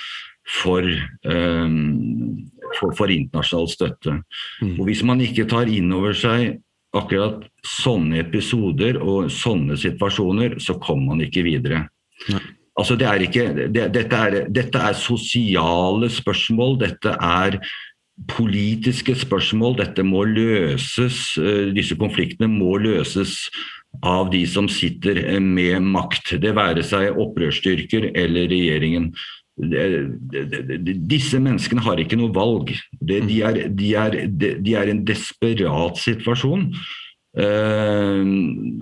for, 0.60 0.86
um, 1.28 2.36
for, 2.78 2.94
for 2.96 3.12
internasjonal 3.12 3.68
støtte. 3.72 4.18
Mm. 4.62 4.76
Og 4.78 4.84
Hvis 4.88 5.02
man 5.04 5.20
ikke 5.24 5.48
tar 5.50 5.68
inn 5.68 5.92
over 5.92 6.16
seg 6.16 6.60
akkurat 6.94 7.42
sånne 7.66 8.20
episoder 8.22 9.00
og 9.02 9.32
sånne 9.34 9.76
situasjoner, 9.80 10.60
så 10.62 10.78
kommer 10.78 11.14
man 11.14 11.24
ikke 11.26 11.44
videre. 11.46 11.86
Nei. 12.30 12.44
Altså 12.74 12.96
det 12.98 13.06
er 13.06 13.22
ikke, 13.22 13.42
det, 13.70 13.88
dette, 13.94 14.18
er, 14.18 14.46
dette 14.50 14.80
er 14.82 14.96
sosiale 14.98 16.08
spørsmål. 16.10 16.78
Dette 16.80 17.12
er 17.14 17.60
politiske 18.30 19.14
spørsmål. 19.18 19.78
Dette 19.80 20.04
må 20.06 20.24
løses, 20.28 21.36
eh, 21.38 21.70
disse 21.74 21.96
konfliktene 21.98 22.48
må 22.48 22.76
løses 22.78 23.48
av 24.02 24.30
de 24.30 24.44
som 24.46 24.68
sitter 24.70 25.18
eh, 25.24 25.40
med 25.40 25.82
makt. 25.82 26.36
Det 26.42 26.54
være 26.54 26.84
seg 26.86 27.18
opprørsstyrker 27.18 28.12
eller 28.14 28.50
regjeringen. 28.50 29.14
disse 31.06 31.38
menneskene 31.38 31.80
har 31.80 32.00
ikke 32.02 32.16
noe 32.18 32.32
valg. 32.34 32.72
De, 32.98 33.20
er, 33.38 33.68
de, 33.70 33.94
er, 33.94 34.16
de 34.26 34.74
er, 34.74 34.88
en 34.90 35.04
desperat 35.06 35.94
situasjon. 35.96 36.72
Uh, 37.34 38.22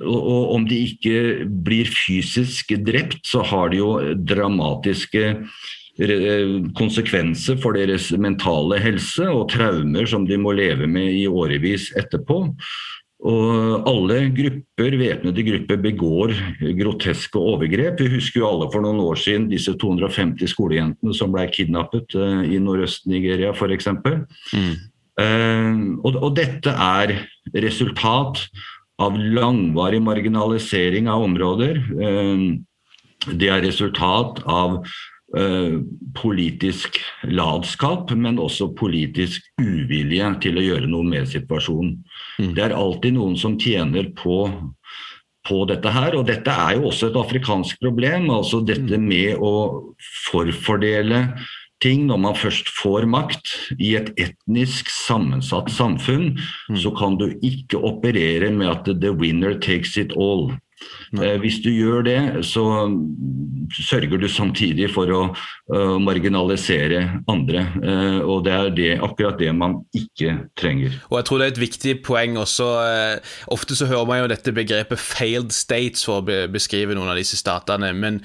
og 0.04 0.50
om 0.56 0.64
de 0.68 0.78
ikke 0.90 1.44
blir 1.48 1.88
fysisk 1.88 2.72
drept, 2.84 3.20
så 3.24 3.40
har 3.48 3.68
de 3.72 3.78
jo 3.80 3.92
dramatiske 4.16 5.22
konsekvenser 6.78 7.58
for 7.60 7.76
deres 7.76 8.08
mentale 8.16 8.78
helse 8.80 9.26
og 9.28 9.50
traumer 9.52 10.08
som 10.08 10.24
de 10.24 10.38
må 10.40 10.54
leve 10.56 10.88
med 10.88 11.12
i 11.12 11.26
årevis 11.28 11.90
etterpå. 12.00 12.46
Og 13.22 13.86
alle 13.86 14.16
grupper, 14.34 14.96
væpnede 14.98 15.44
grupper 15.46 15.78
begår 15.78 16.32
groteske 16.80 17.38
overgrep. 17.38 18.00
Vi 18.00 18.16
husker 18.16 18.40
jo 18.40 18.48
alle 18.48 18.70
for 18.72 18.82
noen 18.82 18.98
år 19.04 19.20
siden 19.20 19.46
disse 19.50 19.76
250 19.78 20.50
skolejentene 20.50 21.14
som 21.14 21.30
ble 21.34 21.44
kidnappet 21.54 22.16
uh, 22.18 22.42
i 22.42 22.58
Nordøst-Nigeria 22.58 23.52
f.eks. 23.54 23.92
Mm. 23.94 24.74
Uh, 25.20 26.02
og, 26.02 26.16
og, 26.16 26.32
dette 26.34 26.72
er 26.72 27.14
resultat 27.62 28.42
av 29.02 29.14
langvarig 29.14 30.02
marginalisering 30.02 31.06
av 31.10 31.22
områder. 31.28 31.78
Det 33.38 33.48
er 33.50 33.64
resultat 33.64 34.42
av 34.50 34.80
Eh, 34.82 35.11
politisk 35.32 36.98
latskap, 37.24 38.10
men 38.12 38.40
også 38.42 38.72
politisk 38.76 39.46
uvilje 39.60 40.28
til 40.44 40.60
å 40.60 40.66
gjøre 40.66 40.90
noe 40.90 41.08
med 41.08 41.30
situasjonen. 41.30 41.96
Mm. 42.40 42.52
Det 42.56 42.66
er 42.66 42.76
alltid 42.76 43.16
noen 43.16 43.38
som 43.40 43.56
tjener 43.60 44.10
på, 44.18 44.44
på 45.48 45.62
dette 45.70 45.94
her, 45.94 46.18
og 46.18 46.28
dette 46.28 46.52
er 46.52 46.76
jo 46.76 46.90
også 46.90 47.08
et 47.08 47.18
afrikansk 47.22 47.80
problem. 47.80 48.28
altså 48.34 48.60
Dette 48.60 49.00
mm. 49.00 49.08
med 49.08 49.40
å 49.40 49.54
forfordele 50.28 51.24
ting 51.82 52.04
når 52.06 52.20
man 52.22 52.36
først 52.38 52.68
får 52.76 53.08
makt 53.10 53.56
i 53.82 53.94
et 53.98 54.12
etnisk 54.20 54.90
sammensatt 54.92 55.72
samfunn, 55.72 56.36
mm. 56.36 56.78
så 56.78 56.92
kan 56.94 57.16
du 57.18 57.32
ikke 57.42 57.80
operere 57.82 58.52
med 58.54 58.70
at 58.70 58.92
'the 59.00 59.10
winner 59.16 59.56
takes 59.58 59.96
it 59.96 60.12
all'. 60.12 60.52
Eh, 61.12 61.36
hvis 61.42 61.58
du 61.64 61.68
gjør 61.70 62.06
det, 62.06 62.20
så 62.48 62.64
sørger 63.72 64.20
du 64.20 64.28
samtidig 64.28 64.88
for 64.92 65.10
å 65.12 65.20
uh, 65.32 65.98
marginalisere 66.00 67.02
andre. 67.30 67.66
Uh, 67.82 68.20
og 68.24 68.46
det 68.46 68.52
er 68.52 68.70
det, 68.76 68.88
akkurat 69.04 69.38
det 69.40 69.52
man 69.56 69.78
ikke 69.96 70.38
trenger. 70.58 70.96
Og 71.10 71.18
jeg 71.20 71.28
tror 71.28 71.40
det 71.40 71.46
er 71.46 71.54
et 71.54 71.62
viktig 71.62 71.94
poeng 72.06 72.38
også. 72.40 72.70
Ofte 73.52 73.76
så 73.76 73.88
hører 73.90 74.08
man 74.08 74.22
jo 74.22 74.32
dette 74.32 74.56
begrepet 74.56 75.00
'failed 75.00 75.52
states' 75.52 76.04
for 76.08 76.20
å 76.22 76.48
beskrive 76.52 76.96
noen 76.96 77.12
av 77.12 77.20
disse 77.20 77.36
statene. 77.36 77.92
men 77.92 78.22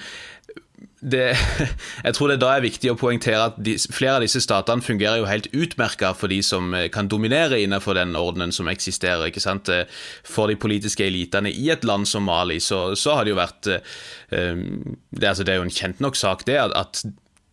det, 1.01 1.37
jeg 2.07 2.15
tror 2.17 2.31
det 2.31 2.39
da 2.41 2.55
er 2.55 2.65
viktig 2.65 2.89
å 2.91 2.97
poengtere 2.97 3.51
at 3.51 3.59
de, 3.61 3.75
flere 3.93 4.17
av 4.17 4.25
disse 4.25 4.41
statene 4.41 4.85
fungerer 4.85 5.21
jo 5.21 5.29
helt 5.29 5.49
utmerka 5.53 6.13
for 6.17 6.31
de 6.33 6.39
som 6.45 6.73
eh, 6.73 6.87
kan 6.93 7.09
dominere 7.11 7.59
innenfor 7.61 7.97
den 7.99 8.15
ordenen 8.17 8.53
som 8.55 8.69
eksisterer. 8.71 9.29
ikke 9.29 9.43
sant? 9.43 9.69
Eh, 9.69 9.85
for 10.25 10.49
de 10.49 10.57
politiske 10.57 11.05
elitene 11.05 11.53
i 11.53 11.69
et 11.73 11.85
land 11.87 12.09
som 12.09 12.25
Mali, 12.27 12.59
så, 12.63 12.95
så 12.97 13.17
har 13.17 13.27
det 13.27 13.35
jo 13.35 13.39
vært 13.39 13.69
um, 13.69 14.97
det, 15.11 15.29
altså, 15.29 15.45
det, 15.45 15.53
er 15.53 15.61
jo 15.61 15.67
en 15.67 15.77
kjent 15.77 16.03
nok 16.03 16.17
sak, 16.17 16.45
det, 16.49 16.57
at, 16.59 16.73
at 16.75 17.03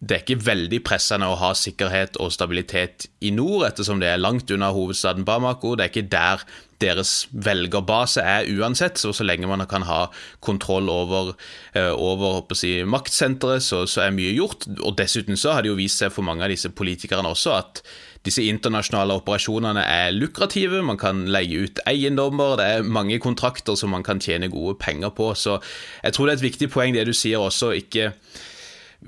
det 0.04 0.16
er 0.16 0.24
ikke 0.24 0.44
veldig 0.44 0.80
pressende 0.84 1.28
å 1.30 1.36
ha 1.40 1.52
sikkerhet 1.56 2.18
og 2.20 2.32
stabilitet 2.34 3.06
i 3.24 3.30
nord, 3.32 3.64
ettersom 3.68 4.02
det 4.02 4.10
er 4.10 4.20
langt 4.20 4.50
unna 4.52 4.70
hovedstaden 4.74 5.24
Bamako. 5.24 5.76
Det 5.76 5.86
er 5.86 5.92
ikke 5.92 6.10
der 6.12 6.44
deres 6.84 7.12
velgerbase 7.32 8.22
er 8.22 8.48
uansett. 8.54 9.00
Så, 9.00 9.14
så 9.16 9.26
lenge 9.26 9.50
man 9.50 9.64
kan 9.70 9.86
ha 9.88 10.06
kontroll 10.44 10.90
over, 10.92 11.34
eh, 11.74 11.92
over 11.92 12.42
si, 12.54 12.76
maktsenteret, 12.86 13.64
så, 13.64 13.84
så, 13.90 14.06
er 14.06 14.16
mye 14.16 14.34
gjort. 14.36 14.68
Og 14.78 14.96
dessuten 15.00 15.40
så 15.40 15.56
har 15.56 15.64
det 15.64 15.72
jo 15.72 15.78
vist 15.80 16.02
seg 16.02 16.12
for 16.14 16.26
mange 16.26 16.44
av 16.46 16.52
disse 16.52 16.70
politikerne 16.70 17.32
også 17.34 17.56
at 17.58 17.84
disse 18.24 18.44
internasjonale 18.48 19.18
operasjonene 19.20 19.82
er 19.84 20.14
lukrative. 20.16 20.80
Man 20.86 21.00
kan 21.00 21.26
leie 21.28 21.66
ut 21.66 21.82
eiendommer, 21.88 22.56
det 22.60 22.70
er 22.70 22.88
mange 22.88 23.20
kontrakter 23.20 23.76
som 23.76 23.92
man 23.92 24.06
kan 24.06 24.22
tjene 24.22 24.48
gode 24.52 24.78
penger 24.80 25.12
på. 25.16 25.32
Så 25.36 25.58
jeg 26.02 26.16
tror 26.16 26.26
det 26.26 26.36
er 26.36 26.40
et 26.40 26.48
viktig 26.48 26.70
poeng 26.72 26.96
det 26.96 27.04
du 27.08 27.12
sier 27.16 27.42
også. 27.44 27.74
ikke 27.76 28.14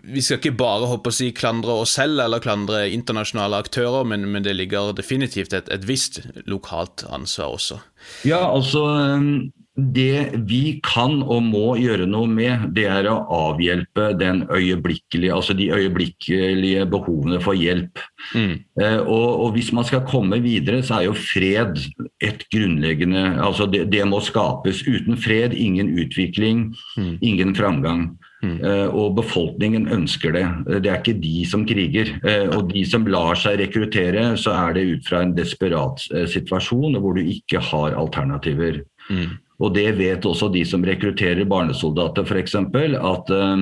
vi 0.05 0.23
skal 0.23 0.41
ikke 0.41 0.57
bare 0.59 0.89
håpe 0.91 1.11
å 1.11 1.15
si 1.15 1.31
klandre 1.37 1.81
oss 1.83 1.97
selv 1.97 2.21
eller 2.25 2.43
klandre 2.43 2.85
internasjonale 2.93 3.61
aktører, 3.65 4.07
men, 4.09 4.27
men 4.33 4.45
det 4.45 4.57
ligger 4.57 4.93
definitivt 4.97 5.57
et, 5.57 5.71
et, 5.73 5.87
visst 5.89 6.21
lokalt 6.51 7.07
ansvar 7.13 7.57
også. 7.57 7.81
Ja, 8.29 8.45
altså 8.51 8.85
um, 8.87 9.49
Det 9.77 10.43
vi 10.49 10.79
kan 10.85 11.19
og 11.23 11.43
må 11.49 11.75
gjøre 11.81 12.07
noe 12.09 12.29
med, 12.31 12.69
det 12.77 12.87
er 12.89 13.09
å 13.11 13.19
avhjelpe 13.53 14.11
den 14.21 14.45
øyeblikkelige, 14.49 15.33
altså 15.35 15.57
de 15.57 15.69
øyeblikkelige 15.73 16.87
behovene 16.93 17.41
for 17.45 17.59
hjelp. 17.59 18.01
Mm. 18.33 18.55
Eh, 18.81 19.01
og, 19.01 19.27
og, 19.27 19.51
hvis 19.57 19.73
man 19.77 19.85
skal 19.85 20.07
komme 20.09 20.41
videre, 20.45 20.81
så 20.85 21.01
er 21.01 21.09
jo 21.11 21.19
fred 21.19 21.83
et 22.25 22.47
grunnleggende 22.53 23.37
altså 23.43 23.69
Det, 23.69 23.85
det 23.93 24.05
må 24.09 24.23
skapes. 24.25 24.81
Uten 24.89 25.21
fred, 25.21 25.53
ingen 25.53 25.93
utvikling, 26.01 26.71
mm. 26.97 27.19
ingen 27.21 27.53
framgang. 27.57 28.15
Mm. 28.45 28.59
Uh, 28.61 28.89
og 28.93 29.17
befolkningen 29.17 29.89
ønsker 29.93 30.35
det. 30.37 30.45
Eh, 30.45 30.81
det 30.85 30.91
er 30.93 31.01
ikke 31.01 31.17
de 31.23 31.39
som 31.49 31.65
kriger. 31.69 32.13
Uh, 32.21 32.59
og 32.59 32.69
de 32.75 32.85
som 32.89 33.07
lar 33.09 33.39
seg 33.41 33.61
rekruttere, 33.63 34.29
så 34.41 34.53
er 34.53 34.77
det 34.77 34.87
ut 34.91 35.09
fra 35.09 35.25
en 35.25 35.35
desperat 35.37 36.05
situasjon 36.33 37.01
hvor 37.01 37.17
du 37.17 37.25
ikke 37.25 37.63
har 37.73 37.97
alternativer. 37.97 38.83
Mm. 39.09 39.39
Og 39.65 39.73
det 39.73 39.89
vet 39.97 40.27
også 40.29 40.51
de 40.53 40.67
som 40.69 40.85
rekrutterer 40.85 41.49
barnesoldater 41.49 42.27
f.eks. 42.29 42.59
at 42.61 43.31
Eh, 43.33 43.57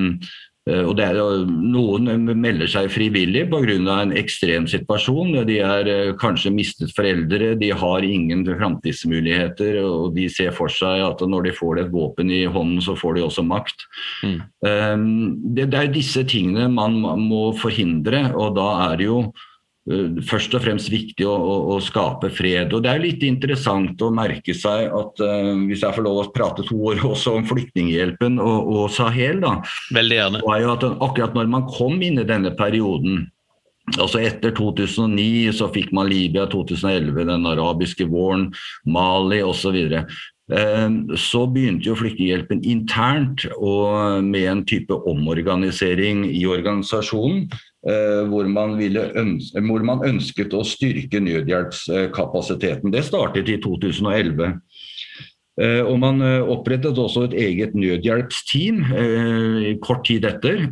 og 0.65 0.95
det 0.97 1.05
er, 1.05 1.19
noen 1.45 2.25
melder 2.41 2.69
seg 2.71 2.89
frivillig 2.89 3.43
pga. 3.51 3.75
en 4.01 4.13
ekstrem 4.17 4.65
situasjon. 4.65 5.45
De 5.45 5.59
er 5.61 5.89
eh, 5.91 6.13
kanskje 6.17 6.53
mistet 6.55 6.93
foreldre, 6.97 7.53
de 7.59 7.69
har 7.69 8.01
ingen 8.01 8.41
framtidsmuligheter. 8.45 9.77
Og 9.85 10.15
de 10.17 10.25
ser 10.29 10.49
for 10.57 10.67
seg 10.73 11.05
at 11.05 11.21
når 11.21 11.49
de 11.49 11.53
får 11.53 11.83
et 11.83 11.91
våpen 11.93 12.31
i 12.33 12.45
hånden, 12.45 12.81
så 12.81 12.97
får 12.97 13.15
de 13.15 13.25
også 13.27 13.45
makt. 13.45 13.85
Mm. 14.23 14.39
Eh, 14.65 14.95
det, 15.53 15.69
det 15.69 15.83
er 15.83 15.93
disse 15.93 16.25
tingene 16.25 16.65
man 16.73 16.97
må 17.29 17.51
forhindre, 17.61 18.31
og 18.33 18.57
da 18.57 18.71
er 18.89 18.97
det 18.97 19.13
jo 19.13 19.19
Eh, 19.29 19.54
først 19.85 20.55
og 20.57 20.63
fremst 20.63 20.89
viktig 20.89 21.27
å, 21.29 21.33
å, 21.35 21.55
å, 21.75 21.77
skape 21.83 22.31
fred. 22.33 22.73
Og 22.73 22.81
Det 22.81 22.89
er 22.89 23.03
litt 23.03 23.25
interessant 23.27 24.01
å 24.01 24.09
merke 24.13 24.55
seg 24.57 24.89
at 24.89 25.21
uh, 25.21 25.51
hvis 25.67 25.85
jeg 25.85 25.93
får 25.93 26.05
lov 26.07 26.23
å 26.23 26.31
prate 26.33 26.65
to 26.65 26.79
år 26.89 27.03
også 27.05 27.35
om 27.37 27.45
Flyktninghjelpen 27.45 28.39
og, 28.41 28.73
og 28.73 28.89
Sahel, 28.95 29.43
da, 29.43 29.59
Veldig 29.93 30.19
gjerne. 30.19 30.43
var 30.47 30.63
jo 30.63 30.73
at 30.73 30.89
akkurat 30.89 31.37
når 31.37 31.53
man 31.53 31.69
kom 31.69 32.01
inn 32.01 32.21
i 32.21 32.27
denne 32.27 32.55
perioden 32.57 33.25
Altså 34.01 34.17
Etter 34.25 34.49
2009 34.57 35.51
så 35.59 35.67
fikk 35.69 35.91
man 35.93 36.07
Libya, 36.09 36.47
2011 36.49 37.27
den 37.29 37.43
arabiske 37.45 38.07
våren, 38.09 38.47
Mali 38.89 39.43
osv. 39.45 39.77
Eh, 39.85 40.95
så 41.21 41.43
begynte 41.53 41.91
jo 41.91 41.97
Flyktninghjelpen 41.99 42.63
internt 42.65 43.45
og 43.53 44.25
med 44.25 44.49
en 44.49 44.65
type 44.65 44.97
omorganisering 45.09 46.25
i 46.31 46.41
organisasjonen. 46.49 47.45
Eh, 47.85 48.23
hvor 48.31 48.47
man, 48.49 48.79
ønske, 48.81 49.61
hvor 49.61 49.83
man, 49.85 50.01
ønsket 50.07 50.53
å 50.57 50.63
styrke 50.65 51.19
nødhjelpskapasiteten. 51.21 52.89
Det 52.89 53.03
startet 53.05 53.51
i 53.53 53.59
2011. 53.61 54.55
Eh, 55.61 55.83
og 55.85 55.99
man 56.01 56.17
eh, 56.25 56.41
opprettet 56.41 56.97
også 56.97 57.27
et 57.27 57.35
eget 57.45 57.77
nødhjelpsteam 57.77 58.81
kort 59.85 60.01
tid 60.09 60.25
etter, 60.25 60.65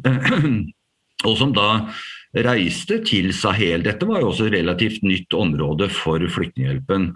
og 1.29 1.37
som 1.37 1.53
da 1.53 1.85
reiste 2.33 2.97
til 3.05 3.29
Sahel. 3.37 3.85
Dette 3.85 4.09
var 4.09 4.23
jo 4.23 4.31
også 4.31 4.49
et 4.49 4.57
relativt 4.57 5.05
nytt 5.05 5.37
område 5.37 5.91
for 5.93 6.17
Flyktninghjelpen. 6.17 7.11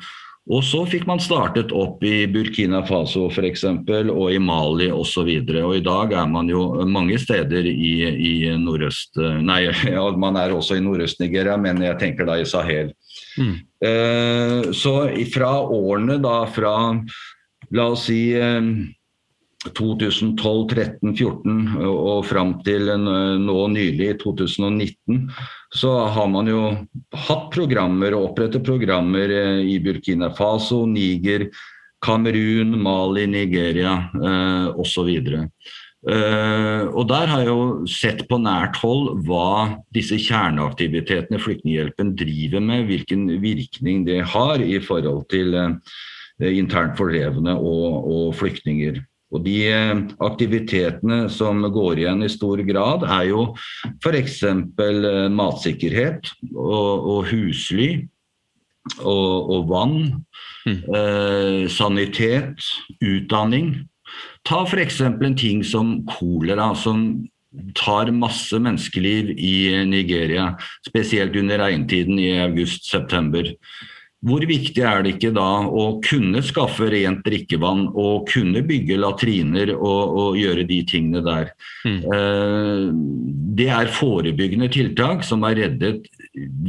Og 0.47 0.63
så 0.63 0.83
fikk 0.87 1.03
man 1.09 1.19
startet 1.19 1.73
opp 1.75 2.03
i 2.07 2.21
Burkina 2.31 2.79
Faso 2.87 3.25
f.eks. 3.27 3.65
og 3.67 4.27
i 4.31 4.39
Mali 4.39 4.87
osv. 4.93 5.27
I 5.27 5.81
dag 5.83 6.13
er 6.15 6.27
man 6.31 6.47
jo 6.51 6.63
mange 6.87 7.19
steder 7.19 7.67
i, 7.67 7.93
i 8.07 8.33
nordøst 8.61 9.19
Nei, 9.43 9.65
ja, 9.97 10.05
man 10.15 10.39
er 10.39 10.55
også 10.55 10.77
i 10.77 10.83
Nordøst-Nigeria, 10.85 11.57
men 11.59 11.83
jeg 11.83 11.99
tenker 11.99 12.29
da 12.29 12.37
i 12.39 12.47
Sahel. 12.47 12.93
Mm. 13.37 13.55
Eh, 13.83 14.69
så 14.75 14.93
fra 15.33 15.51
årene 15.61 16.21
da 16.23 16.39
fra 16.49 16.75
La 17.75 17.89
oss 17.91 18.05
si 18.07 18.21
eh, 18.37 18.71
2012, 19.75 20.37
13, 20.71 21.11
14 21.17 21.87
og 21.91 22.25
fram 22.29 22.53
til 22.63 22.87
nå 22.95 23.57
nylig, 23.73 24.13
2019, 24.21 25.25
så 25.75 25.91
har 26.07 26.27
man 26.31 26.47
jo 26.47 26.61
hatt 27.27 27.49
programmer 27.53 28.15
og 28.15 28.31
opprettet 28.31 28.65
programmer 28.65 29.31
eh, 29.33 29.65
i 29.73 29.79
Burkina 29.83 30.29
Faso, 30.35 30.85
Niger, 30.87 31.49
Kamerun, 32.03 32.77
Mali, 32.79 33.25
Nigeria 33.27 33.97
eh, 34.15 34.69
osv. 34.79 35.11
Uh, 36.07 36.87
og 36.93 37.07
Der 37.09 37.27
har 37.27 37.41
jeg 37.41 37.49
jo 37.49 37.87
sett 37.89 38.21
på 38.29 38.37
nært 38.39 38.77
hold 38.79 39.25
hva 39.27 39.81
disse 39.97 40.15
kjerneaktivitetene 40.21 41.41
Flyktninghjelpen 41.41 42.13
driver 42.15 42.61
med, 42.63 42.85
hvilken 42.87 43.25
virkning 43.41 44.05
det 44.07 44.21
har 44.31 44.61
i 44.63 44.77
forhold 44.79 45.25
til 45.33 45.57
uh, 45.57 45.73
internt 46.47 46.95
fordrevne 47.01 47.57
og, 47.57 48.07
og 48.07 48.37
flyktninger. 48.39 49.01
Og 49.35 49.43
de 49.43 49.55
eh, 49.67 50.03
aktivitetene 50.23 51.25
som 51.31 51.59
går 51.73 52.03
igjen 52.03 52.23
i 52.23 52.31
stor 52.31 52.61
grad, 52.67 53.03
er 53.03 53.29
jo 53.31 53.47
f.eks. 53.99 54.37
Eh, 54.47 55.27
matsikkerhet 55.33 56.31
og, 56.53 57.09
og 57.11 57.19
husly 57.31 57.89
og, 59.03 59.51
og 59.51 59.67
vann. 59.71 59.97
Mm. 60.67 60.79
Eh, 60.99 61.63
sanitet, 61.71 62.63
utdanning. 63.03 63.73
Ta 64.47 64.63
f.eks. 64.63 65.01
en 65.03 65.35
ting 65.35 65.63
som 65.65 65.99
kolera, 66.07 66.71
som 66.75 67.27
tar 67.75 68.11
masse 68.15 68.55
menneskeliv 68.59 69.33
i 69.35 69.83
Nigeria. 69.87 70.53
Spesielt 70.87 71.35
under 71.35 71.59
regntiden 71.65 72.19
i 72.19 72.31
august-september. 72.45 73.51
Hvor 74.27 74.43
viktig 74.49 74.83
er 74.83 75.03
det 75.05 75.15
ikke 75.15 75.31
da 75.35 75.47
å 75.67 75.85
kunne 76.05 76.41
skaffe 76.45 76.89
rent 76.91 77.23
drikkevann 77.25 77.87
og 77.93 78.27
kunne 78.31 78.63
bygge 78.67 78.99
latriner 78.99 79.73
og, 79.77 80.17
og 80.21 80.39
gjøre 80.39 80.65
de 80.67 80.81
tingene 80.89 81.23
der? 81.25 81.51
Mm. 81.87 81.99
Eh, 82.17 82.85
det 83.57 83.71
er 83.73 83.95
forebyggende 83.95 84.69
tiltak 84.73 85.25
som 85.25 85.45
har 85.47 85.57
reddet 85.59 86.07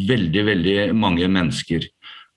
veldig, 0.08 0.44
veldig 0.52 0.80
mange 0.96 1.28
mennesker. 1.28 1.88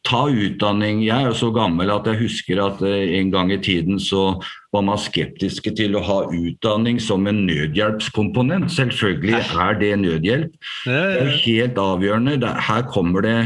Ta 0.07 0.24
utdanning. 0.26 1.03
Jeg 1.05 1.13
er 1.13 1.30
jo 1.30 1.38
så 1.38 1.51
gammel 1.53 1.91
at 1.93 2.07
jeg 2.09 2.24
husker 2.24 2.61
at 2.63 2.82
eh, 2.86 3.17
en 3.19 3.30
gang 3.34 3.51
i 3.53 3.59
tiden 3.61 3.99
så 4.01 4.39
var 4.74 4.86
man 4.88 4.99
skeptiske 4.99 5.76
til 5.78 5.97
å 5.99 6.05
ha 6.07 6.19
utdanning 6.34 6.97
som 7.03 7.28
en 7.30 7.43
nødhjelpskomponent. 7.45 8.72
Selvfølgelig 8.74 9.38
er 9.38 9.78
det 9.82 9.91
nødhjelp. 10.01 10.55
Det 10.88 11.01
er 11.22 11.36
helt 11.43 11.82
avgjørende. 11.82 12.55
Her 12.69 12.88
kommer 12.89 13.28
det 13.28 13.38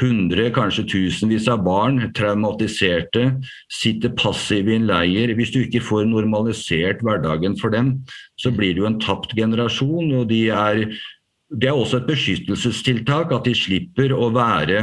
hundre, 0.00 0.48
kanskje 0.54 0.86
tusenvis 0.90 1.46
av 1.50 1.62
barn, 1.66 2.00
traumatiserte, 2.16 3.28
sitter 3.70 4.14
passive 4.18 4.72
i 4.72 4.78
en 4.80 4.88
leir. 4.88 5.34
Hvis 5.38 5.52
du 5.54 5.60
ikke 5.62 5.82
får 5.84 6.08
normalisert 6.10 7.02
hverdagen 7.04 7.56
for 7.60 7.74
dem, 7.74 8.00
så 8.40 8.50
blir 8.54 8.74
det 8.74 8.82
jo 8.82 8.90
en 8.90 9.00
tapt 9.02 9.36
generasjon. 9.38 10.12
og 10.20 10.28
de 10.28 10.48
er, 10.50 10.86
Det 11.50 11.68
er 11.68 11.76
også 11.76 12.02
et 12.02 12.08
beskyttelsestiltak 12.08 13.32
at 13.32 13.44
de 13.44 13.54
slipper 13.54 14.10
å 14.10 14.32
være 14.34 14.80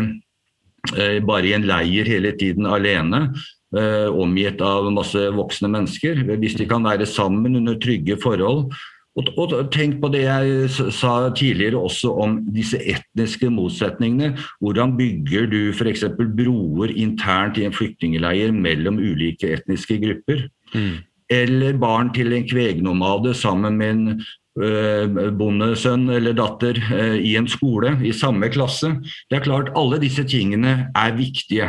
eh, 0.95 1.20
bare 1.20 1.47
i 1.47 1.53
en 1.53 1.68
leir 1.68 2.05
hele 2.07 2.32
tiden 2.32 2.66
alene. 2.66 3.34
Eh, 3.72 4.07
omgitt 4.07 4.62
av 4.62 4.89
masse 4.91 5.20
voksne 5.32 5.68
mennesker. 5.72 6.24
Hvis 6.39 6.55
de 6.59 6.66
kan 6.68 6.84
være 6.84 7.05
sammen 7.05 7.55
under 7.55 7.76
trygge 7.80 8.18
forhold, 8.20 8.72
og, 9.20 9.28
og, 9.36 9.53
tenk 9.74 9.97
på 9.99 10.07
det 10.14 10.24
jeg 10.24 10.70
sa 10.95 11.14
tidligere 11.36 11.80
også 11.80 12.14
om 12.24 12.38
disse 12.55 12.80
etniske 12.80 13.49
motsetningene. 13.51 14.38
Hvordan 14.64 14.95
bygger 14.97 15.49
du 15.51 15.59
f.eks. 15.76 16.05
broer 16.16 16.93
internt 16.95 17.59
i 17.59 17.66
en 17.68 17.76
flyktningleir 17.76 18.55
mellom 18.55 19.01
ulike 19.03 19.51
etniske 19.57 19.99
grupper? 20.03 20.45
Mm. 20.72 21.01
Eller 21.32 21.80
barn 21.80 22.14
til 22.16 22.32
en 22.36 22.47
kvegnomade 22.47 23.34
sammen 23.36 23.78
med 23.80 23.91
en 23.91 24.24
øh, 24.64 25.20
bondesønn 25.39 26.09
eller 26.09 26.36
datter 26.36 26.80
øh, 26.95 27.20
i 27.20 27.36
en 27.36 27.47
skole, 27.51 27.97
i 28.07 28.16
samme 28.16 28.47
klasse. 28.51 28.93
Det 29.28 29.39
er 29.39 29.47
klart, 29.47 29.74
alle 29.76 29.99
disse 29.99 30.24
tingene 30.24 30.88
er 30.95 31.16
viktige. 31.20 31.68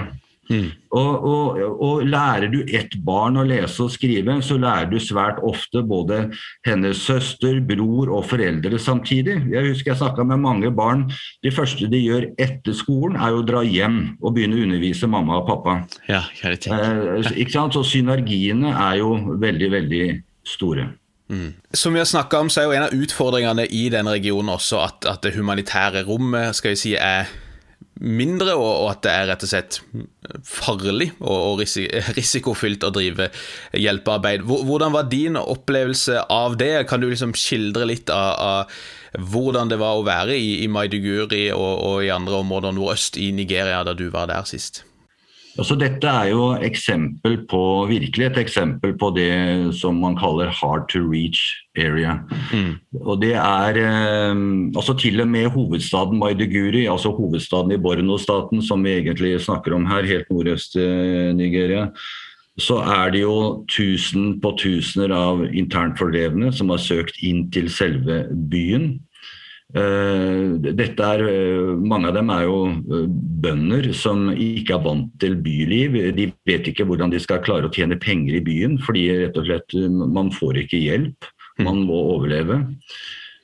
Mm. 0.51 0.73
Og, 0.91 1.25
og, 1.25 1.59
og, 1.83 2.03
Lærer 2.07 2.51
du 2.53 2.59
ett 2.67 2.95
barn 3.07 3.39
å 3.41 3.45
lese 3.47 3.85
og 3.85 3.93
skrive, 3.95 4.35
så 4.45 4.59
lærer 4.61 4.91
du 4.91 4.99
svært 5.01 5.39
ofte 5.47 5.85
både 5.87 6.25
hennes 6.67 6.99
søster, 7.07 7.61
bror 7.65 8.11
og 8.13 8.27
foreldre 8.31 8.81
samtidig. 8.83 9.39
Jeg 9.53 9.71
husker 9.71 9.93
jeg 9.93 10.01
snakka 10.03 10.27
med 10.29 10.43
mange 10.43 10.73
barn. 10.75 11.07
Det 11.45 11.55
første 11.55 11.89
de 11.91 12.01
gjør 12.03 12.29
etter 12.43 12.77
skolen, 12.77 13.17
er 13.17 13.37
å 13.37 13.45
dra 13.47 13.63
hjem 13.67 14.01
og 14.21 14.35
begynne 14.37 14.59
å 14.59 14.67
undervise 14.67 15.11
mamma 15.11 15.41
og 15.41 15.47
pappa. 15.51 15.79
Ja, 16.11 16.25
eh, 16.43 17.31
ikke 17.33 17.55
sant? 17.55 17.79
Så 17.79 17.87
synergiene 17.95 18.75
er 18.75 18.99
jo 19.01 19.15
veldig, 19.41 19.71
veldig 19.79 20.05
store. 20.49 20.91
Mm. 21.33 21.55
Som 21.73 21.95
vi 21.95 22.03
har 22.03 22.35
om, 22.37 22.51
så 22.51 22.61
er 22.61 22.65
jo 22.65 22.73
En 22.77 22.83
av 22.83 22.93
utfordringene 22.93 23.65
i 23.71 23.87
den 23.89 24.09
regionen 24.11 24.53
også 24.53 24.83
at, 24.85 25.07
at 25.09 25.23
det 25.23 25.37
humanitære 25.37 26.03
rommet 26.05 26.57
skal 26.59 26.75
vi 26.75 26.81
si, 26.81 26.93
er 26.99 27.31
mindre, 28.03 28.55
og, 28.59 28.89
at 28.91 29.03
det 29.07 29.13
er 29.13 29.29
rett 29.31 29.45
og 29.47 29.51
slett 29.53 29.79
farlig 30.47 31.11
og, 31.21 31.63
risikofylt 32.19 32.87
å 32.87 32.93
drive 32.95 33.31
hjelpearbeid. 33.79 34.47
Hvordan 34.49 34.97
var 34.97 35.11
din 35.11 35.39
opplevelse 35.41 36.27
av 36.33 36.59
det? 36.61 36.75
Kan 36.91 37.03
du 37.03 37.09
liksom 37.11 37.37
skildre 37.39 37.89
litt 37.89 38.13
av, 38.13 38.33
av 38.43 39.23
hvordan 39.33 39.71
det 39.73 39.79
var 39.81 39.99
å 39.99 40.07
være 40.07 40.37
i, 40.39 40.63
i 40.65 40.71
Maiduguri 40.73 41.47
og, 41.55 41.73
og, 41.75 41.99
i 42.05 42.13
andre 42.15 42.41
områder 42.43 42.75
nordøst 42.77 43.21
i 43.21 43.31
Nigeria 43.37 43.83
da 43.87 43.95
du 43.97 44.09
var 44.13 44.31
der 44.33 44.49
sist? 44.49 44.85
Altså, 45.61 45.77
dette 45.77 46.09
er 46.09 46.31
jo 46.31 46.47
eksempel 46.65 47.37
på, 47.49 47.61
virkelig 47.91 48.25
et 48.31 48.39
eksempel 48.41 48.95
på 48.97 49.11
det 49.13 49.75
som 49.77 49.99
man 50.01 50.17
kaller 50.17 50.49
hard 50.49 50.87
to 50.89 51.03
reach 51.05 51.43
area. 51.77 52.15
Mm. 52.55 52.79
Og 53.03 53.21
det 53.21 53.35
er 53.37 53.81
eh, 53.83 54.33
altså 54.73 54.97
Til 54.97 55.21
og 55.21 55.29
med 55.29 55.51
hovedstaden 55.53 56.19
Maiduguri, 56.19 56.87
altså 56.89 57.13
hovedstaden 57.13 57.73
i 57.77 57.81
Borno-staten, 57.81 58.63
som 58.65 58.85
vi 58.85 58.97
egentlig 58.97 59.41
snakker 59.45 59.77
om 59.77 59.87
her, 59.87 60.09
helt 60.09 60.31
nordøst 60.31 60.77
i 60.77 60.89
Nigeria, 61.37 61.91
så 62.61 62.81
er 62.85 63.13
det 63.13 63.23
jo 63.23 63.65
tusen 63.69 64.39
på 64.41 64.53
tusener 64.61 65.13
av 65.17 65.45
internt 65.53 66.01
fordrevne 66.01 66.53
som 66.53 66.73
har 66.73 66.81
søkt 66.81 67.21
inn 67.25 67.47
til 67.53 67.71
selve 67.73 68.27
byen. 68.53 69.01
Eh, 69.73 70.73
dette 70.77 71.01
er, 71.01 71.23
eh, 71.25 71.71
mange 71.81 72.11
av 72.11 72.17
dem 72.19 72.29
er 72.29 72.43
jo 72.45 72.57
eh, 72.69 73.07
bønder 73.09 73.87
som 73.97 74.27
ikke 74.29 74.77
er 74.77 74.85
vant 74.85 75.09
til 75.23 75.39
byliv. 75.41 75.97
De 76.13 76.29
vet 76.45 76.69
ikke 76.69 76.85
hvordan 76.85 77.13
de 77.13 77.21
skal 77.23 77.41
klare 77.41 77.71
å 77.71 77.73
tjene 77.73 77.97
penger 77.97 78.37
i 78.37 78.45
byen, 78.45 78.77
fordi 78.85 79.07
rett 79.23 79.39
og 79.41 79.49
slett 79.49 79.77
man 80.13 80.29
får 80.35 80.61
ikke 80.67 80.83
hjelp. 80.83 81.31
Man 81.63 81.87
må 81.89 82.05
overleve. 82.17 82.63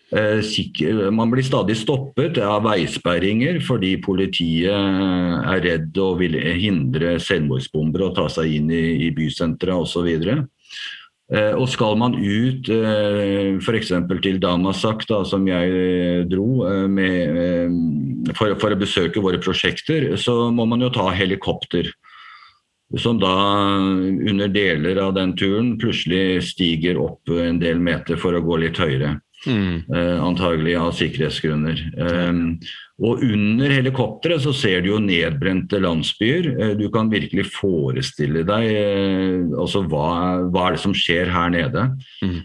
Man 0.09 1.29
blir 1.29 1.45
stadig 1.45 1.75
stoppet 1.77 2.39
av 2.41 2.63
veisperringer 2.65 3.59
fordi 3.61 3.91
politiet 4.01 4.73
er 4.73 5.61
redd 5.61 6.01
og 6.01 6.23
vil 6.23 6.39
hindre 6.57 7.19
selvmordsbombere 7.21 8.07
å 8.07 8.15
ta 8.17 8.25
seg 8.33 8.55
inn 8.57 8.73
i, 8.73 8.85
i 9.05 9.11
bysentra 9.13 9.77
osv. 9.77 10.09
Eh, 11.29 11.53
og 11.53 11.67
skal 11.69 11.99
man 12.01 12.15
ut 12.17 12.71
eh, 12.73 13.59
f.eks. 13.61 13.91
til 14.25 14.39
Damasak, 14.41 15.05
da, 15.11 15.21
som 15.29 15.45
jeg 15.49 15.75
eh, 15.77 16.21
dro 16.25 16.65
med, 16.89 18.33
for, 18.33 18.55
for, 18.57 18.73
å 18.73 18.81
besøke 18.81 19.21
våre 19.21 19.41
prosjekter, 19.43 20.15
så 20.17 20.49
må 20.55 20.65
man 20.69 20.87
jo 20.87 20.93
ta 20.95 21.11
helikopter. 21.13 21.91
Som 22.97 23.19
da 23.21 23.35
under 23.77 24.49
deler 24.49 24.97
av 25.03 25.13
den 25.19 25.35
turen 25.37 25.75
plutselig 25.77 26.41
stiger 26.55 26.97
opp 27.03 27.29
en 27.29 27.59
del 27.61 27.83
meter 27.85 28.17
for 28.17 28.33
å 28.33 28.41
gå 28.41 28.63
litt 28.63 28.81
høyere. 28.81 29.19
Mm. 29.49 29.85
Eh, 29.97 30.19
antagelig 30.25 30.77
av 30.77 30.93
sikkerhetsgrunner. 30.97 31.81
Eh, 31.99 32.39
og 32.99 33.21
under 33.23 33.71
helikopteret 33.71 34.43
så 34.43 34.53
ser 34.57 34.83
du 34.83 34.91
jo 34.91 35.01
nedbrente 35.03 35.79
landsbyer. 35.81 36.49
Eh, 36.55 36.73
du 36.79 36.89
kan 36.93 37.11
virkelig 37.13 37.47
forestille 37.55 38.43
deg 38.49 38.67
altså 39.59 39.85
hva, 39.87 40.09
hva, 40.51 40.67
er 40.67 40.77
det 40.77 40.83
som 40.83 40.97
skjer 40.97 41.31
her 41.33 41.53
nede. 41.55 41.85
Mm. 42.25 42.39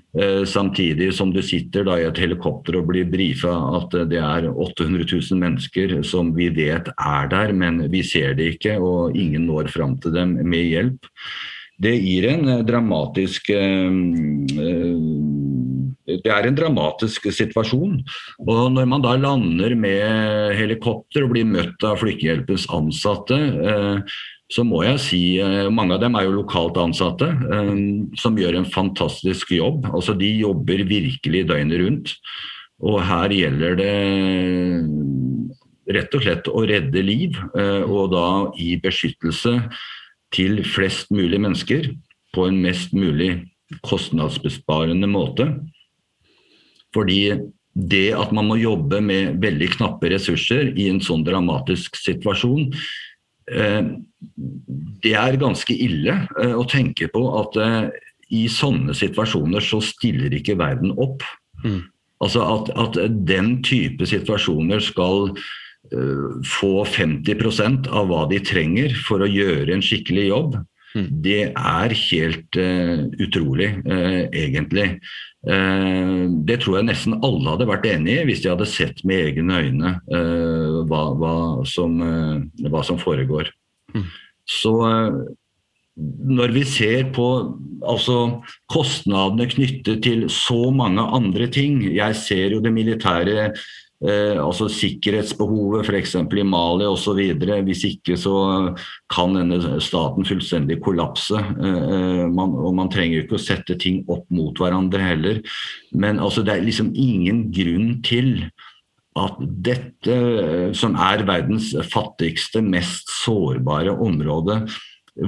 Samtidig 0.47 1.09
som 1.17 1.33
du 1.33 1.41
sitter 1.45 1.87
da 1.87 1.97
i 1.99 2.05
et 2.07 2.21
helikopter 2.21 2.77
og 2.79 2.91
blir 2.91 3.09
brifa 3.09 3.53
at 3.79 3.97
det 4.11 4.21
er 4.21 4.49
800 4.51 5.07
000 5.09 5.41
mennesker 5.41 5.97
som 6.07 6.31
vi 6.37 6.49
vet 6.53 6.91
er 6.93 7.31
der, 7.31 7.55
men 7.57 7.81
vi 7.91 8.03
ser 8.05 8.37
det 8.37 8.53
ikke, 8.55 8.77
og 8.79 9.17
ingen 9.17 9.47
når 9.49 9.73
fram 9.73 9.97
til 10.01 10.15
dem 10.15 10.37
med 10.45 10.69
hjelp. 10.69 11.11
Det 11.83 11.95
gir 11.97 12.29
en 12.29 12.45
dramatisk 12.67 13.49
det 16.07 16.31
er 16.31 16.47
en 16.47 16.57
dramatisk 16.57 17.29
situasjon. 17.31 17.97
Og 18.43 18.61
når 18.75 18.87
man 18.91 19.03
da 19.03 19.15
lander 19.15 19.75
med 19.79 20.55
helikopter 20.57 21.23
og 21.23 21.33
blir 21.35 21.47
møtt 21.47 21.83
av 21.87 22.01
Flyktninghjelpens 22.01 22.67
ansatte, 22.75 23.39
eh, 23.39 24.17
så 24.53 24.65
må 24.67 24.83
jeg 24.83 24.99
si 25.01 25.21
eh, 25.41 25.69
Mange 25.73 25.95
av 25.95 26.03
dem 26.03 26.17
er 26.19 26.27
jo 26.27 26.35
lokalt 26.41 26.77
ansatte, 26.81 27.29
eh, 27.31 27.71
som 28.19 28.39
gjør 28.39 28.59
en 28.59 28.67
fantastisk 28.67 29.55
jobb. 29.55 29.87
Altså 29.93 30.17
De 30.19 30.29
jobber 30.43 30.83
virkelig 30.89 31.45
døgnet 31.47 31.79
rundt. 31.85 32.15
Og 32.83 32.99
her 33.07 33.31
gjelder 33.31 33.77
det 33.79 33.93
rett 35.93 36.15
og 36.15 36.23
slett 36.25 36.47
å 36.51 36.63
redde 36.67 37.03
liv, 37.03 37.37
og 37.85 38.11
da 38.11 38.27
i 38.59 38.73
beskyttelse 38.81 39.51
til 40.35 40.63
flest 40.67 41.11
mulig 41.13 41.39
mennesker 41.43 41.89
på 42.35 42.47
en 42.49 42.59
mest 42.63 42.95
mulig 42.97 43.29
kostnadsbesparende 43.85 45.07
måte. 45.07 45.47
Fordi 46.93 47.21
det 47.73 48.11
at 48.13 48.33
man 48.35 48.47
må 48.51 48.59
jobbe 48.61 48.99
med 49.01 49.39
veldig 49.41 49.71
knappe 49.77 50.11
ressurser 50.13 50.71
i 50.77 50.89
en 50.91 51.01
sånn 51.01 51.25
dramatisk 51.25 51.97
situasjon, 51.97 52.67
eh, 53.49 53.81
det 55.03 55.15
er 55.19 55.39
ganske 55.41 55.73
ille 55.73 56.19
eh, 56.39 56.53
å 56.53 56.67
tenke 56.69 57.09
på 57.13 57.23
at 57.41 57.57
eh, 57.57 57.87
i 58.33 58.45
sånne 58.49 58.93
situasjoner 58.97 59.65
så 59.65 59.81
stiller 59.83 60.33
ikke 60.37 60.57
verden 60.61 60.93
opp. 61.01 61.25
Mm. 61.65 61.81
Altså 62.23 62.45
at, 62.45 62.71
at, 62.79 63.01
den 63.27 63.57
type 63.65 64.05
situasjoner 64.07 64.81
skal 64.81 65.33
få 66.47 66.85
50% 66.87 67.89
av 67.91 68.07
hva 68.09 68.21
de 68.31 68.39
trenger 68.41 68.95
for 69.05 69.21
å 69.21 69.27
gjøre 69.27 69.75
en 69.75 69.83
skikkelig 69.83 70.23
jobb. 70.29 70.55
Mm. 70.95 71.07
det 71.25 71.41
er 71.51 71.95
helt 72.05 72.59
uh, 72.59 73.03
utrolig, 73.23 73.69
uh, 73.85 74.23
egentlig. 74.29 74.87
Uh, 75.43 76.31
det 76.47 76.61
tror 76.63 76.79
jeg 76.79 76.89
nesten 76.89 77.17
alle 77.19 77.55
hadde 77.55 77.69
vært 77.69 77.87
enig 77.91 78.17
i 78.17 78.25
hvis 78.29 78.43
de 78.43 78.51
hadde 78.53 78.69
sett 78.69 79.03
med 79.07 79.33
egne 79.33 79.61
øyne 79.65 79.93
hva, 80.87 81.03
hva, 81.19 81.35
som, 81.67 81.97
hva, 82.63 82.83
som, 82.85 82.99
foregår. 83.01 83.51
Mm. 83.93 84.05
Så 84.49 84.73
når 85.93 86.53
vi 86.55 86.63
ser 86.65 87.11
på 87.13 87.27
altså, 87.85 88.41
kostnadene 88.71 89.45
knyttet 89.51 90.01
til 90.05 90.25
så 90.31 90.71
mange 90.73 91.03
andre 91.03 91.45
ting 91.53 91.83
Jeg 91.85 92.15
ser 92.17 92.55
jo 92.55 92.63
det 92.63 92.73
militære 92.73 93.51
Eh, 94.03 94.35
altså 94.35 94.67
sikkerhetsbehovet 94.67 95.87
f.eks. 95.87 96.17
i 96.19 96.43
Mali 96.47 96.87
osv. 96.89 97.21
Hvis 97.63 97.85
ikke 97.87 98.17
så 98.19 98.35
kan 99.11 99.37
denne 99.37 99.79
staten 99.83 100.27
fullstendig 100.27 100.81
kollapse. 100.83 101.39
Eh, 101.39 101.79
eh, 101.95 102.25
man, 102.27 102.51
og 102.59 102.75
man 102.81 102.91
trenger 102.91 103.23
ikke 103.23 103.39
å 103.39 103.45
sette 103.45 103.77
ting 103.79 104.03
opp 104.11 104.27
mot 104.33 104.59
hverandre 104.59 104.99
heller. 105.03 105.41
Men 105.95 106.19
altså, 106.19 106.43
det 106.43 106.57
er 106.57 106.67
liksom 106.67 106.91
ingen 106.91 107.47
grunn 107.55 107.99
til 108.03 108.49
at 109.13 109.37
dette, 109.61 110.15
som 110.73 110.95
er 110.97 111.21
verdens 111.27 111.69
fattigste, 111.93 112.63
mest 112.65 113.11
sårbare 113.13 113.93
område, 113.93 114.63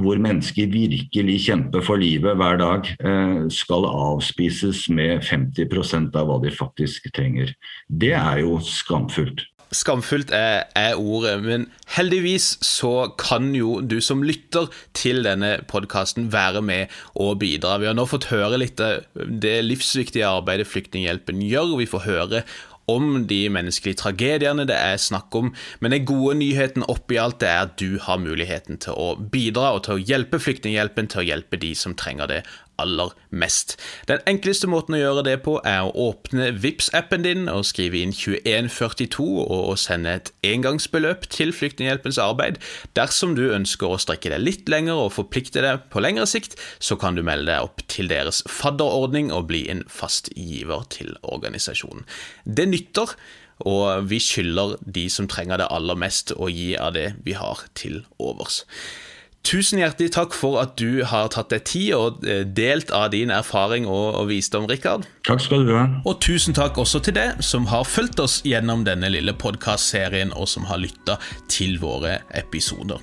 hvor 0.01 0.17
mennesker 0.21 0.71
virkelig 0.71 1.39
kjemper 1.45 1.83
for 1.86 2.01
livet 2.01 2.38
hver 2.39 2.57
dag, 2.61 2.88
eh, 2.99 3.49
skal 3.53 3.86
avspises 3.86 4.88
med 4.89 5.21
50% 5.25 6.15
av 6.17 6.29
hva 6.29 6.39
de 6.41 6.53
faktisk 6.53 7.11
trenger. 7.13 7.53
Det 7.89 8.13
er 8.17 8.41
jo 8.41 8.57
skamfullt. 8.59 9.45
Skamfullt 9.75 10.29
er, 10.31 10.67
er, 10.77 10.95
ordet, 10.95 11.39
men 11.43 11.65
heldigvis 11.97 12.55
så 12.63 13.09
kan 13.19 13.49
jo 13.57 13.79
du 13.81 13.97
som 14.03 14.21
lytter 14.23 14.69
til 14.95 15.23
denne 15.25 15.57
podkasten 15.67 16.29
være 16.33 16.61
med 16.63 16.93
og 17.15 17.39
bidra. 17.41 17.79
Vi 17.81 17.89
har 17.89 17.97
nå 17.97 18.05
fått 18.07 18.29
høre 18.31 18.61
litt 18.61 18.79
av 18.83 19.03
det 19.15 19.57
livsviktige 19.65 20.29
arbeidet 20.29 20.69
Flyktninghjelpen 20.69 21.41
gjør. 21.43 21.75
Vi 21.81 21.89
får 21.89 22.05
høre 22.05 22.43
om 22.91 23.25
de 23.29 23.41
menneskelige 23.49 23.99
tragediene 24.01 24.65
det 24.69 24.75
er 24.77 25.01
snakk 25.01 25.33
om, 25.38 25.51
men 25.81 25.95
den 25.95 26.05
gode 26.07 26.38
nyheten 26.41 26.86
oppi 26.91 27.17
alt 27.21 27.43
er 27.45 27.65
at 27.65 27.77
du 27.81 27.97
har 28.01 28.21
muligheten 28.21 28.79
til 28.81 28.97
å 28.97 29.13
bidra 29.17 29.73
og 29.75 29.86
til 29.88 29.97
å 29.97 30.03
hjelpe 30.03 30.41
Flyktninghjelpen 30.41 31.09
til 31.11 31.23
å 31.23 31.27
hjelpe 31.31 31.59
de 31.61 31.73
som 31.77 31.95
trenger 31.97 32.29
det 32.31 32.41
aller 32.82 33.13
mest. 33.30 33.76
Den 34.09 34.23
enkleste 34.30 34.69
måten 34.71 34.97
å 34.97 35.01
gjøre 35.01 35.23
det 35.28 35.36
på 35.45 35.57
er 35.67 35.86
å 35.86 35.93
åpne 36.09 36.51
vips 36.63 36.91
appen 36.97 37.26
din 37.26 37.49
og 37.51 37.65
skrive 37.67 38.01
inn 38.01 38.13
2142 38.15 39.28
og 39.45 39.78
sende 39.82 40.17
et 40.19 40.32
engangsbeløp 40.47 41.28
til 41.34 41.53
Flyktninghjelpens 41.55 42.19
arbeid. 42.21 42.59
Dersom 42.97 43.36
du 43.38 43.47
ønsker 43.49 43.91
å 43.91 44.01
strekke 44.01 44.34
deg 44.34 44.43
litt 44.43 44.69
lenger 44.71 45.05
og 45.05 45.15
forplikte 45.17 45.63
deg 45.65 45.88
på 45.93 46.03
lengre 46.03 46.28
sikt, 46.30 46.57
så 46.80 46.97
kan 46.99 47.17
du 47.17 47.23
melde 47.26 47.51
deg 47.51 47.69
opp 47.69 47.86
til 47.91 48.11
deres 48.11 48.43
fadderordning 48.49 49.32
og 49.36 49.49
bli 49.51 49.65
en 49.71 49.86
fast 49.91 50.32
giver 50.36 50.86
til 50.93 51.15
organisasjonen. 51.23 52.05
Det 52.45 52.69
nytter. 52.69 53.17
Og 53.63 54.09
vi 54.09 54.17
skylder 54.19 54.76
de 54.84 55.05
som 55.07 55.30
trenger 55.32 55.61
det 55.61 55.69
aller 55.71 55.95
mest, 55.95 56.34
å 56.36 56.49
gi 56.51 56.73
av 56.76 56.91
det 56.97 57.13
vi 57.23 57.38
har 57.39 57.61
til 57.80 58.01
overs. 58.19 58.65
Tusen 59.46 59.78
hjertelig 59.78 60.10
takk 60.16 60.34
for 60.34 60.58
at 60.58 60.72
du 60.82 61.04
har 61.06 61.28
tatt 61.30 61.52
deg 61.54 61.66
tid 61.70 61.91
og 61.93 62.24
eh, 62.26 62.41
delt 62.58 62.89
av 62.96 63.12
din 63.14 63.30
erfaring 63.30 63.86
og, 63.86 64.16
og 64.18 64.32
visdom, 64.32 64.66
Rikard. 64.66 65.06
Takk 65.28 65.43
skal 65.43 65.68
du 65.68 65.74
ha. 65.78 65.84
Og 66.10 66.18
tusen 66.26 66.56
takk 66.58 66.80
også 66.82 67.04
til 67.06 67.14
deg 67.18 67.43
som 67.46 67.68
har 67.70 67.86
fulgt 67.86 68.18
oss 68.24 68.39
gjennom 68.48 68.82
denne 68.88 69.12
lille 69.14 69.36
podkastserien, 69.38 70.34
og 70.34 70.50
som 70.50 70.66
har 70.66 70.82
lytta 70.82 71.20
til 71.52 71.78
våre 71.82 72.18
episoder. 72.34 73.02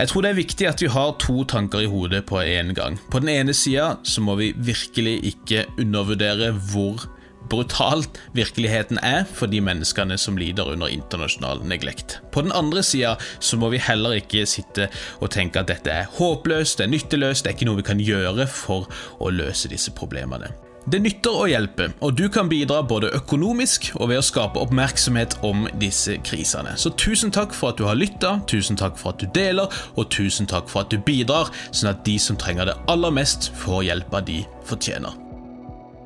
Jeg 0.00 0.08
tror 0.08 0.24
det 0.24 0.32
er 0.32 0.40
viktig 0.40 0.70
at 0.70 0.80
vi 0.80 0.88
har 0.96 1.12
to 1.20 1.44
tanker 1.52 1.84
i 1.84 1.90
hodet 1.92 2.24
på 2.28 2.40
en 2.40 2.72
gang. 2.76 2.96
På 3.12 3.20
den 3.20 3.34
ene 3.34 3.56
sida 3.56 3.98
så 4.08 4.24
må 4.24 4.38
vi 4.40 4.54
virkelig 4.56 5.18
ikke 5.34 5.66
undervurdere 5.76 6.54
hvor 6.72 7.04
brutalt 7.52 8.18
virkeligheten 8.36 9.00
er 9.04 9.26
for 9.28 9.50
de 9.52 9.60
menneskene 9.64 10.18
som 10.20 10.40
lider 10.40 10.72
under 10.72 10.92
internasjonal 10.92 11.62
neglekt. 11.68 12.18
På 12.32 12.44
den 12.44 12.54
andre 12.56 12.82
sida 12.86 13.14
så 13.40 13.60
må 13.60 13.70
vi 13.74 13.82
heller 13.82 14.16
ikke 14.18 14.46
sitte 14.48 14.88
og 15.20 15.32
tenke 15.36 15.60
at 15.60 15.70
dette 15.70 15.92
er 15.92 16.10
håpløst, 16.18 16.80
det 16.80 16.88
er 16.88 16.94
nytteløst, 16.96 17.44
det 17.44 17.52
er 17.52 17.58
ikke 17.58 17.70
noe 17.70 17.82
vi 17.82 17.88
kan 17.92 18.02
gjøre 18.02 18.48
for 18.50 18.90
å 19.20 19.32
løse 19.32 19.70
disse 19.72 19.94
problemene. 19.96 20.52
Det 20.82 20.98
nytter 20.98 21.36
å 21.38 21.44
hjelpe, 21.46 21.86
og 22.02 22.16
du 22.18 22.24
kan 22.32 22.48
bidra 22.50 22.80
både 22.82 23.12
økonomisk 23.14 23.92
og 24.00 24.08
ved 24.10 24.18
å 24.18 24.24
skape 24.26 24.58
oppmerksomhet 24.58 25.36
om 25.46 25.68
disse 25.78 26.16
krisene. 26.26 26.74
Så 26.74 26.90
tusen 26.98 27.30
takk 27.30 27.54
for 27.54 27.70
at 27.70 27.78
du 27.78 27.86
har 27.86 27.98
lytta, 27.98 28.40
tusen 28.50 28.78
takk 28.80 28.98
for 28.98 29.14
at 29.14 29.22
du 29.22 29.30
deler, 29.30 29.70
og 29.94 30.10
tusen 30.10 30.50
takk 30.50 30.66
for 30.72 30.82
at 30.82 30.90
du 30.90 30.98
bidrar, 30.98 31.54
sånn 31.70 31.94
at 31.94 32.02
de 32.08 32.18
som 32.18 32.40
trenger 32.40 32.72
det 32.72 32.80
aller 32.90 33.14
mest, 33.14 33.52
får 33.62 33.86
hjelpa 33.92 34.26
de 34.26 34.42
fortjener. 34.66 35.21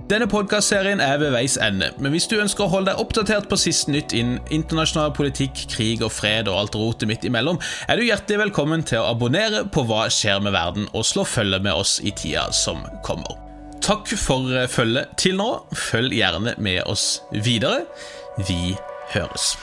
Denne 0.07 0.29
podkastserien 0.31 1.01
er 1.03 1.17
ved 1.19 1.33
veis 1.35 1.57
ende, 1.59 1.89
men 1.99 2.13
hvis 2.15 2.29
du 2.31 2.37
ønsker 2.39 2.63
å 2.63 2.71
holde 2.71 2.93
deg 2.93 3.01
oppdatert 3.03 3.49
på 3.51 3.57
siste 3.59 3.91
nytt 3.91 4.13
innen 4.15 4.39
internasjonal 4.55 5.11
politikk, 5.17 5.65
krig 5.73 6.05
og 6.07 6.13
fred 6.15 6.47
og 6.47 6.61
alt 6.61 6.79
rotet 6.79 7.11
midt 7.11 7.27
imellom, 7.27 7.59
er 7.91 7.99
du 7.99 8.05
hjertelig 8.07 8.45
velkommen 8.45 8.87
til 8.87 9.03
å 9.03 9.09
abonnere 9.11 9.65
på 9.75 9.83
Hva 9.89 10.05
skjer 10.07 10.39
med 10.47 10.55
verden, 10.55 10.87
og 10.95 11.09
slå 11.11 11.27
følge 11.27 11.59
med 11.59 11.75
oss 11.75 11.99
i 12.07 12.15
tida 12.15 12.47
som 12.55 12.87
kommer. 13.03 13.35
Takk 13.83 14.15
for 14.15 14.47
følget 14.71 15.17
til 15.19 15.41
nå. 15.43 15.49
Følg 15.75 16.15
gjerne 16.15 16.55
med 16.63 16.85
oss 16.87 17.17
videre. 17.43 17.83
Vi 18.47 18.77
høres. 19.11 19.57